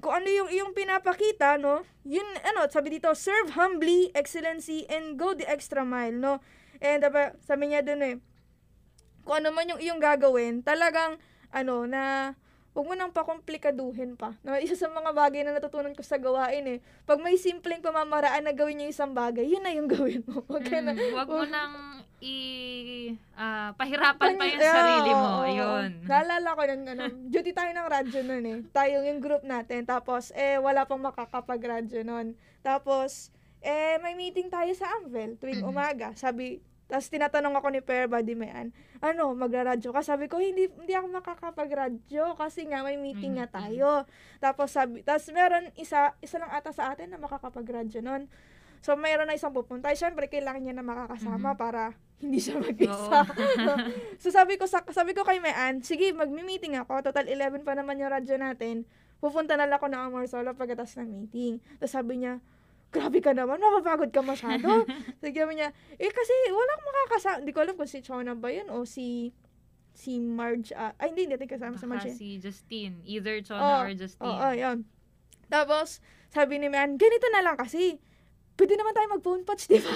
kung 0.04 0.20
ano 0.20 0.28
yung 0.28 0.50
iyong 0.52 0.72
pinapakita, 0.76 1.56
no, 1.56 1.88
yun, 2.04 2.28
ano, 2.44 2.68
sabi 2.68 3.00
dito, 3.00 3.12
serve 3.16 3.56
humbly, 3.56 4.12
excellency, 4.12 4.84
and 4.92 5.16
go 5.16 5.32
the 5.32 5.48
extra 5.48 5.88
mile, 5.88 6.16
no. 6.16 6.44
And, 6.84 7.00
diba, 7.00 7.40
sabi 7.40 7.72
niya 7.72 7.88
doon 7.88 8.02
eh, 8.04 8.16
kung 9.24 9.40
ano 9.40 9.56
man 9.56 9.72
yung 9.72 9.80
iyong 9.80 10.04
gagawin, 10.04 10.60
talagang, 10.60 11.16
ano, 11.56 11.88
na, 11.88 12.36
huwag 12.74 12.86
mo 12.86 12.94
nang 12.94 13.10
pakomplikaduhin 13.10 14.14
pa. 14.14 14.34
No, 14.42 14.54
isa 14.56 14.74
sa 14.74 14.88
mga 14.88 15.10
bagay 15.12 15.42
na 15.42 15.54
natutunan 15.54 15.94
ko 15.94 16.02
sa 16.02 16.18
gawain 16.18 16.66
eh. 16.68 16.80
Pag 17.04 17.18
may 17.18 17.38
simpleng 17.38 17.80
pamamaraan 17.80 18.42
na 18.42 18.52
gawin 18.52 18.82
yung 18.82 18.90
isang 18.90 19.12
bagay, 19.12 19.46
yun 19.46 19.62
na 19.62 19.72
yung 19.72 19.86
gawin 19.94 20.22
mo. 20.24 20.42
Huwag 20.44 20.64
ka 20.64 20.78
na, 20.78 20.92
Mm, 20.92 21.14
wag 21.14 21.28
mo 21.28 21.44
nang 21.44 21.74
i 22.20 22.36
ah, 23.34 23.76
pahirapan 23.76 24.34
pa 24.34 24.44
yung 24.44 24.58
Yeah, 24.58 24.74
sarili 24.74 25.12
mo. 25.12 25.28
oo. 25.30 25.44
Ayun. 25.44 25.90
Naalala 26.04 26.50
ko 26.50 26.62
ng 26.64 26.84
ano, 26.88 27.04
duty 27.28 27.52
tayo 27.52 27.70
ng 27.70 27.88
radyo 27.88 28.20
nun 28.22 28.44
eh. 28.44 28.60
Tayo 28.70 28.98
yung 29.04 29.20
group 29.20 29.44
natin. 29.44 29.84
Tapos, 29.84 30.32
eh, 30.34 30.56
wala 30.56 30.84
pang 30.84 31.00
makakapag-radyo 31.00 32.02
nun. 32.02 32.34
Tapos, 32.60 33.30
eh, 33.60 34.00
may 34.00 34.14
meeting 34.14 34.48
tayo 34.48 34.72
sa 34.72 34.88
Anvil 34.98 35.36
tuwing 35.36 35.62
Mhm. 35.62 35.70
umaga. 35.70 36.08
Sabi, 36.14 36.64
tapos 36.86 37.08
tinatanong 37.08 37.56
ako 37.56 37.68
ni 37.70 37.80
Per 37.80 38.06
Buddy 38.06 38.34
Mayan, 38.34 38.70
ano, 39.00 39.32
magra-radyo 39.34 39.90
ka? 39.90 40.02
Sabi 40.02 40.28
ko, 40.28 40.38
hindi, 40.38 40.68
hindi 40.70 40.94
ako 40.94 41.08
makakapag-radyo 41.14 42.36
kasi 42.36 42.68
nga 42.68 42.82
may 42.82 42.96
meeting 42.96 43.36
nga 43.36 43.48
tayo. 43.50 44.04
Tapos 44.38 44.70
sabi, 44.70 45.02
tapos 45.02 45.26
meron 45.30 45.72
isa, 45.74 46.14
isa 46.20 46.38
lang 46.38 46.50
ata 46.50 46.70
sa 46.70 46.92
atin 46.92 47.10
na 47.10 47.18
makakapag-radyo 47.18 48.00
nun. 48.00 48.28
So, 48.84 49.00
mayroon 49.00 49.32
na 49.32 49.40
isang 49.40 49.56
pupunta. 49.56 49.88
Eh, 49.88 49.96
syempre, 49.96 50.28
kailangan 50.28 50.60
niya 50.60 50.76
na 50.76 50.84
makakasama 50.84 51.56
Mhm. 51.56 51.58
para 51.58 51.96
hindi 52.24 52.36
siya 52.38 52.60
mag-isa. 52.60 53.24
so, 54.22 54.28
sabi 54.28 54.60
ko, 54.60 54.68
sa, 54.68 54.84
sabi 54.92 55.16
ko 55.16 55.24
kay 55.24 55.40
Mayan, 55.40 55.80
sige, 55.80 56.12
magmi-meeting 56.12 56.76
ako. 56.78 57.00
Total 57.02 57.24
11 57.24 57.64
pa 57.64 57.74
naman 57.74 57.96
yung 57.96 58.12
radyo 58.12 58.36
natin. 58.36 58.84
Pupunta 59.24 59.56
na 59.56 59.72
lang 59.72 59.80
ako 59.80 59.88
ng 59.88 60.04
Amor 60.04 60.28
Solo 60.28 60.52
pagkatapos 60.52 61.00
ng 61.00 61.08
meeting. 61.08 61.64
Tapos 61.80 61.96
sabi 61.96 62.20
niya, 62.20 62.44
grabe 62.94 63.20
ka 63.26 63.34
naman, 63.34 63.58
mapapagod 63.58 64.14
ka 64.14 64.22
masyado. 64.22 64.86
Sabi 65.22 65.34
niya, 65.58 65.74
eh 65.98 66.12
kasi 66.14 66.34
walang 66.54 66.82
makakasama. 66.86 67.42
Hindi 67.42 67.52
ko 67.52 67.60
alam 67.66 67.76
kung 67.76 67.90
si 67.90 68.06
Chona 68.06 68.38
ba 68.38 68.54
yun 68.54 68.70
o 68.70 68.86
si 68.86 69.34
si 69.94 70.18
Marge. 70.18 70.74
ah, 70.74 70.94
ay, 70.98 71.14
hindi, 71.14 71.30
hindi 71.30 71.46
kasama 71.50 71.78
sa 71.78 71.86
Marge. 71.90 72.14
si 72.14 72.38
Justine. 72.38 73.02
Either 73.06 73.42
Chona 73.42 73.86
or 73.86 73.94
Justine. 73.94 74.26
Oo, 74.26 74.50
yun. 74.54 74.78
Tapos, 75.50 76.02
sabi 76.34 76.58
ni 76.58 76.70
Man, 76.70 76.98
ganito 76.98 77.30
na 77.30 77.46
lang 77.46 77.58
kasi, 77.58 78.02
pwede 78.58 78.74
naman 78.74 78.94
tayo 78.98 79.08
mag-phone 79.14 79.46
patch, 79.46 79.70
di 79.70 79.78
ba? 79.78 79.94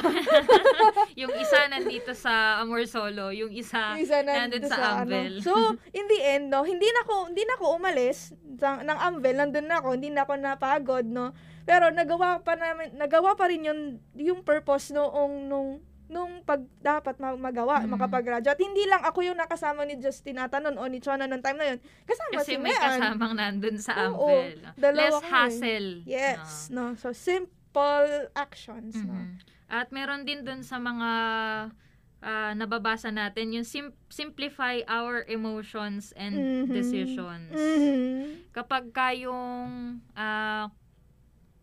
yung 1.26 1.34
isa 1.34 1.66
nandito 1.74 2.14
sa 2.14 2.62
Amor 2.62 2.86
Solo, 2.86 3.34
yung 3.34 3.50
isa, 3.50 3.98
Yung 3.98 4.06
isa 4.06 4.22
nandun 4.22 4.62
nandun 4.62 4.70
sa 4.70 5.02
ano. 5.02 5.18
Anvil. 5.18 5.34
So, 5.42 5.54
in 5.94 6.06
the 6.06 6.20
end, 6.22 6.54
no, 6.54 6.62
hindi 6.62 6.86
na 6.86 7.02
ako, 7.06 7.16
hindi 7.34 7.44
na 7.46 7.54
ako 7.58 7.66
umalis 7.74 8.38
sa, 8.62 8.78
ng 8.86 9.00
Anvil, 9.02 9.36
nandun 9.38 9.66
na 9.66 9.82
ako, 9.82 9.90
hindi 9.98 10.10
na 10.14 10.30
ako 10.30 10.34
napagod, 10.38 11.06
no. 11.10 11.34
Pero 11.68 11.92
nagawa 11.92 12.40
pa 12.40 12.56
namin, 12.56 12.96
nagawa 12.96 13.36
pa 13.36 13.46
rin 13.46 13.62
yung, 13.62 13.82
yung 14.16 14.40
purpose 14.42 14.90
noong, 14.90 15.46
nung, 15.46 15.70
nung 16.08 16.40
pag 16.42 16.64
dapat 16.80 17.20
ma- 17.20 17.36
magawa, 17.36 17.84
Mm. 17.84 17.92
makapag-graduate. 17.92 18.56
At 18.56 18.64
hindi 18.64 18.88
lang 18.88 19.04
ako 19.04 19.20
yung 19.22 19.36
nakasama 19.36 19.84
ni 19.84 20.00
Justin 20.00 20.40
ata 20.40 20.58
nun 20.58 20.80
o 20.80 20.88
ni 20.88 20.98
Chona 20.98 21.28
noong 21.28 21.44
time 21.44 21.60
na 21.60 21.68
yun. 21.68 21.80
Kasama 22.02 22.32
Kasi 22.34 22.48
si 22.48 22.56
may 22.56 22.72
Mean. 22.72 22.80
kasamang 22.80 23.36
nandun 23.36 23.76
sa 23.76 24.08
Oo, 24.08 24.48
dalawa 24.74 25.20
Less 25.20 25.28
hassle. 25.28 25.90
Yes, 26.08 26.72
No. 26.72 26.96
no. 26.96 26.96
So, 26.96 27.12
simple 27.12 28.08
actions, 28.34 28.96
no. 28.98 29.12
Mhm. 29.12 29.44
At 29.68 29.92
meron 29.92 30.24
din 30.24 30.42
dun 30.42 30.64
sa 30.64 30.80
mga 30.80 31.10
ah, 32.18 32.50
nababasa 32.52 33.14
natin, 33.14 33.54
yung 33.54 33.62
sim- 33.64 33.94
simplify 34.10 34.82
our 34.88 35.22
emotions 35.28 36.10
and 36.18 36.34
Mhm. 36.66 36.74
decisions. 36.74 37.54
Mhm. 37.54 38.50
Kapag 38.50 38.90
ka 38.90 39.14
yung 39.14 39.70
ah, 40.14 40.66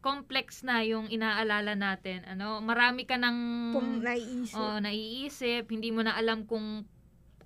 complex 0.05 0.61
na 0.61 0.85
yung 0.85 1.09
inaalala 1.09 1.73
natin, 1.73 2.21
ano, 2.29 2.61
marami 2.61 3.09
ka 3.09 3.17
ng 3.17 3.37
Kung 3.73 4.05
naiisip. 4.05 4.53
oh, 4.53 4.77
naiisip, 4.77 5.65
hindi 5.73 5.89
mo 5.89 6.05
na 6.05 6.13
alam 6.13 6.45
kung 6.45 6.85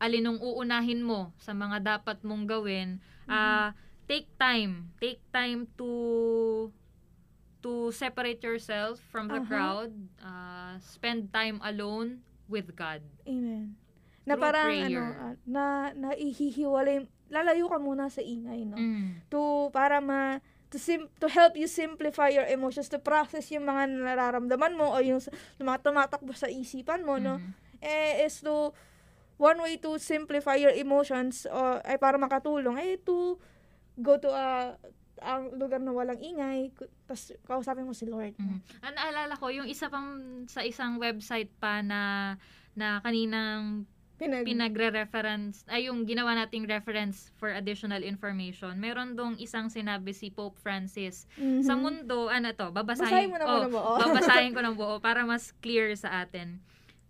alin 0.03 0.27
ang 0.27 0.39
uunahin 0.43 1.07
mo 1.07 1.31
sa 1.39 1.55
mga 1.55 1.79
dapat 1.79 2.19
mong 2.27 2.51
gawin. 2.51 2.99
Ah, 3.31 3.79
take 4.11 4.27
time. 4.35 4.91
Take 4.99 5.23
time 5.31 5.71
to 5.79 5.91
to 7.63 7.91
separate 7.91 8.43
yourself 8.43 8.99
from 9.11 9.31
the 9.31 9.43
Aha. 9.43 9.47
crowd. 9.47 9.93
Ah, 10.19 10.75
spend 10.83 11.31
time 11.31 11.63
alone 11.63 12.23
with 12.51 12.75
God. 12.75 13.03
Amen. 13.27 13.79
Na 14.27 14.35
parang 14.35 14.71
prayer. 14.71 14.87
ano, 14.87 15.03
ah, 15.15 15.35
na 15.47 15.65
naihihiwalay, 15.95 17.07
lalayo 17.31 17.67
ka 17.71 17.79
muna 17.79 18.11
sa 18.11 18.23
ingay, 18.23 18.67
no? 18.67 18.79
Mm. 18.79 19.23
To, 19.31 19.69
para 19.75 19.99
ma, 20.03 20.43
to, 20.69 20.77
sim, 20.77 21.09
to 21.21 21.29
help 21.29 21.57
you 21.57 21.66
simplify 21.66 22.29
your 22.29 22.45
emotions, 22.45 22.89
to 22.93 23.01
process 23.01 23.49
yung 23.49 23.64
mga 23.64 23.89
nararamdaman 24.05 24.77
mo 24.77 24.93
o 24.93 25.01
yung, 25.01 25.21
mga 25.61 25.81
tumatakbo 25.81 26.33
sa 26.37 26.49
isipan 26.49 27.05
mo, 27.05 27.16
no? 27.16 27.41
Mhm. 27.41 27.51
Eh, 27.81 28.27
is 28.27 28.43
to, 28.43 28.73
one 29.39 29.59
way 29.62 29.79
to 29.79 29.97
simplify 30.03 30.59
your 30.59 30.75
emotions 30.75 31.47
o 31.47 31.79
ay 31.87 31.97
para 31.97 32.19
makatulong, 32.19 32.77
eh, 32.83 32.99
to 33.01 33.39
go 33.99 34.19
to 34.19 34.29
a 34.29 34.75
ang 35.19 35.51
lugar 35.59 35.83
na 35.83 35.91
walang 35.91 36.19
ingay, 36.23 36.71
tapos 37.11 37.35
kausapin 37.43 37.83
mo 37.83 37.91
si 37.91 38.07
Lord. 38.07 38.39
no? 38.39 38.59
Mhm. 38.59 38.87
Ang 38.87 38.95
naalala 38.95 39.35
ko, 39.35 39.51
yung 39.51 39.66
isa 39.66 39.91
pang 39.91 40.14
sa 40.47 40.62
isang 40.62 40.99
website 41.03 41.51
pa 41.59 41.83
na 41.83 42.35
na 42.79 43.03
kaninang 43.03 43.83
Pinag, 44.19 44.43
pinagre-reference, 44.43 45.62
ay 45.71 45.87
yung 45.87 46.03
ginawa 46.03 46.35
nating 46.35 46.66
reference 46.66 47.31
for 47.39 47.55
additional 47.55 48.03
information. 48.03 48.75
Meron 48.83 49.14
dong 49.14 49.39
isang 49.39 49.71
sinabi 49.71 50.11
si 50.11 50.35
Pope 50.35 50.59
Francis. 50.59 51.31
Mhm. 51.39 51.62
Sa 51.62 51.79
mundo, 51.79 52.27
ano 52.27 52.51
to, 52.51 52.75
Basahin 52.75 53.31
babasahin, 53.31 53.31
mo 53.31 53.37
na 53.39 53.47
oh, 53.47 53.55
muna 53.62 53.69
buo. 53.71 53.93
babasahin 54.03 54.53
ko 54.53 54.61
ng 54.66 54.75
buo 54.75 54.99
para 54.99 55.23
mas 55.23 55.55
clear 55.62 55.95
sa 55.95 56.27
atin. 56.27 56.59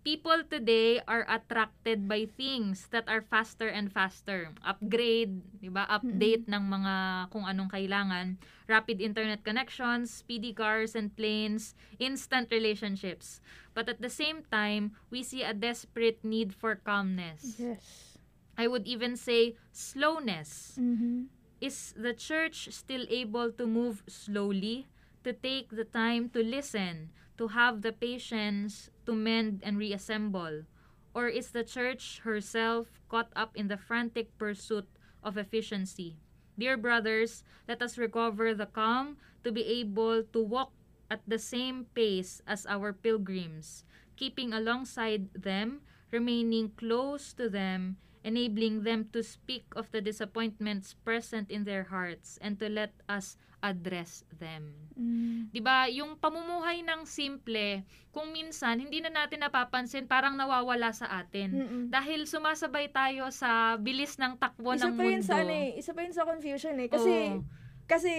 People 0.09 0.41
today 0.41 0.97
are 1.05 1.21
attracted 1.29 2.09
by 2.09 2.25
things 2.25 2.89
that 2.89 3.05
are 3.05 3.21
faster 3.21 3.69
and 3.69 3.93
faster. 3.93 4.49
Upgrade, 4.65 5.37
'di 5.61 5.69
ba? 5.69 5.85
Update 5.85 6.49
ng 6.49 6.65
mga 6.65 7.29
kung 7.29 7.45
anong 7.45 7.69
kailangan, 7.69 8.41
rapid 8.65 9.05
internet 9.05 9.45
connections, 9.45 10.09
speedy 10.09 10.49
cars 10.49 10.97
and 10.97 11.13
planes, 11.13 11.77
instant 12.01 12.49
relationships. 12.49 13.37
But 13.77 13.85
at 13.85 14.01
the 14.01 14.09
same 14.09 14.41
time, 14.49 14.97
we 15.13 15.21
see 15.21 15.45
a 15.45 15.53
desperate 15.53 16.25
need 16.25 16.57
for 16.57 16.73
calmness. 16.73 17.61
Yes. 17.61 18.17
I 18.57 18.65
would 18.65 18.89
even 18.89 19.13
say 19.13 19.61
slowness. 19.69 20.81
Mhm. 20.81 21.29
Is 21.61 21.93
the 21.93 22.17
church 22.17 22.73
still 22.73 23.05
able 23.13 23.53
to 23.53 23.69
move 23.69 24.01
slowly, 24.09 24.89
to 25.21 25.37
take 25.37 25.69
the 25.69 25.85
time 25.85 26.33
to 26.33 26.41
listen, 26.41 27.13
to 27.39 27.55
have 27.55 27.81
the 27.81 27.95
patience 27.95 28.91
to 29.07 29.15
mend 29.15 29.63
and 29.63 29.79
reassemble? 29.79 30.67
Or 31.15 31.31
is 31.31 31.49
the 31.55 31.63
church 31.63 32.19
herself 32.21 33.01
caught 33.09 33.31
up 33.35 33.55
in 33.55 33.67
the 33.71 33.79
frantic 33.79 34.37
pursuit 34.37 34.85
of 35.23 35.39
efficiency? 35.39 36.19
Dear 36.59 36.75
brothers, 36.75 37.43
let 37.67 37.81
us 37.81 37.97
recover 37.97 38.53
the 38.53 38.67
calm 38.67 39.17
to 39.43 39.51
be 39.51 39.63
able 39.81 40.21
to 40.21 40.43
walk 40.43 40.75
at 41.09 41.23
the 41.25 41.39
same 41.39 41.87
pace 41.95 42.43
as 42.45 42.67
our 42.67 42.91
pilgrims, 42.91 43.85
keeping 44.19 44.51
alongside 44.53 45.31
them, 45.33 45.81
remaining 46.11 46.75
close 46.75 47.33
to 47.33 47.49
them, 47.49 47.95
enabling 48.23 48.83
them 48.83 49.07
to 49.13 49.23
speak 49.23 49.63
of 49.75 49.89
the 49.91 50.01
disappointments 50.01 50.93
present 50.93 51.49
in 51.49 51.63
their 51.63 51.87
hearts 51.87 52.37
and 52.41 52.59
to 52.59 52.67
let 52.67 52.91
us 53.07 53.37
address 53.59 54.23
them. 54.33 54.71
Mm. 54.93 55.51
'Di 55.51 55.59
ba? 55.59 55.87
Yung 55.87 56.15
pamumuhay 56.15 56.79
ng 56.81 57.03
simple, 57.03 57.83
kung 58.09 58.29
minsan 58.29 58.79
hindi 58.79 58.99
na 58.99 59.09
natin 59.09 59.41
napapansin, 59.41 60.05
parang 60.05 60.35
nawawala 60.35 60.91
sa 60.91 61.07
atin. 61.17 61.49
Mm-mm. 61.51 61.83
Dahil 61.87 62.23
sumasabay 62.23 62.87
tayo 62.89 63.27
sa 63.29 63.75
bilis 63.75 64.15
ng 64.15 64.35
takbo 64.35 64.73
isa 64.73 64.87
ng 64.87 64.93
pa 64.93 65.01
mundo. 65.01 65.11
yun 65.11 65.23
sa 65.23 65.35
ano 65.39 65.51
eh, 65.51 65.75
isa 65.75 65.91
pa 65.91 66.01
yun 66.01 66.11
sa 66.11 66.23
confusion 66.23 66.75
eh. 66.75 66.87
Kasi, 66.87 67.13
Oo. 67.31 67.43
kasi, 67.85 68.11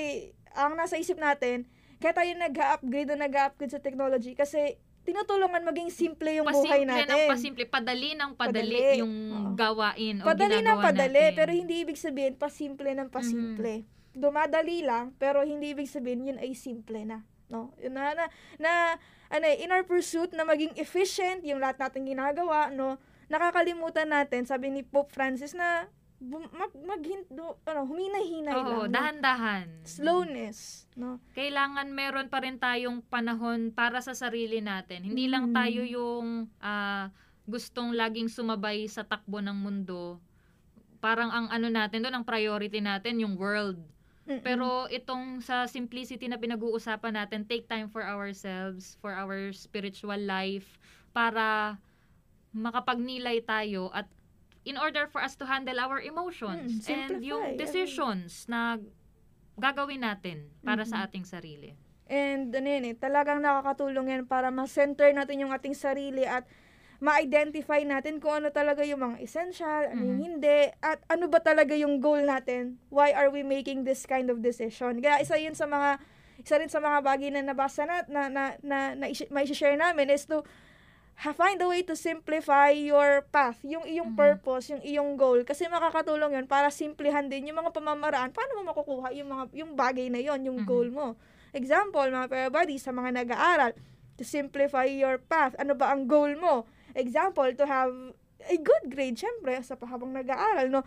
ang 0.53 0.75
nasa 0.75 0.97
isip 0.97 1.17
natin, 1.17 1.69
kaya 1.99 2.13
tayo 2.13 2.31
nag-upgrade 2.35 3.09
na 3.11 3.29
nag-upgrade 3.29 3.71
sa 3.71 3.79
technology 3.79 4.33
kasi 4.33 4.77
tinutulungan 5.01 5.65
maging 5.65 5.89
simple 5.89 6.29
yung 6.29 6.45
buhay 6.45 6.85
pasimple 6.85 6.87
natin. 6.87 7.09
ng 7.09 7.23
pasimple, 7.27 7.65
padali 7.67 8.09
ng 8.15 8.33
padali, 8.37 8.77
Padali. 8.77 9.01
yung 9.01 9.15
Oo. 9.31 9.51
gawain 9.55 10.17
o 10.21 10.25
Padali 10.25 10.61
ng 10.61 10.79
padali, 10.79 11.23
natin. 11.25 11.37
pero 11.37 11.51
hindi 11.51 11.75
ibig 11.79 11.97
sabihin 11.97 12.37
pasimple 12.37 12.93
ng 12.95 13.09
pasimple. 13.09 13.85
Dumadali 14.13 14.83
lang, 14.83 15.15
pero 15.17 15.43
hindi 15.43 15.73
ibig 15.73 15.91
sabihin 15.91 16.35
yun 16.35 16.39
ay 16.39 16.55
simple 16.55 17.03
na. 17.07 17.23
No? 17.51 17.75
Na, 17.91 18.15
na, 18.15 18.25
na 18.59 18.73
ano, 19.31 19.45
eh, 19.47 19.63
in 19.63 19.71
our 19.71 19.87
pursuit 19.87 20.31
na 20.35 20.43
maging 20.43 20.75
efficient, 20.75 21.43
yung 21.47 21.63
lahat 21.63 21.79
natin 21.79 22.07
ginagawa, 22.07 22.71
no, 22.71 22.99
nakakalimutan 23.31 24.11
natin, 24.11 24.47
sabi 24.47 24.71
ni 24.71 24.83
Pope 24.83 25.15
Francis 25.15 25.55
na 25.55 25.87
bum- 26.21 26.51
mag, 26.51 26.71
mag, 26.85 27.03
do, 27.31 27.57
ano, 27.65 27.81
huminay-hinay 27.87 28.55
lang. 28.55 28.67
Oo, 28.67 28.87
no? 28.87 28.93
dahan-dahan. 28.93 29.67
Slowness, 29.87 30.91
no? 30.95 31.23
Kailangan 31.33 31.89
meron 31.91 32.29
pa 32.29 32.45
rin 32.45 32.61
tayong 32.61 33.01
panahon 33.07 33.73
para 33.73 34.03
sa 34.05 34.13
sarili 34.13 34.61
natin. 34.61 35.07
Hindi 35.07 35.27
lang 35.31 35.51
Mm. 35.51 35.55
tayo 35.57 35.83
yung 35.87 36.27
ah, 36.61 37.09
gustong 37.49 37.97
laging 37.97 38.31
sumabay 38.31 38.87
sa 38.87 39.03
takbo 39.03 39.41
ng 39.41 39.57
mundo. 39.57 40.21
Parang 41.01 41.33
ang 41.33 41.47
ano 41.49 41.73
natin 41.73 42.05
doon, 42.05 42.21
ang 42.21 42.27
priority 42.29 42.79
natin, 42.79 43.25
yung 43.25 43.35
world. 43.35 43.81
Mm-mm. 44.29 44.43
Pero 44.45 44.87
itong 44.89 45.41
sa 45.41 45.65
simplicity 45.69 46.29
na 46.29 46.37
pinag-uusapan 46.41 47.17
natin, 47.17 47.45
take 47.49 47.67
time 47.69 47.89
for 47.89 48.05
ourselves, 48.05 48.97
for 49.01 49.13
our 49.13 49.53
spiritual 49.53 50.19
life, 50.21 50.77
para 51.11 51.77
makapagnilay 52.51 53.43
tayo 53.47 53.91
at 53.95 54.07
in 54.67 54.77
order 54.77 55.07
for 55.09 55.23
us 55.23 55.39
to 55.39 55.47
handle 55.49 55.79
our 55.81 56.03
emotions 56.03 56.85
Mm, 56.85 56.91
and 56.93 57.13
yung 57.25 57.57
decisions 57.57 58.45
na 58.51 58.77
gagawin 59.57 60.03
natin 60.05 60.51
para 60.63 60.85
sa 60.85 61.01
Mhm. 61.01 61.05
ating 61.09 61.25
sarili. 61.25 61.71
And 62.11 62.51
ano 62.51 62.67
yun 62.67 62.85
eh, 62.91 62.95
talagang 62.99 63.39
nakakatulong 63.39 64.11
yan 64.11 64.23
para 64.27 64.51
ma-center 64.51 65.15
natin 65.15 65.47
yung 65.47 65.55
ating 65.55 65.79
sarili 65.79 66.27
at 66.27 66.43
ma-identify 67.01 67.81
natin 67.83 68.21
kung 68.21 68.45
ano 68.45 68.53
talaga 68.53 68.85
yung 68.85 69.01
mga 69.01 69.25
essential, 69.25 69.89
ano 69.89 70.05
yung 70.05 70.21
Mhm. 70.21 70.29
hindi, 70.37 70.61
at 70.85 71.01
ano 71.09 71.33
ba 71.33 71.41
talaga 71.41 71.73
yung 71.73 71.97
goal 71.99 72.29
natin. 72.29 72.77
Why 72.93 73.17
are 73.17 73.33
we 73.33 73.41
making 73.41 73.89
this 73.89 74.05
kind 74.05 74.29
of 74.29 74.45
decision? 74.45 75.01
Kaya 75.01 75.25
isa 75.25 75.41
yun 75.41 75.57
sa 75.57 75.65
mga 75.65 75.97
isa 76.41 76.57
rin 76.57 76.69
sa 76.73 76.81
mga 76.81 77.05
bagay 77.05 77.29
na 77.33 77.41
nabasa 77.45 77.85
na 77.85 78.05
na 78.09 78.29
na, 78.29 78.45
na, 78.61 78.79
na 78.97 79.07
may 79.33 79.45
share 79.49 79.77
namin 79.77 80.09
is 80.09 80.25
to 80.25 80.41
ha, 81.21 81.37
find 81.37 81.61
a 81.61 81.69
way 81.69 81.85
to 81.85 81.93
simplify 81.93 82.73
your 82.73 83.25
path, 83.29 83.61
yung 83.61 83.85
iyong 83.85 84.13
Mhm. 84.13 84.17
purpose, 84.17 84.73
yung 84.73 84.81
iyong 84.81 85.11
goal 85.21 85.41
kasi 85.45 85.69
makakatulong 85.69 86.33
yun 86.37 86.49
para 86.49 86.69
simplihan 86.73 87.29
din 87.29 87.49
yung 87.53 87.61
mga 87.61 87.77
pamamaraan 87.77 88.33
paano 88.33 88.61
mo 88.61 88.73
makukuha 88.73 89.13
yung 89.17 89.29
mga 89.29 89.45
yung 89.57 89.73
bagay 89.77 90.09
na 90.09 90.21
yon, 90.21 90.41
yung 90.45 90.61
Mhm. 90.61 90.69
goal 90.69 90.89
mo. 90.93 91.07
Example, 91.53 92.09
mga 92.09 92.29
para 92.29 92.49
buddies, 92.49 92.85
sa 92.85 92.93
mga 92.93 93.25
nag-aaral, 93.25 93.73
to 94.17 94.25
simplify 94.25 94.85
your 94.85 95.17
path. 95.17 95.53
Ano 95.57 95.73
ba 95.77 95.93
ang 95.93 96.05
goal 96.09 96.37
mo? 96.37 96.65
Example, 96.95 97.51
to 97.55 97.65
have 97.65 97.93
a 98.47 98.57
good 98.57 98.85
grade, 98.89 99.17
syempre, 99.17 99.61
sa 99.61 99.77
habang 99.85 100.13
nag-aaral, 100.13 100.71
no? 100.71 100.83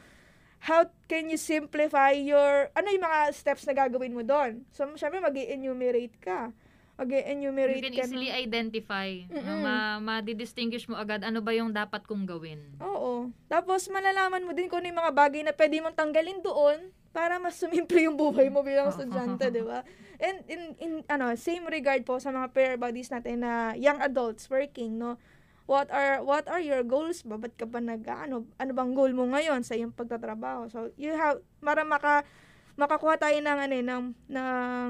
How 0.64 0.88
can 1.12 1.28
you 1.28 1.36
simplify 1.36 2.16
your, 2.16 2.72
ano 2.72 2.88
yung 2.88 3.04
mga 3.04 3.36
steps 3.36 3.68
na 3.68 3.76
gagawin 3.76 4.16
mo 4.16 4.24
doon? 4.24 4.64
So, 4.72 4.88
syempre, 4.96 5.20
mag 5.20 5.36
enumerate 5.36 6.16
ka. 6.24 6.56
mag 6.94 7.10
You 7.10 7.20
enumerate 7.20 7.84
can 7.84 7.92
ka. 7.92 8.06
easily 8.08 8.30
ng- 8.32 8.38
identify, 8.38 9.10
Mm-mm. 9.28 9.60
ma 9.60 10.00
ma-distinguish 10.00 10.88
mo 10.88 10.96
agad 10.96 11.26
ano 11.26 11.42
ba 11.42 11.52
yung 11.52 11.74
dapat 11.74 12.06
kong 12.08 12.24
gawin. 12.24 12.62
Oo. 12.80 13.28
Tapos, 13.52 13.92
malalaman 13.92 14.46
mo 14.46 14.56
din 14.56 14.72
kung 14.72 14.80
ano 14.80 14.88
yung 14.88 15.02
mga 15.04 15.14
bagay 15.14 15.42
na 15.44 15.52
pwede 15.52 15.84
mong 15.84 15.98
tanggalin 16.00 16.40
doon 16.40 16.80
para 17.12 17.38
mas 17.38 17.60
sumimple 17.60 18.00
yung 18.08 18.16
buhay 18.16 18.48
mo 18.48 18.64
bilang 18.64 18.88
estudyante, 18.90 19.52
di 19.52 19.62
ba? 19.62 19.84
And 20.18 20.38
in, 20.48 20.62
in, 20.80 20.92
ano, 21.06 21.36
same 21.36 21.68
regard 21.68 22.08
po 22.08 22.18
sa 22.18 22.32
mga 22.32 22.48
pair 22.56 22.74
buddies 22.80 23.12
natin 23.12 23.44
na 23.44 23.76
young 23.76 24.00
adults 24.00 24.48
working, 24.48 24.96
no? 24.96 25.20
What 25.64 25.88
are 25.96 26.20
what 26.20 26.44
are 26.52 26.60
your 26.60 26.84
goals 26.84 27.24
ba? 27.24 27.40
Ba't 27.40 27.56
ka 27.56 27.64
ba 27.64 27.80
nag, 27.80 28.04
ano, 28.04 28.44
ano 28.60 28.72
bang 28.76 28.92
goal 28.92 29.16
mo 29.16 29.24
ngayon 29.32 29.64
sa 29.64 29.80
iyong 29.80 29.96
pagtatrabaho? 29.96 30.68
So, 30.68 30.92
you 31.00 31.16
have, 31.16 31.40
para 31.64 31.88
maka, 31.88 32.28
makakuha 32.76 33.16
tayo 33.16 33.40
ng, 33.40 33.58
ano, 33.64 33.74
eh, 33.74 33.86
ng, 33.86 34.04
ng 34.28 34.88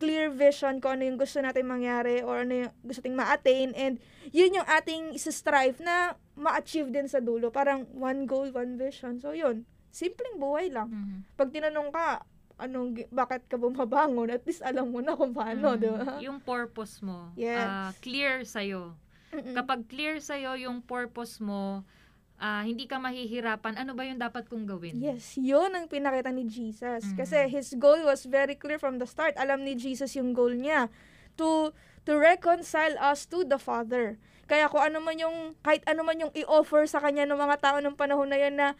clear 0.00 0.32
vision 0.32 0.80
kung 0.80 0.96
ano 0.96 1.04
yung 1.04 1.20
gusto 1.20 1.44
natin 1.44 1.68
mangyari 1.68 2.24
or 2.24 2.40
ano 2.40 2.66
yung 2.66 2.72
gusto 2.82 3.04
nating 3.04 3.18
ma-attain 3.18 3.68
and 3.76 4.00
yun 4.32 4.56
yung 4.56 4.66
ating 4.66 5.12
isa-strive 5.12 5.76
na 5.84 6.16
ma-achieve 6.34 6.88
din 6.88 7.04
sa 7.04 7.20
dulo. 7.20 7.52
Parang 7.52 7.84
one 7.92 8.24
goal, 8.24 8.48
one 8.48 8.80
vision. 8.80 9.20
So, 9.20 9.36
yun. 9.36 9.68
Simpleng 9.92 10.40
buhay 10.40 10.72
lang. 10.72 10.88
Mhm. 10.90 11.18
Pag 11.36 11.52
tinanong 11.52 11.92
ka, 11.92 12.24
anong, 12.56 12.96
bakit 13.12 13.44
ka 13.44 13.60
bumabangon, 13.60 14.32
at 14.32 14.40
least 14.48 14.64
alam 14.64 14.88
mo 14.88 15.04
na 15.04 15.12
kung 15.12 15.36
paano, 15.36 15.74
Mhm. 15.74 15.78
di 15.78 15.88
ba? 15.90 16.04
Yung 16.24 16.38
purpose 16.40 17.02
mo, 17.04 17.28
Yes. 17.36 17.60
ah, 17.60 17.90
clear 18.00 18.42
sa'yo. 18.42 18.94
Mm-mm. 19.34 19.54
Kapag 19.54 19.90
clear 19.90 20.22
sa'yo 20.22 20.54
yung 20.54 20.78
purpose 20.80 21.42
mo, 21.42 21.82
ah, 22.38 22.62
hindi 22.62 22.86
ka 22.86 22.98
mahihirapan, 22.98 23.74
ano 23.78 23.92
ba 23.94 24.06
yung 24.06 24.18
dapat 24.18 24.46
kong 24.46 24.66
gawin? 24.66 24.98
Yes, 24.98 25.34
yun 25.34 25.74
ang 25.74 25.90
pinakita 25.90 26.30
ni 26.30 26.46
Jesus. 26.46 27.02
Mhm. 27.10 27.16
Kasi 27.18 27.38
his 27.50 27.74
goal 27.78 28.02
was 28.06 28.26
very 28.26 28.54
clear 28.54 28.78
from 28.78 28.98
the 29.02 29.06
start. 29.06 29.34
Alam 29.34 29.66
ni 29.66 29.74
Jesus 29.74 30.14
yung 30.14 30.34
goal 30.34 30.54
niya. 30.54 30.86
To, 31.34 31.74
to 32.06 32.14
reconcile 32.14 32.94
us 33.02 33.26
to 33.26 33.42
the 33.42 33.58
Father. 33.58 34.18
Kaya 34.46 34.68
kung 34.68 34.84
ano 34.84 35.02
man 35.02 35.18
yung, 35.18 35.56
kahit 35.64 35.82
ano 35.88 36.04
man 36.04 36.20
yung 36.20 36.30
i-offer 36.36 36.86
sa 36.86 37.00
kanya 37.00 37.24
ng 37.26 37.38
mga 37.38 37.56
tao 37.58 37.76
ng 37.80 37.96
panahon 37.96 38.28
na 38.28 38.38
yan 38.38 38.54
na, 38.54 38.78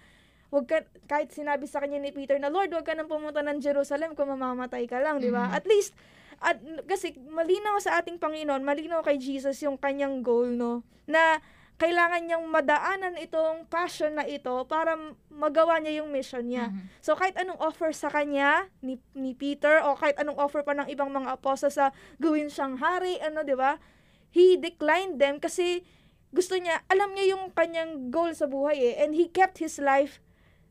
wag 0.55 0.71
ka, 0.71 0.87
kahit 1.11 1.35
sinabi 1.35 1.67
sa 1.67 1.83
kanya 1.83 1.99
ni 1.99 2.15
Peter 2.15 2.39
na, 2.39 2.53
Lord, 2.53 2.71
wag 2.71 2.87
ka 2.87 2.95
nang 2.95 3.11
pumunta 3.11 3.43
ng 3.43 3.59
Jerusalem 3.59 4.15
kung 4.15 4.31
mamamatay 4.31 4.87
ka 4.87 5.03
lang, 5.03 5.19
di 5.19 5.33
ba? 5.33 5.51
Mhm. 5.51 5.57
At 5.57 5.65
least, 5.67 5.97
at, 6.41 6.59
kasi 6.87 7.15
malinaw 7.19 7.79
sa 7.83 7.99
ating 8.01 8.19
Panginoon, 8.19 8.63
malinaw 8.63 9.03
kay 9.03 9.19
Jesus 9.19 9.61
yung 9.63 9.79
kanyang 9.79 10.23
goal, 10.23 10.51
no? 10.51 10.83
Na 11.07 11.43
kailangan 11.75 12.23
niyang 12.23 12.47
madaanan 12.47 13.19
itong 13.19 13.67
passion 13.67 14.15
na 14.15 14.23
ito 14.23 14.63
para 14.71 14.95
magawa 15.27 15.83
niya 15.83 16.03
yung 16.03 16.15
mission 16.15 16.47
niya. 16.47 16.71
Mhm. 16.71 17.03
So 17.03 17.19
kahit 17.19 17.35
anong 17.35 17.59
offer 17.59 17.91
sa 17.91 18.07
kanya 18.07 18.71
ni, 18.79 19.03
ni 19.11 19.35
Peter 19.35 19.83
o 19.83 19.99
kahit 19.99 20.15
anong 20.23 20.39
offer 20.39 20.63
pa 20.63 20.71
ng 20.79 20.87
ibang 20.87 21.11
mga 21.11 21.35
apostles 21.35 21.75
sa 21.75 21.91
gawin 22.23 22.47
siyang 22.47 22.79
hari, 22.79 23.19
ano, 23.19 23.43
'di 23.43 23.59
ba? 23.59 23.83
He 24.31 24.55
declined 24.55 25.19
them 25.19 25.43
kasi 25.43 25.83
gusto 26.31 26.55
niya, 26.59 26.83
alam 26.91 27.15
niya 27.15 27.35
yung 27.35 27.51
kanyang 27.55 28.11
goal 28.11 28.31
sa 28.35 28.47
buhay 28.47 28.79
eh 28.79 28.95
and 29.03 29.15
he 29.15 29.31
kept 29.31 29.59
his 29.59 29.79
life 29.83 30.23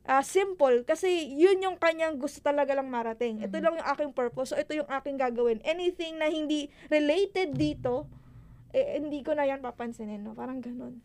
ah, 0.03 0.23
simple 0.23 0.83
kasi 0.83 1.07
yun 1.31 1.63
yung 1.63 1.77
kanyang 1.79 2.19
gusto 2.19 2.43
talaga 2.43 2.75
lang 2.75 2.91
marating. 2.91 3.39
Ito 3.39 3.55
Mhm. 3.55 3.63
lang 3.63 3.73
yung 3.79 3.89
aking 3.95 4.11
purpose. 4.11 4.51
So 4.51 4.59
ito 4.59 4.75
yung 4.75 4.89
aking 4.91 5.15
gagawin. 5.15 5.63
Anything 5.63 6.19
na 6.19 6.27
hindi 6.27 6.67
related 6.91 7.55
dito, 7.55 8.07
eh, 8.75 8.99
hindi 8.99 9.23
ko 9.23 9.31
na 9.31 9.47
yan 9.47 9.63
papansinin, 9.63 10.25
no? 10.25 10.35
Parang 10.35 10.59
ganun. 10.59 10.99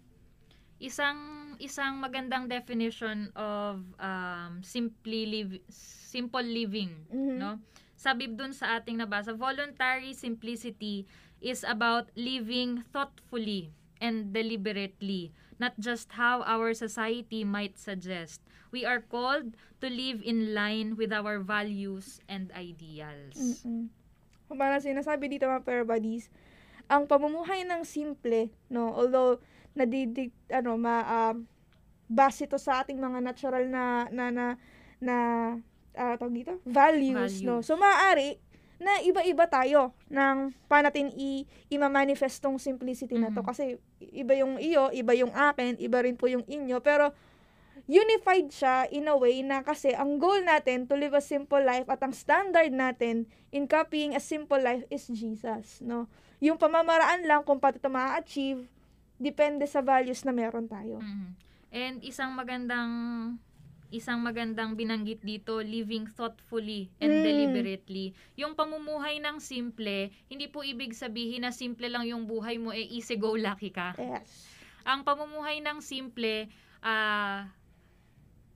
Isang 0.78 1.18
isang 1.58 1.98
magandang 1.98 2.46
definition 2.46 3.34
of 3.34 3.82
um, 3.98 4.62
simply 4.62 5.26
live, 5.26 5.58
simple 5.70 6.42
living, 6.42 6.94
Mhm. 7.10 7.34
no? 7.38 7.50
Sabi 7.98 8.30
dun 8.30 8.54
sa 8.54 8.78
ating 8.78 9.02
nabasa, 9.02 9.34
voluntary 9.34 10.14
simplicity 10.14 11.02
is 11.42 11.66
about 11.66 12.10
living 12.14 12.86
thoughtfully 12.94 13.74
and 13.98 14.30
deliberately, 14.30 15.34
not 15.58 15.74
just 15.78 16.14
how 16.14 16.42
our 16.46 16.72
society 16.74 17.42
might 17.42 17.78
suggest. 17.78 18.40
We 18.70 18.86
are 18.86 19.02
called 19.02 19.58
to 19.80 19.86
live 19.90 20.22
in 20.22 20.54
line 20.54 20.94
with 20.94 21.12
our 21.12 21.38
values 21.38 22.22
and 22.30 22.50
ideals. 22.54 23.36
Mm-mm. 23.36 23.90
Parang 24.48 24.80
sinasabi 24.80 25.28
dito 25.28 25.44
mga 25.44 25.64
pair 25.66 25.84
buddies, 25.84 26.32
ang 26.88 27.04
pamumuhay 27.04 27.68
ng 27.68 27.84
simple, 27.84 28.48
no, 28.72 28.88
although 28.96 29.36
nadidig, 29.76 30.32
ano, 30.48 30.80
ma, 30.80 31.04
um, 31.04 31.44
base 32.08 32.48
to 32.48 32.56
sa 32.56 32.80
ating 32.80 32.96
mga 32.96 33.20
natural 33.20 33.68
na, 33.68 34.08
na, 34.08 34.32
na, 34.32 34.46
na, 34.96 35.16
tawag 35.92 36.32
dito, 36.32 36.52
values, 36.64 37.44
no. 37.44 37.60
Values. 37.60 37.68
So, 37.68 37.76
maaari 37.76 38.40
na 38.78 39.02
iba-iba 39.02 39.44
tayo 39.50 39.90
ng 40.06 40.54
paano 40.70 40.86
natin 40.88 41.10
i, 41.18 41.42
i-manifest 41.66 42.38
tong 42.38 42.62
simplicity 42.62 43.18
na 43.18 43.34
to. 43.34 43.42
Mhm. 43.42 43.48
Kasi 43.50 43.64
iba 43.98 44.38
yung 44.38 44.56
iyo, 44.62 44.88
iba 44.94 45.12
yung 45.18 45.34
akin, 45.34 45.74
iba 45.82 45.98
rin 46.02 46.14
po 46.14 46.30
yung 46.30 46.46
inyo. 46.46 46.78
Pero, 46.78 47.10
unified 47.88 48.52
siya 48.54 48.86
in 48.90 49.10
a 49.10 49.16
way 49.18 49.42
na 49.42 49.64
kasi 49.64 49.96
ang 49.96 50.20
goal 50.20 50.44
natin 50.44 50.86
to 50.86 50.94
live 50.94 51.16
a 51.16 51.22
simple 51.22 51.58
life 51.58 51.88
at 51.88 51.98
ang 52.04 52.14
standard 52.14 52.70
natin 52.70 53.26
in 53.50 53.64
copying 53.64 54.14
a 54.14 54.22
simple 54.22 54.58
life 54.58 54.84
is 54.92 55.08
Jesus, 55.10 55.82
no? 55.82 56.06
Yung 56.38 56.60
pamamaraan 56.60 57.26
lang 57.26 57.42
kung 57.42 57.58
paano 57.58 57.82
ito 57.82 57.90
ma-achieve, 57.90 58.70
depende 59.18 59.66
sa 59.66 59.82
values 59.82 60.22
na 60.22 60.30
meron 60.30 60.70
tayo. 60.70 61.02
Mhm. 61.02 61.28
And 61.68 61.96
isang 62.00 62.32
magandang 62.32 62.90
isang 63.88 64.20
magandang 64.20 64.76
binanggit 64.76 65.24
dito, 65.24 65.60
living 65.64 66.04
thoughtfully 66.08 66.92
Mm. 66.96 67.02
and 67.02 67.14
deliberately. 67.24 68.06
Yung 68.36 68.52
pamumuhay 68.52 69.16
ng 69.18 69.40
simple, 69.40 70.12
hindi 70.28 70.46
po 70.46 70.60
ibig 70.60 70.92
sabihin 70.92 71.48
na 71.48 71.52
simple 71.52 71.88
lang 71.88 72.04
yung 72.04 72.28
buhay 72.28 72.60
mo, 72.60 72.70
eh 72.70 72.84
easy 72.84 73.16
go 73.16 73.32
lucky 73.32 73.72
ka. 73.72 73.96
Yes. 73.96 74.28
Ang 74.84 75.04
pamumuhay 75.04 75.60
ng 75.64 75.80
simple, 75.80 76.48
ah 76.80 77.48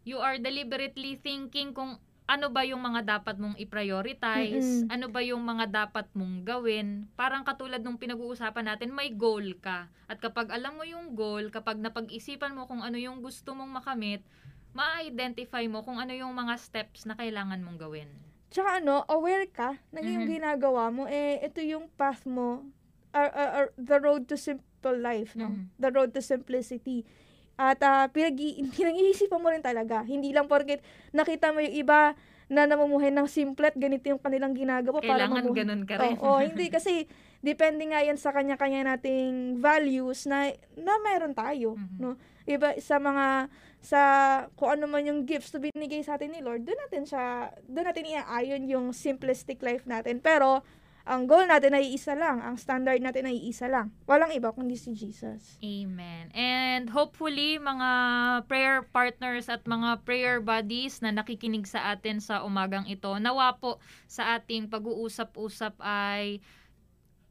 you 0.02 0.18
are 0.18 0.34
deliberately 0.36 1.14
thinking 1.14 1.70
kung 1.70 1.94
ano 2.22 2.48
ba 2.48 2.62
yung 2.64 2.80
mga 2.80 3.18
dapat 3.18 3.36
mong 3.36 3.58
i-prioritize, 3.58 4.86
Mm-mm. 4.86 4.94
ano 4.94 5.06
ba 5.10 5.20
yung 5.20 5.42
mga 5.42 5.68
dapat 5.68 6.06
mong 6.14 6.46
gawin. 6.46 7.04
Parang 7.12 7.42
katulad 7.42 7.82
nung 7.82 7.98
pinag-uusapan 7.98 8.72
natin, 8.72 8.94
may 8.94 9.10
goal 9.12 9.42
ka. 9.58 9.90
At 10.06 10.22
kapag 10.22 10.48
alam 10.48 10.78
mo 10.78 10.86
yung 10.86 11.12
goal, 11.12 11.50
kapag 11.50 11.82
napag-isipan 11.82 12.54
mo 12.54 12.64
kung 12.64 12.80
ano 12.80 12.96
yung 12.96 13.20
gusto 13.20 13.52
mong 13.52 13.82
makamit, 13.82 14.22
ma-identify 14.72 15.64
mo 15.64 15.80
kung 15.80 15.96
ano 15.96 16.10
yung 16.10 16.32
mga 16.32 16.56
steps 16.56 17.04
na 17.04 17.14
kailangan 17.14 17.60
mong 17.60 17.78
gawin. 17.78 18.08
tsaka 18.48 18.84
ano, 18.84 19.00
aware 19.06 19.48
ka 19.48 19.80
na 19.88 20.00
yung 20.02 20.28
Mhm. 20.28 20.32
ginagawa 20.34 20.88
mo, 20.88 21.08
eh, 21.08 21.40
ito 21.40 21.56
yung 21.58 21.88
path 21.90 22.24
mo, 22.26 22.60
or, 23.10 23.28
or- 23.30 23.52
or 23.54 23.66
the 23.78 23.96
road 23.98 24.22
to 24.26 24.36
simple 24.36 24.68
life, 24.94 25.32
no? 25.32 25.48
Mhm. 25.48 25.72
The 25.78 25.88
road 25.90 26.12
to 26.12 26.20
simplicity. 26.20 27.08
At 27.54 27.80
uh, 27.80 28.08
pinag 28.08 28.36
pinag-iisipan 28.68 29.36
mo 29.36 29.48
rin 29.48 29.60
talaga. 29.60 30.00
Hindi 30.02 30.32
lang 30.32 30.48
porket 30.48 30.84
nakita 31.10 31.48
mo 31.48 31.60
yung 31.60 31.72
iba 31.74 32.12
na 32.46 32.64
namumuhay 32.66 33.08
ng 33.08 33.24
simple 33.24 33.64
at 33.64 33.72
ganito 33.74 34.04
yung 34.06 34.20
kanilang 34.20 34.52
ginagawa 34.52 35.00
para 35.00 35.24
Kailangan 35.24 35.42
mamuhay. 35.42 35.56
ganun 35.58 35.82
ka 35.84 35.94
rin. 35.96 36.12
Oo, 36.14 36.36
hindi 36.38 36.68
kasi 36.76 37.08
depende 37.40 37.88
nga 37.88 38.00
yan 38.00 38.16
sa 38.16 38.28
kanya-kanya 38.30 38.84
nating 38.90 39.56
values 39.58 40.24
na 40.24 40.48
na 40.74 40.92
meron 41.00 41.32
tayo, 41.32 41.72
Mhm. 41.72 41.96
no? 41.98 42.20
Iba 42.48 42.78
sa 42.82 42.98
mga 42.98 43.52
sa 43.82 44.00
kung 44.54 44.78
ano 44.78 44.86
man 44.86 45.02
yung 45.02 45.26
gifts 45.26 45.50
na 45.54 45.62
binigay 45.62 46.06
sa 46.06 46.14
atin 46.14 46.30
ni 46.30 46.40
Lord, 46.40 46.62
doon 46.62 46.78
natin 46.86 47.02
siya 47.02 47.50
doon 47.66 47.86
natin 47.90 48.06
iaayon 48.06 48.62
yung 48.70 48.86
simplistic 48.94 49.58
life 49.62 49.86
natin. 49.86 50.22
Pero 50.22 50.62
ang 51.02 51.26
goal 51.26 51.50
natin 51.50 51.74
ay 51.74 51.98
isa 51.98 52.14
lang, 52.14 52.38
ang 52.38 52.54
standard 52.54 53.02
natin 53.02 53.26
ay 53.26 53.34
isa 53.34 53.66
lang. 53.66 53.90
Walang 54.06 54.30
iba 54.38 54.54
kundi 54.54 54.78
si 54.78 54.94
Jesus. 54.94 55.58
Amen. 55.58 56.30
And 56.30 56.86
hopefully, 56.86 57.58
mga 57.58 57.90
prayer 58.46 58.86
partners 58.86 59.50
at 59.50 59.66
mga 59.66 60.06
prayer 60.06 60.38
buddies 60.38 61.02
na 61.02 61.10
nakikinig 61.10 61.66
sa 61.66 61.90
atin 61.90 62.22
sa 62.22 62.46
umagang 62.46 62.86
ito, 62.86 63.10
nawa 63.18 63.58
po 63.58 63.82
sa 64.06 64.38
ating 64.38 64.70
pag-uusap-usap 64.70 65.74
ay 65.82 66.38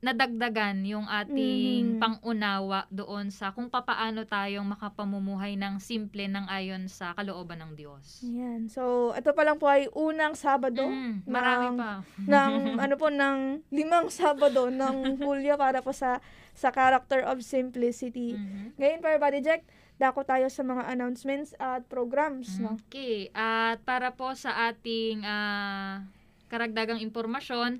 nadagdagan 0.02 0.82
yung 0.82 1.06
ating 1.06 1.96
Mhm. 1.96 2.02
pangunawa 2.02 2.90
doon 2.90 3.30
sa 3.30 3.54
kung 3.54 3.70
papaano 3.70 4.26
tayong 4.26 4.66
makapamumuhay 4.68 5.54
ng 5.54 5.78
simple 5.78 6.26
ng 6.26 6.50
ayon 6.50 6.90
sa 6.90 7.14
kalooban 7.14 7.62
ng 7.62 7.78
Diyos. 7.78 8.26
Ayan. 8.26 8.66
So, 8.66 9.14
ito 9.14 9.30
pa 9.32 9.46
lang 9.46 9.56
po 9.56 9.70
ay 9.70 9.86
unang 9.92 10.34
Sabado. 10.34 10.82
Mm, 10.84 11.22
marami 11.24 11.66
ng- 11.68 11.78
pa. 11.78 11.92
ng 12.34 12.52
ano 12.78 12.96
po 12.98 13.08
ng 13.08 13.38
limang 13.70 14.10
Sabado 14.10 14.68
ng 14.68 14.96
Hulyo 15.22 15.54
para 15.56 15.80
po 15.80 15.94
sa 15.94 16.18
sa 16.52 16.68
character 16.68 17.22
of 17.22 17.40
simplicity. 17.40 18.36
Mhm. 18.36 18.76
Ngayon, 18.76 19.00
para 19.00 19.16
Body 19.16 19.40
Jack, 19.40 19.62
dako 19.96 20.26
tayo 20.26 20.50
sa 20.50 20.66
mga 20.66 20.90
announcements 20.90 21.54
at 21.56 21.86
programs, 21.86 22.58
no? 22.58 22.76
Okay. 22.84 23.30
At 23.32 23.86
para 23.86 24.12
po 24.12 24.34
sa 24.34 24.68
ating 24.68 25.22
ah, 25.24 26.04
karagdagang 26.48 27.00
impormasyon, 27.00 27.80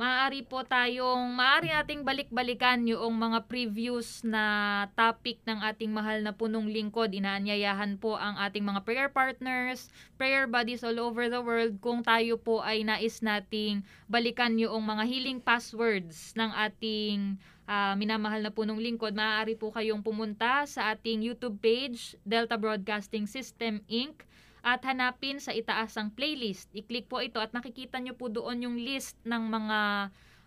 maaari 0.00 0.40
po 0.40 0.64
tayong, 0.64 1.36
maaari 1.36 1.76
nating 1.76 2.08
balik-balikan 2.08 2.88
yung 2.88 3.20
mga 3.20 3.44
previews 3.44 4.24
na 4.24 4.88
topic 4.96 5.44
ng 5.44 5.60
ating 5.60 5.92
mahal 5.92 6.24
na 6.24 6.32
punong 6.32 6.72
lingkod. 6.72 7.12
Inaanyayahan 7.12 8.00
po 8.00 8.16
ang 8.16 8.40
ating 8.40 8.64
mga 8.64 8.80
prayer 8.88 9.12
partners, 9.12 9.92
prayer 10.16 10.48
buddies 10.48 10.80
all 10.80 10.96
over 10.96 11.28
the 11.28 11.44
world 11.44 11.76
kung 11.84 12.00
tayo 12.00 12.40
po 12.40 12.64
ay 12.64 12.80
nais 12.80 13.20
nating 13.20 13.84
balikan 14.08 14.56
yung 14.56 14.88
mga 14.88 15.04
healing 15.04 15.36
passwords 15.36 16.32
ng 16.32 16.48
ating 16.48 17.36
ah, 17.68 17.92
minamahal 17.92 18.40
na 18.40 18.48
punong 18.48 18.80
lingkod, 18.80 19.12
maaari 19.12 19.52
po 19.52 19.68
kayong 19.68 20.00
pumunta 20.00 20.64
sa 20.64 20.96
ating 20.96 21.20
YouTube 21.20 21.60
page, 21.60 22.16
Delta 22.24 22.56
Broadcasting 22.56 23.28
System 23.28 23.84
Inc. 23.84 24.24
at 24.60 24.84
hanapin 24.84 25.40
sa 25.40 25.52
itaas 25.56 25.96
ang 25.96 26.12
playlist. 26.12 26.68
I-click 26.76 27.08
po 27.08 27.20
ito 27.20 27.40
at 27.40 27.52
makikita 27.56 27.98
nyo 27.98 28.14
po 28.16 28.28
doon 28.28 28.64
yung 28.64 28.76
list 28.76 29.16
ng 29.24 29.44
mga 29.48 29.80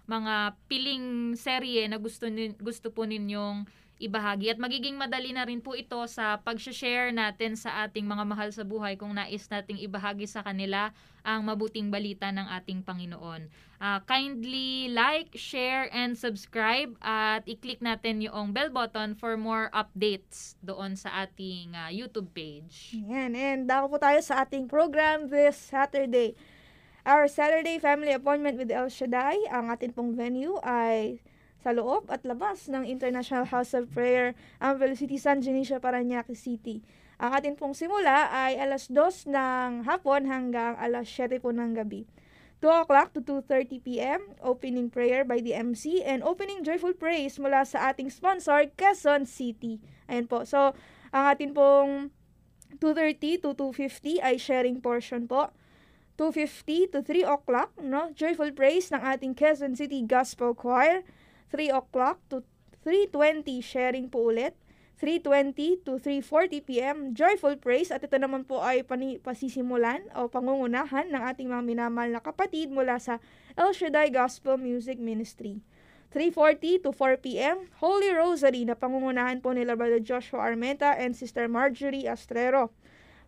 mga 0.03 0.59
piling 0.67 1.31
serye 1.39 1.87
na 1.87 1.95
gusto 1.95 2.27
gusto 2.59 2.91
po 2.91 3.07
ninyong 3.07 3.63
ibahagi 4.03 4.51
at 4.51 4.59
magiging 4.59 4.99
madali 4.99 5.31
na 5.31 5.47
rin 5.47 5.63
po 5.63 5.73
ito 5.73 5.97
sa 6.11 6.35
pag-share 6.43 7.15
natin 7.15 7.55
sa 7.55 7.87
ating 7.87 8.03
mga 8.03 8.23
mahal 8.27 8.49
sa 8.51 8.67
buhay 8.67 8.99
kung 8.99 9.15
nais 9.15 9.47
nating 9.47 9.79
ibahagi 9.79 10.27
sa 10.27 10.43
kanila 10.43 10.91
ang 11.23 11.47
mabuting 11.47 11.87
balita 11.87 12.27
ng 12.29 12.43
ating 12.59 12.83
Panginoon. 12.83 13.47
Ah, 13.79 14.03
kindly 14.03 14.91
like, 14.91 15.35
share, 15.35 15.87
and 15.91 16.15
subscribe 16.15 16.95
at 16.99 17.43
i-click 17.47 17.79
natin 17.79 18.23
yung 18.23 18.51
bell 18.51 18.71
button 18.71 19.15
for 19.15 19.39
more 19.39 19.67
updates 19.71 20.55
doon 20.59 20.95
sa 20.99 21.27
ating 21.27 21.75
ah, 21.75 21.91
YouTube 21.91 22.31
page. 22.35 22.95
Ayan, 22.95 23.35
and 23.35 23.61
dako 23.67 23.95
po 23.95 23.97
tayo 23.99 24.19
sa 24.19 24.43
ating 24.43 24.67
program 24.67 25.31
this 25.31 25.55
Saturday. 25.55 26.35
Our 27.03 27.27
Saturday 27.27 27.79
family 27.83 28.15
appointment 28.15 28.55
with 28.55 28.71
El 28.71 28.87
Shaddai, 28.87 29.35
ang 29.51 29.67
atin 29.67 29.91
pong 29.91 30.15
venue 30.15 30.55
ay 30.63 31.19
sa 31.63 31.71
loob 31.71 32.11
at 32.11 32.27
labas 32.27 32.67
ng 32.67 32.83
International 32.83 33.47
House 33.47 33.71
of 33.71 33.87
Prayer, 33.95 34.35
Anvil 34.59 34.99
City, 34.99 35.15
San 35.15 35.39
Dionisio, 35.39 35.79
Parañaque 35.79 36.35
City. 36.35 36.83
Ang 37.23 37.31
atin 37.39 37.55
pong 37.55 37.71
simula 37.71 38.27
ay 38.27 38.59
alas 38.59 38.91
2 38.91 39.31
ng 39.31 39.87
hapon 39.87 40.27
hanggang 40.27 40.75
alas 40.75 41.07
7 41.07 41.39
po 41.39 41.55
ng 41.55 41.71
gabi. 41.71 42.03
2 42.59 42.67
o'clock 42.83 43.15
to 43.15 43.23
2.30 43.23 43.83
p.m., 43.83 44.19
opening 44.43 44.91
prayer 44.91 45.23
by 45.23 45.39
the 45.39 45.55
MC, 45.55 46.03
and 46.03 46.23
opening 46.23 46.63
joyful 46.63 46.95
praise 46.95 47.39
mula 47.39 47.63
sa 47.63 47.91
ating 47.91 48.11
sponsor, 48.11 48.67
Quezon 48.75 49.23
City. 49.23 49.79
Ayan 50.07 50.27
po. 50.27 50.43
So, 50.43 50.75
ang 51.15 51.31
atin 51.31 51.51
pong 51.55 52.11
2.30 52.79 53.43
to 53.43 53.49
2.50 53.55 54.19
ay 54.19 54.35
sharing 54.39 54.79
portion 54.83 55.27
po. 55.27 55.51
2.50 56.15 56.91
to 56.91 56.99
3 57.03 57.23
o'clock, 57.25 57.71
no? 57.79 58.11
Joyful 58.15 58.51
praise 58.55 58.91
ng 58.95 59.01
ating 59.01 59.35
Quezon 59.35 59.75
City 59.75 59.99
Gospel 60.03 60.55
Choir. 60.55 61.03
3 61.53 61.69
o'clock 61.69 62.17
to 62.33 62.41
3.20 62.81 63.61
sharing 63.61 64.09
po 64.09 64.33
ulit. 64.33 64.57
3.20 64.97 65.83
to 65.85 65.99
3.40 66.01 66.65
p.m. 66.65 66.97
Joyful 67.13 67.59
Praise 67.61 67.91
at 67.93 68.01
ito 68.01 68.15
naman 68.17 68.47
po 68.47 68.63
ay 68.63 68.87
pani, 68.87 69.19
pasisimulan 69.19 69.99
o 70.15 70.31
pangungunahan 70.31 71.11
ng 71.11 71.21
ating 71.27 71.51
mga 71.51 71.63
minamahal 71.65 72.09
na 72.09 72.21
kapatid 72.23 72.71
mula 72.71 72.97
sa 72.97 73.19
El 73.59 73.75
Shaddai 73.75 74.09
Gospel 74.09 74.55
Music 74.55 74.97
Ministry. 74.97 75.59
3.40 76.15 76.87
to 76.87 76.89
4 76.93 77.19
p.m. 77.25 77.67
Holy 77.81 78.13
Rosary 78.13 78.63
na 78.63 78.77
pangungunahan 78.77 79.41
po 79.41 79.51
nila 79.51 79.73
Brother 79.73 79.99
Joshua 79.99 80.45
Armenta 80.45 80.93
and 80.95 81.17
Sister 81.17 81.49
Marjorie 81.49 82.05
Astrero. 82.05 82.69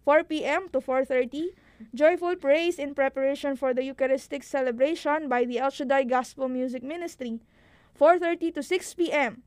4 0.06 0.22
p.m. 0.30 0.70
to 0.70 0.78
4.30 0.80 1.58
Joyful 1.92 2.40
Praise 2.40 2.80
in 2.80 2.96
preparation 2.96 3.60
for 3.60 3.74
the 3.74 3.84
Eucharistic 3.84 4.48
celebration 4.48 5.28
by 5.28 5.44
the 5.44 5.60
El 5.60 5.74
Shaddai 5.74 6.08
Gospel 6.08 6.48
Music 6.48 6.86
Ministry. 6.86 7.42
4.30 7.96 8.60
to 8.60 8.62
6 8.62 8.94
p.m. 9.00 9.44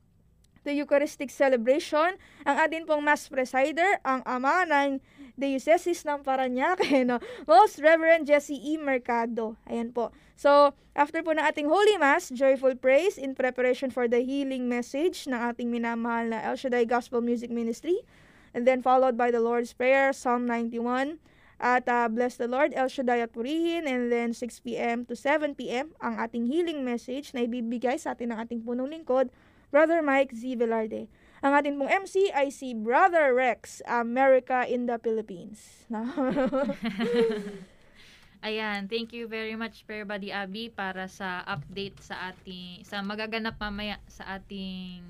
The 0.64 0.74
Eucharistic 0.74 1.30
celebration, 1.30 2.18
ang 2.44 2.56
atin 2.60 2.84
pong 2.84 3.04
Mass 3.04 3.28
Presider, 3.28 4.00
ang 4.04 4.20
ama 4.26 4.66
ng 4.68 5.00
Diocese 5.38 6.02
ng 6.02 6.26
Parañaque, 6.26 7.04
no? 7.08 7.22
Most 7.46 7.78
Reverend 7.78 8.26
Jesse 8.26 8.58
E. 8.58 8.74
Mercado. 8.74 9.54
Ayan 9.70 9.94
po. 9.94 10.10
So, 10.34 10.74
after 10.98 11.22
po 11.22 11.30
ng 11.30 11.46
ating 11.46 11.70
Holy 11.70 11.94
Mass, 11.94 12.28
joyful 12.34 12.74
praise 12.74 13.14
in 13.14 13.38
preparation 13.38 13.94
for 13.94 14.10
the 14.10 14.18
healing 14.18 14.66
message 14.66 15.30
ng 15.30 15.38
ating 15.38 15.70
minamahal 15.70 16.34
na 16.34 16.42
El 16.42 16.58
Shaddai 16.58 16.90
Gospel 16.90 17.22
Music 17.22 17.54
Ministry. 17.54 18.02
And 18.50 18.66
then 18.66 18.82
followed 18.82 19.14
by 19.14 19.30
the 19.30 19.38
Lord's 19.38 19.70
Prayer, 19.70 20.10
Psalm 20.10 20.42
91. 20.42 21.22
At 21.58 21.90
uh, 21.90 22.06
Bless 22.06 22.38
the 22.38 22.46
Lord, 22.46 22.70
El 22.74 22.86
Shaddai 22.86 23.20
at 23.26 23.34
Purihin. 23.34 23.90
And 23.90 24.10
then 24.10 24.30
6 24.32 24.62
p.m. 24.62 25.04
to 25.10 25.18
7 25.18 25.58
p.m. 25.58 25.94
ang 25.98 26.18
ating 26.22 26.46
healing 26.46 26.86
message 26.86 27.34
na 27.34 27.42
ibibigay 27.44 27.98
sa 27.98 28.14
atin 28.14 28.30
ng 28.30 28.38
ating 28.38 28.60
punong 28.62 28.94
lingkod, 28.94 29.28
Brother 29.74 30.00
Mike 30.00 30.32
Z. 30.32 30.56
Velarde. 30.56 31.10
Ang 31.42 31.52
ating 31.54 31.74
pong 31.78 31.90
MC 31.90 32.34
ay 32.34 32.50
si 32.50 32.74
Brother 32.74 33.30
Rex, 33.34 33.78
America 33.86 34.66
in 34.66 34.90
the 34.90 34.98
Philippines. 34.98 35.86
Ayan, 38.38 38.86
thank 38.86 39.10
you 39.10 39.26
very 39.26 39.58
much 39.58 39.82
Prayer 39.82 40.06
Buddy 40.06 40.30
Abby 40.30 40.70
para 40.70 41.10
sa 41.10 41.42
update 41.42 41.98
sa 41.98 42.30
ating 42.30 42.86
sa 42.86 43.02
magaganap 43.02 43.58
mamaya 43.58 43.98
sa 44.06 44.38
ating 44.38 45.02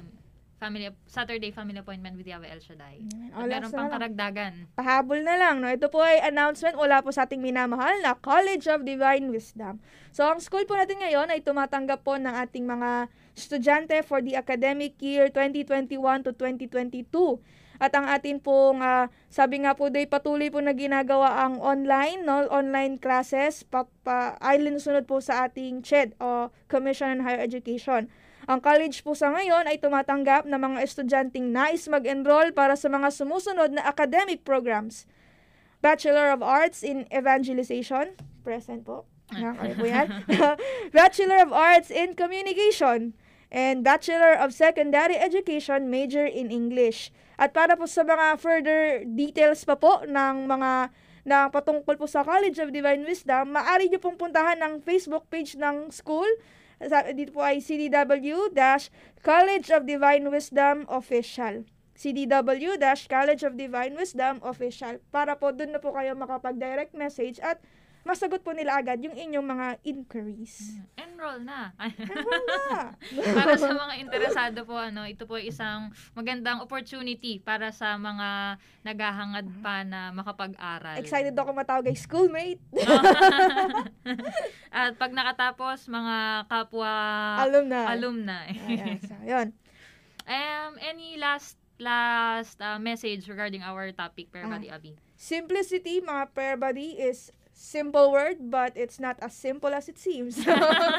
family 0.58 0.90
Saturday 1.06 1.54
family 1.54 1.78
appointment 1.78 2.18
with 2.18 2.26
Yahweh 2.26 2.50
El 2.50 2.58
Shaddai. 2.58 3.06
At 3.30 3.46
meron 3.46 3.70
pang 3.70 3.88
karagdagan. 3.88 4.52
Pahabol 4.74 5.22
na 5.22 5.38
lang, 5.38 5.62
no? 5.62 5.70
Ito 5.70 5.86
po 5.86 6.02
ay 6.02 6.18
announcement 6.26 6.74
mula 6.74 7.00
po 7.00 7.14
sa 7.14 7.24
ating 7.24 7.38
minamahal 7.38 8.02
na 8.02 8.18
College 8.18 8.66
of 8.66 8.82
Divine 8.82 9.30
Wisdom. 9.30 9.78
So, 10.10 10.26
ang 10.26 10.42
school 10.42 10.66
po 10.66 10.74
natin 10.74 10.98
ngayon 10.98 11.30
ay 11.30 11.46
tumatanggap 11.46 12.02
po 12.02 12.18
ng 12.18 12.34
ating 12.34 12.66
mga 12.66 13.06
estudyante 13.38 14.02
for 14.02 14.18
the 14.18 14.34
academic 14.34 14.98
year 14.98 15.30
2021 15.30 16.26
to 16.26 16.34
2022. 16.34 17.38
At 17.78 17.94
ang 17.94 18.10
atin 18.10 18.42
pong, 18.42 18.82
ah, 18.82 19.06
sabi 19.30 19.62
nga 19.62 19.78
po, 19.78 19.86
day 19.86 20.02
patuloy 20.10 20.50
po 20.50 20.58
na 20.58 20.74
ginagawa 20.74 21.46
ang 21.46 21.62
online, 21.62 22.26
no? 22.26 22.42
Online 22.50 22.98
classes, 22.98 23.62
pa, 23.62 23.86
pa, 24.02 24.34
ay 24.42 24.58
linsunod 24.58 25.06
po 25.06 25.22
sa 25.22 25.46
ating 25.46 25.86
CHED 25.86 26.18
o 26.18 26.50
Commission 26.66 27.14
on 27.14 27.22
Higher 27.22 27.38
Education. 27.38 28.10
Ang 28.48 28.64
college 28.64 29.04
po 29.04 29.12
sa 29.12 29.28
ngayon 29.28 29.68
ay 29.68 29.76
tumatanggap 29.76 30.48
ng 30.48 30.56
mga 30.56 30.78
estudyanteng 30.80 31.52
nais 31.52 31.84
mag-enroll 31.84 32.48
para 32.56 32.80
sa 32.80 32.88
mga 32.88 33.12
sumusunod 33.12 33.76
na 33.76 33.84
academic 33.84 34.40
programs. 34.40 35.04
Bachelor 35.84 36.32
of 36.32 36.40
Arts 36.40 36.80
in 36.80 37.04
Evangelization, 37.12 38.16
present 38.40 38.88
po. 38.88 39.04
Nakakaya 39.36 39.74
po 39.76 39.84
yan. 39.84 40.06
Bachelor 40.96 41.44
of 41.44 41.52
Arts 41.52 41.92
in 41.92 42.16
Communication 42.16 43.12
and 43.52 43.84
Bachelor 43.84 44.32
of 44.40 44.56
Secondary 44.56 45.20
Education 45.20 45.92
major 45.92 46.24
in 46.24 46.48
English. 46.48 47.12
At 47.36 47.52
para 47.52 47.76
po 47.76 47.84
sa 47.84 48.00
mga 48.00 48.40
further 48.40 49.04
details 49.04 49.68
pa 49.68 49.76
po 49.76 50.08
ng 50.08 50.48
mga 50.48 50.88
na 51.28 51.52
patungkol 51.52 52.00
po 52.00 52.08
sa 52.08 52.24
College 52.24 52.56
of 52.64 52.72
Divine 52.72 53.04
Wisdom, 53.04 53.52
maaari 53.52 53.92
nyo 53.92 54.00
pong 54.00 54.16
puntahan 54.16 54.56
ng 54.56 54.80
Facebook 54.80 55.28
page 55.28 55.60
ng 55.60 55.92
school. 55.92 56.24
Sa, 56.78 57.02
dito 57.10 57.34
po 57.34 57.42
ay 57.42 57.58
CDW-College 57.58 59.68
of 59.74 59.82
Divine 59.82 60.30
Wisdom 60.30 60.86
Official. 60.86 61.66
CDW-College 61.98 63.42
of 63.42 63.58
Divine 63.58 63.98
Wisdom 63.98 64.38
Official. 64.46 65.02
Para 65.10 65.34
po 65.34 65.50
doon 65.50 65.74
na 65.74 65.82
po 65.82 65.90
kayo 65.90 66.14
makapag-direct 66.14 66.94
message 66.94 67.42
at 67.42 67.58
masagot 68.08 68.40
po 68.40 68.56
nila 68.56 68.80
agad 68.80 68.96
yung 68.98 69.12
inyong 69.12 69.44
mga 69.44 69.66
inquiries. 69.84 70.80
Enroll 70.96 71.44
na. 71.44 71.76
Enroll 71.76 72.44
na! 72.48 72.96
para 73.36 73.52
sa 73.54 73.68
mga 73.68 73.94
interesado 74.00 74.64
po, 74.64 74.80
ano, 74.80 75.04
ito 75.04 75.28
po 75.28 75.36
isang 75.36 75.92
magandang 76.16 76.64
opportunity 76.64 77.36
para 77.36 77.68
sa 77.68 78.00
mga 78.00 78.56
naghahangad 78.80 79.44
pa 79.60 79.84
na 79.84 80.08
makapag-aral. 80.10 80.96
Excited 80.96 81.36
ako 81.36 81.52
matawag 81.52 81.84
kay 81.84 81.98
schoolmate. 82.00 82.64
At 84.72 84.96
pag 84.96 85.12
nakatapos, 85.12 85.84
mga 85.86 86.16
kapwa 86.48 86.92
Alumni. 87.44 87.82
alumni. 87.92 88.44
Ayan, 88.66 88.98
so, 89.04 89.14
yun. 89.20 89.52
um, 90.24 90.72
any 90.80 91.20
last 91.20 91.60
last 91.78 92.58
uh, 92.58 92.74
message 92.76 93.28
regarding 93.28 93.62
our 93.62 93.92
topic, 93.92 94.32
Per 94.32 94.42
Ah. 94.42 94.50
Buddy 94.50 94.68
Abi? 94.68 94.92
Simplicity, 95.14 95.98
mga 95.98 96.30
prayer 96.30 96.54
buddy, 96.54 96.94
is 96.94 97.30
simple 97.58 98.14
word, 98.14 98.38
but 98.46 98.70
it's 98.78 99.02
not 99.02 99.18
as 99.18 99.34
simple 99.34 99.74
as 99.74 99.90
it 99.90 99.98
seems. 99.98 100.38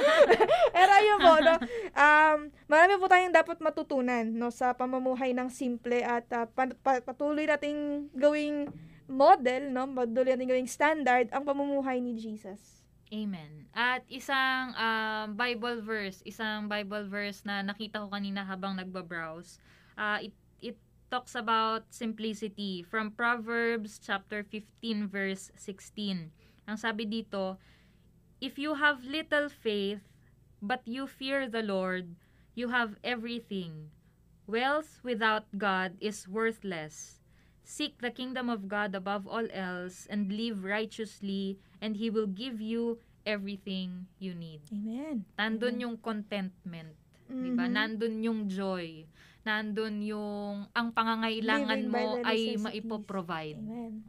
Pero 0.76 0.93
yun 0.99 1.20
po, 1.24 1.39
no? 1.39 1.55
Um, 1.95 2.51
marami 2.68 2.99
po 2.99 3.07
tayong 3.07 3.32
dapat 3.32 3.64
matutunan, 3.64 4.28
no, 4.28 4.51
sa 4.51 4.76
pamumuhay 4.76 5.32
ng 5.32 5.47
simple 5.47 6.03
at 6.03 6.28
uh, 6.36 6.51
pa- 6.51 6.76
pa- 6.84 6.99
patuloy 6.99 7.47
nating 7.47 8.12
gawing 8.12 8.68
model, 9.07 9.72
no, 9.72 9.88
patuloy 9.88 10.36
nating 10.36 10.51
gawing 10.51 10.68
standard 10.70 11.32
ang 11.32 11.47
pamumuhay 11.47 12.03
ni 12.03 12.20
Jesus. 12.20 12.84
Amen. 13.10 13.72
At 13.74 14.03
isang 14.12 14.76
um, 14.76 15.39
Bible 15.39 15.82
verse, 15.82 16.22
isang 16.28 16.68
Bible 16.68 17.07
verse 17.07 17.41
na 17.47 17.64
nakita 17.64 18.03
ko 18.03 18.12
kanina 18.12 18.43
habang 18.43 18.78
nagbabrowse. 18.78 19.57
Uh, 19.97 20.30
it, 20.30 20.36
it 20.62 20.78
talks 21.10 21.34
about 21.34 21.89
simplicity 21.89 22.86
from 22.86 23.10
Proverbs 23.16 23.97
chapter 23.97 24.43
15 24.43 25.10
verse 25.10 25.49
16. 25.57 26.39
Ang 26.70 26.78
sabi 26.78 27.09
dito, 27.09 27.57
If 28.38 28.61
you 28.61 28.78
have 28.78 29.01
little 29.01 29.49
faith, 29.49 30.05
but 30.61 30.86
you 30.86 31.09
fear 31.09 31.49
the 31.49 31.65
Lord, 31.65 32.13
you 32.53 32.70
have 32.70 33.01
everything. 33.01 33.89
Wealth 34.45 35.01
without 35.01 35.49
God 35.57 35.97
is 35.97 36.30
worthless. 36.30 37.26
Seek 37.65 37.97
the 38.01 38.13
kingdom 38.13 38.53
of 38.53 38.70
God 38.70 38.93
above 38.93 39.26
all 39.26 39.49
else 39.49 40.05
and 40.09 40.30
live 40.30 40.61
righteously 40.61 41.57
and 41.82 41.97
He 41.97 42.09
will 42.09 42.30
give 42.30 42.61
you 42.61 43.01
everything 43.26 44.09
you 44.17 44.34
need. 44.34 44.61
Amen. 44.74 45.26
Nandun 45.38 45.78
Amen. 45.78 45.86
yung 45.86 45.95
contentment. 46.01 46.93
Di 47.30 47.49
ba? 47.53 47.70
Mhm. 47.70 47.74
Nandun 47.78 48.15
yung 48.26 48.41
joy. 48.49 49.05
Nandun 49.45 50.01
yung 50.01 50.65
ang 50.74 50.89
pangangailangan 50.93 51.82
Living 51.86 51.93
mo 51.93 52.05
ay 52.26 52.57
maipoprovide. 52.57 53.57
Amen. 53.61 54.01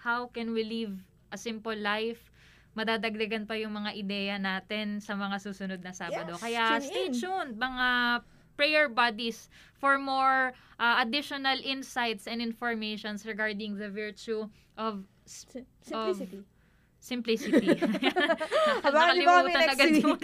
How 0.00 0.32
can 0.32 0.56
we 0.56 0.64
live 0.64 0.96
a 1.32 1.38
simple 1.40 1.74
life? 1.74 2.28
Madadagdagan 2.72 3.44
pa 3.44 3.56
yung 3.56 3.72
mga 3.74 3.92
ideya 3.92 4.36
natin 4.36 5.00
sa 5.00 5.12
mga 5.12 5.36
susunod 5.40 5.80
na 5.80 5.92
Sabado. 5.92 6.36
Yes, 6.36 6.40
Kaya 6.40 6.64
tune 6.70 6.84
stay 6.88 7.06
in. 7.08 7.12
tuned, 7.12 7.52
mga 7.56 7.88
prayer 8.56 8.88
buddies 8.88 9.48
for 9.76 9.96
more 9.96 10.52
uh, 10.78 11.00
additional 11.00 11.56
insights 11.60 12.24
and 12.24 12.40
informations 12.40 13.24
regarding 13.24 13.76
the 13.76 13.88
virtue 13.88 14.48
of 14.76 15.04
s- 15.24 15.44
Si- 15.84 15.92
Simplicity. 17.02 17.66
Aba, 18.86 19.10
di 19.10 19.26
ba 19.26 19.42
kami 19.42 19.50
next 19.58 20.06
week? 20.06 20.22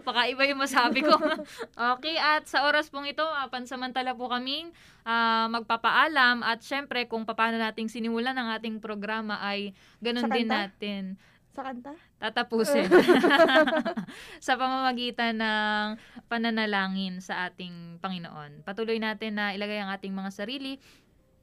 Baka 0.00 0.20
iba 0.32 0.42
yung 0.48 0.64
masabi 0.64 1.04
ko. 1.04 1.12
okay, 2.00 2.16
at 2.16 2.48
sa 2.48 2.64
oras 2.64 2.88
pong 2.88 3.04
ito, 3.04 3.20
ah, 3.20 3.52
pansamantala 3.52 4.16
po 4.16 4.32
kaming 4.32 4.72
ah, 5.04 5.44
magpapaalam 5.52 6.40
at 6.40 6.64
syempre 6.64 7.04
kung 7.04 7.28
paano 7.28 7.60
nating 7.60 7.92
sinimulan 7.92 8.32
ang 8.32 8.48
ating 8.56 8.80
programa 8.80 9.44
ay 9.44 9.76
ganun 10.00 10.32
din 10.32 10.48
natin 10.48 11.02
Sa 11.52 11.60
kanta? 11.60 11.92
tatapusin 12.16 12.88
sa 14.40 14.56
pamamagitan 14.56 15.36
ng 15.36 15.86
pananalangin 16.32 17.20
sa 17.20 17.44
ating 17.52 18.00
Panginoon. 18.00 18.64
Patuloy 18.64 18.96
natin 18.96 19.36
na 19.36 19.52
ilagay 19.52 19.84
ang 19.84 19.92
ating 19.92 20.16
mga 20.16 20.32
sarili 20.32 20.80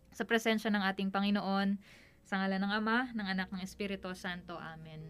sa 0.10 0.26
presensya 0.26 0.74
ng 0.74 0.82
ating 0.82 1.14
Panginoon 1.14 2.01
sa 2.32 2.40
ngalan 2.40 2.64
ng 2.64 2.74
Ama, 2.80 3.12
ng 3.12 3.28
Anak, 3.28 3.52
ng 3.52 3.60
Espiritu 3.60 4.08
Santo. 4.16 4.56
Amen. 4.56 5.04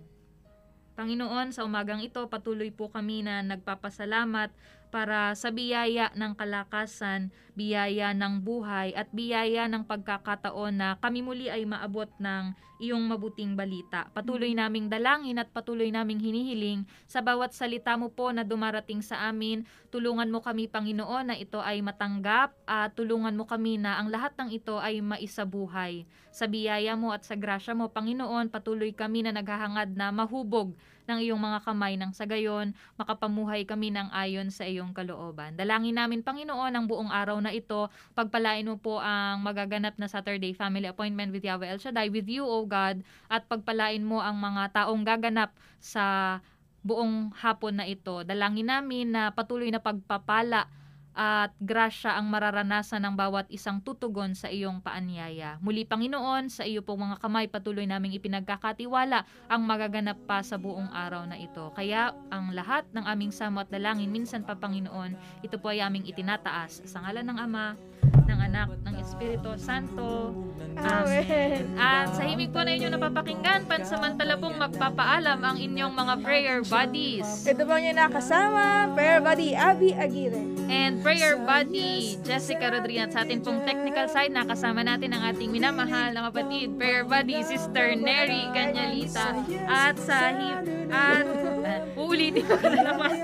Panginoon, 0.97 1.53
sa 1.53 1.61
umagang 1.61 2.01
ito, 2.01 2.25
patuloy 2.25 2.73
po 2.73 2.89
kami 2.89 3.21
na 3.21 3.45
nagpapasalamat 3.45 4.49
para 4.91 5.31
sa 5.39 5.49
biyaya 5.49 6.11
ng 6.11 6.35
kalakasan, 6.35 7.31
biyaya 7.55 8.11
ng 8.11 8.43
buhay, 8.43 8.91
at 8.91 9.07
biyaya 9.15 9.71
ng 9.71 9.87
pagkakataon 9.87 10.75
na 10.75 10.89
kami 10.99 11.23
muli 11.23 11.47
ay 11.47 11.63
maabot 11.63 12.11
ng 12.19 12.51
iyong 12.81 13.05
mabuting 13.05 13.53
balita. 13.53 14.09
Patuloy 14.11 14.57
naming 14.57 14.89
dalangin 14.89 15.37
at 15.37 15.53
patuloy 15.53 15.93
naming 15.93 16.17
hinihiling 16.17 16.83
sa 17.05 17.21
bawat 17.21 17.53
salita 17.53 17.93
mo 17.93 18.09
po 18.09 18.33
na 18.33 18.41
dumarating 18.41 19.05
sa 19.05 19.29
amin. 19.29 19.63
Tulungan 19.93 20.27
mo 20.33 20.41
kami, 20.41 20.65
Panginoon, 20.65 21.31
na 21.31 21.35
ito 21.37 21.61
ay 21.61 21.85
matanggap 21.85 22.57
at 22.65 22.97
tulungan 22.97 23.37
mo 23.37 23.45
kami 23.45 23.77
na 23.77 24.01
ang 24.01 24.09
lahat 24.09 24.33
ng 24.35 24.49
ito 24.49 24.81
ay 24.81 24.99
maisabuhay. 24.99 26.09
Sa 26.33 26.49
biyaya 26.49 26.97
mo 26.97 27.13
at 27.13 27.21
sa 27.21 27.37
grasya 27.37 27.77
mo, 27.77 27.93
Panginoon, 27.93 28.49
patuloy 28.49 28.91
kami 28.97 29.23
na 29.23 29.31
naghahangad 29.31 29.93
na 29.93 30.09
mahubog 30.09 30.73
ng 31.11 31.19
iyong 31.19 31.41
mga 31.43 31.59
kamay 31.67 31.99
nang 31.99 32.15
sa 32.15 32.23
gayon 32.23 32.71
makapamuhay 32.95 33.67
kami 33.67 33.91
ng 33.91 34.07
ayon 34.15 34.47
sa 34.47 34.63
iyong 34.63 34.95
kalooban. 34.95 35.59
Dalangin 35.59 35.99
namin 35.99 36.23
Panginoon 36.23 36.71
ang 36.71 36.87
buong 36.87 37.11
araw 37.11 37.35
na 37.43 37.51
ito. 37.51 37.91
Pagpalain 38.15 38.63
mo 38.63 38.79
po 38.79 39.03
ang 39.03 39.43
magaganap 39.43 39.99
na 39.99 40.07
Saturday 40.07 40.55
Family 40.55 40.87
Appointment 40.87 41.35
with 41.35 41.43
Yahweh 41.43 41.67
El 41.67 41.83
Shaddai 41.83 42.07
with 42.07 42.31
you, 42.31 42.47
O 42.47 42.63
God, 42.63 43.03
at 43.27 43.43
pagpalain 43.51 44.01
mo 44.01 44.23
ang 44.23 44.39
mga 44.39 44.71
taong 44.71 45.03
gaganap 45.03 45.51
sa 45.83 46.39
buong 46.81 47.35
hapon 47.37 47.77
na 47.77 47.85
ito. 47.85 48.25
Dalangin 48.25 48.71
namin 48.71 49.13
na 49.13 49.29
patuloy 49.29 49.69
na 49.69 49.83
pagpapala 49.83 50.65
at 51.11 51.51
grasya 51.59 52.15
ang 52.15 52.31
mararanasan 52.31 53.03
ng 53.03 53.15
bawat 53.19 53.47
isang 53.51 53.83
tutugon 53.83 54.31
sa 54.31 54.47
iyong 54.47 54.79
paanyaya. 54.79 55.59
Muli 55.59 55.83
Panginoon, 55.83 56.47
sa 56.47 56.63
iyo 56.63 56.81
pong 56.81 57.11
mga 57.11 57.17
kamay 57.19 57.45
patuloy 57.51 57.83
naming 57.83 58.15
ipinagkakatiwala 58.15 59.27
ang 59.51 59.61
magaganap 59.67 60.17
pa 60.23 60.39
sa 60.39 60.55
buong 60.55 60.87
araw 60.91 61.27
na 61.27 61.35
ito. 61.35 61.71
Kaya 61.75 62.15
ang 62.31 62.55
lahat 62.55 62.87
ng 62.95 63.03
aming 63.03 63.35
samo 63.35 63.63
at 63.63 63.69
dalangin 63.69 64.11
minsan 64.11 64.47
pa 64.47 64.55
Panginoon, 64.55 65.43
ito 65.43 65.59
po 65.59 65.71
ay 65.71 65.83
aming 65.83 66.07
itinataas 66.07 66.87
sa 66.87 67.03
ngalan 67.03 67.27
ng 67.27 67.39
Ama, 67.41 67.75
ng 68.03 68.39
Anak, 68.51 68.69
ng 68.85 68.95
Espiritu 69.01 69.51
Santo. 69.57 70.33
Amen. 70.81 71.75
At 71.77 72.15
sa 72.15 72.23
himig 72.25 72.49
po 72.49 72.63
na 72.63 72.73
inyong 72.73 72.95
napapakinggan, 72.95 73.67
pansamantala 73.67 74.39
pong 74.39 74.55
magpapaalam 74.57 75.39
ang 75.43 75.57
inyong 75.59 75.93
mga 75.93 76.13
prayer 76.23 76.59
buddies. 76.65 77.45
Ito 77.45 77.67
po 77.67 77.75
niyo 77.77 77.93
nakasama, 77.93 78.89
prayer 78.95 79.19
buddy, 79.19 79.53
Abby 79.53 79.91
Aguirre. 79.93 80.41
And 80.71 81.03
prayer 81.03 81.35
buddy, 81.35 82.15
Jessica 82.23 82.71
Rodriguez. 82.71 83.11
Sa 83.11 83.27
atin 83.27 83.43
pong 83.43 83.67
technical 83.67 84.07
side, 84.07 84.31
nakasama 84.31 84.87
natin 84.87 85.11
ang 85.11 85.35
ating 85.35 85.51
minamahal 85.51 86.15
na 86.15 86.31
kapatid, 86.31 86.79
prayer 86.79 87.03
buddy, 87.03 87.43
Sister 87.43 87.93
Neri 87.99 88.47
Ganyalita. 88.55 89.35
At 89.67 89.99
sa 89.99 90.31
hi- 90.31 90.81
at 90.91 91.23
uh, 91.23 91.99
uulitin 91.99 92.43
ko 92.43 92.59
na 92.67 92.83
naman 92.83 93.15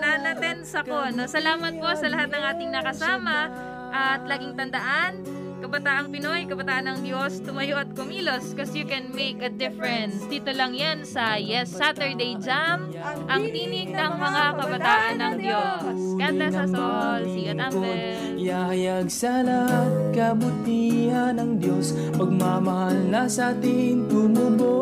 na 0.00 0.10
natense 0.16 0.72
ako. 0.72 1.12
No? 1.12 1.28
Salamat 1.28 1.76
po 1.76 1.88
sa 1.92 2.08
lahat 2.08 2.32
ng 2.32 2.42
ating 2.56 2.70
nakasama 2.72 3.52
at 3.90 4.24
laging 4.26 4.54
tandaan, 4.56 5.22
Kabataang 5.60 6.08
Pinoy, 6.08 6.48
Kabataan 6.48 6.88
ng 6.88 6.98
Diyos, 7.04 7.44
tumayo 7.44 7.76
at 7.76 7.92
kumilos 7.92 8.56
because 8.56 8.72
you 8.72 8.88
can 8.88 9.12
make 9.12 9.44
a 9.44 9.52
difference. 9.52 10.24
Dito 10.24 10.48
lang 10.56 10.72
yan 10.72 11.04
sa 11.04 11.36
Yes 11.36 11.68
Saturday 11.76 12.40
Jam, 12.40 12.88
ang 13.28 13.44
tinig 13.44 13.92
ng 13.92 14.12
mga 14.16 14.56
kabataan 14.56 15.14
ng 15.20 15.34
Diyos. 15.36 16.16
God 16.16 16.32
bless 16.32 16.56
us 16.56 16.72
all. 16.72 17.20
See 17.28 17.44
you 17.44 17.52
at 17.52 17.60
Ampel. 17.60 18.40
Yahayag 18.40 19.12
sa 19.12 19.44
lahat 19.44 20.16
kabutihan 20.16 21.36
ng 21.36 21.60
Diyos 21.60 21.92
Pagmamahal 22.16 22.96
na 23.12 23.28
sa 23.28 23.52
atin 23.52 24.08
tumubos 24.08 24.80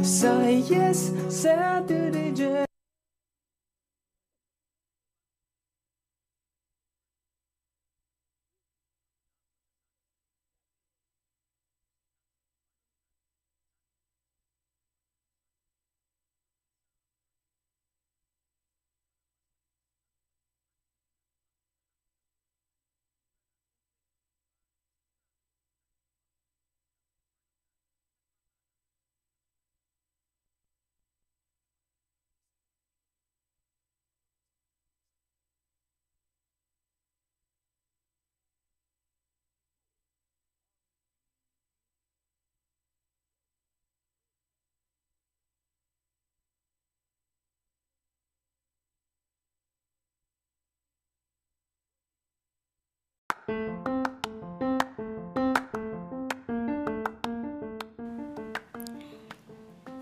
Sa 0.00 0.40
Yes 0.48 1.12
Saturday 1.28 2.32
Jam 2.32 2.69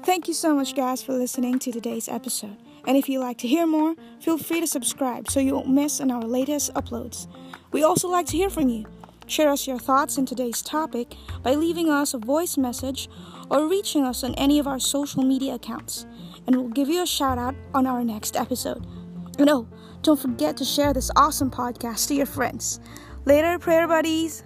Thank 0.05 0.27
you 0.27 0.35
so 0.35 0.55
much, 0.55 0.75
guys, 0.75 1.03
for 1.03 1.13
listening 1.13 1.59
to 1.61 1.71
today's 1.71 2.09
episode. 2.09 2.57
And 2.87 2.97
if 2.97 3.09
you'd 3.09 3.21
like 3.21 3.39
to 3.39 3.47
hear 3.47 3.67
more, 3.67 3.95
feel 4.21 4.39
free 4.39 4.61
to 4.61 4.67
subscribe 4.67 5.31
so 5.31 5.39
you 5.39 5.55
won't 5.55 5.69
miss 5.69 6.01
on 6.01 6.11
our 6.11 6.23
latest 6.23 6.73
uploads. 6.75 7.29
We 7.73 7.83
also 7.83 8.09
like 8.09 8.27
to 8.27 8.37
hear 8.37 8.51
from 8.51 8.69
you. 8.69 8.87
Share 9.27 9.51
us 9.51 9.67
your 9.67 9.79
thoughts 9.79 10.17
on 10.17 10.25
today's 10.25 10.63
topic 10.63 11.15
by 11.43 11.55
leaving 11.55 11.91
us 11.91 12.15
a 12.15 12.19
voice 12.19 12.57
message 12.57 13.11
or 13.51 13.69
reaching 13.69 14.03
us 14.03 14.25
on 14.25 14.35
any 14.37 14.59
of 14.59 14.67
our 14.67 14.81
social 14.81 15.23
media 15.23 15.55
accounts, 15.55 16.07
and 16.47 16.57
we'll 16.57 16.69
give 16.69 16.89
you 16.89 17.03
a 17.03 17.07
shout 17.07 17.37
out 17.37 17.55
on 17.75 17.87
our 17.87 18.03
next 18.03 18.37
episode. 18.37 18.87
And 19.39 19.51
oh, 19.51 19.69
don't 20.03 20.19
forget 20.19 20.57
to 20.57 20.65
share 20.65 20.95
this 20.95 21.11
awesome 21.17 21.51
podcast 21.51 22.09
to 22.09 22.15
your 22.15 22.27
friends. 22.27 22.81
Later, 23.29 23.59
prayer 23.59 23.87
buddies. 23.87 24.43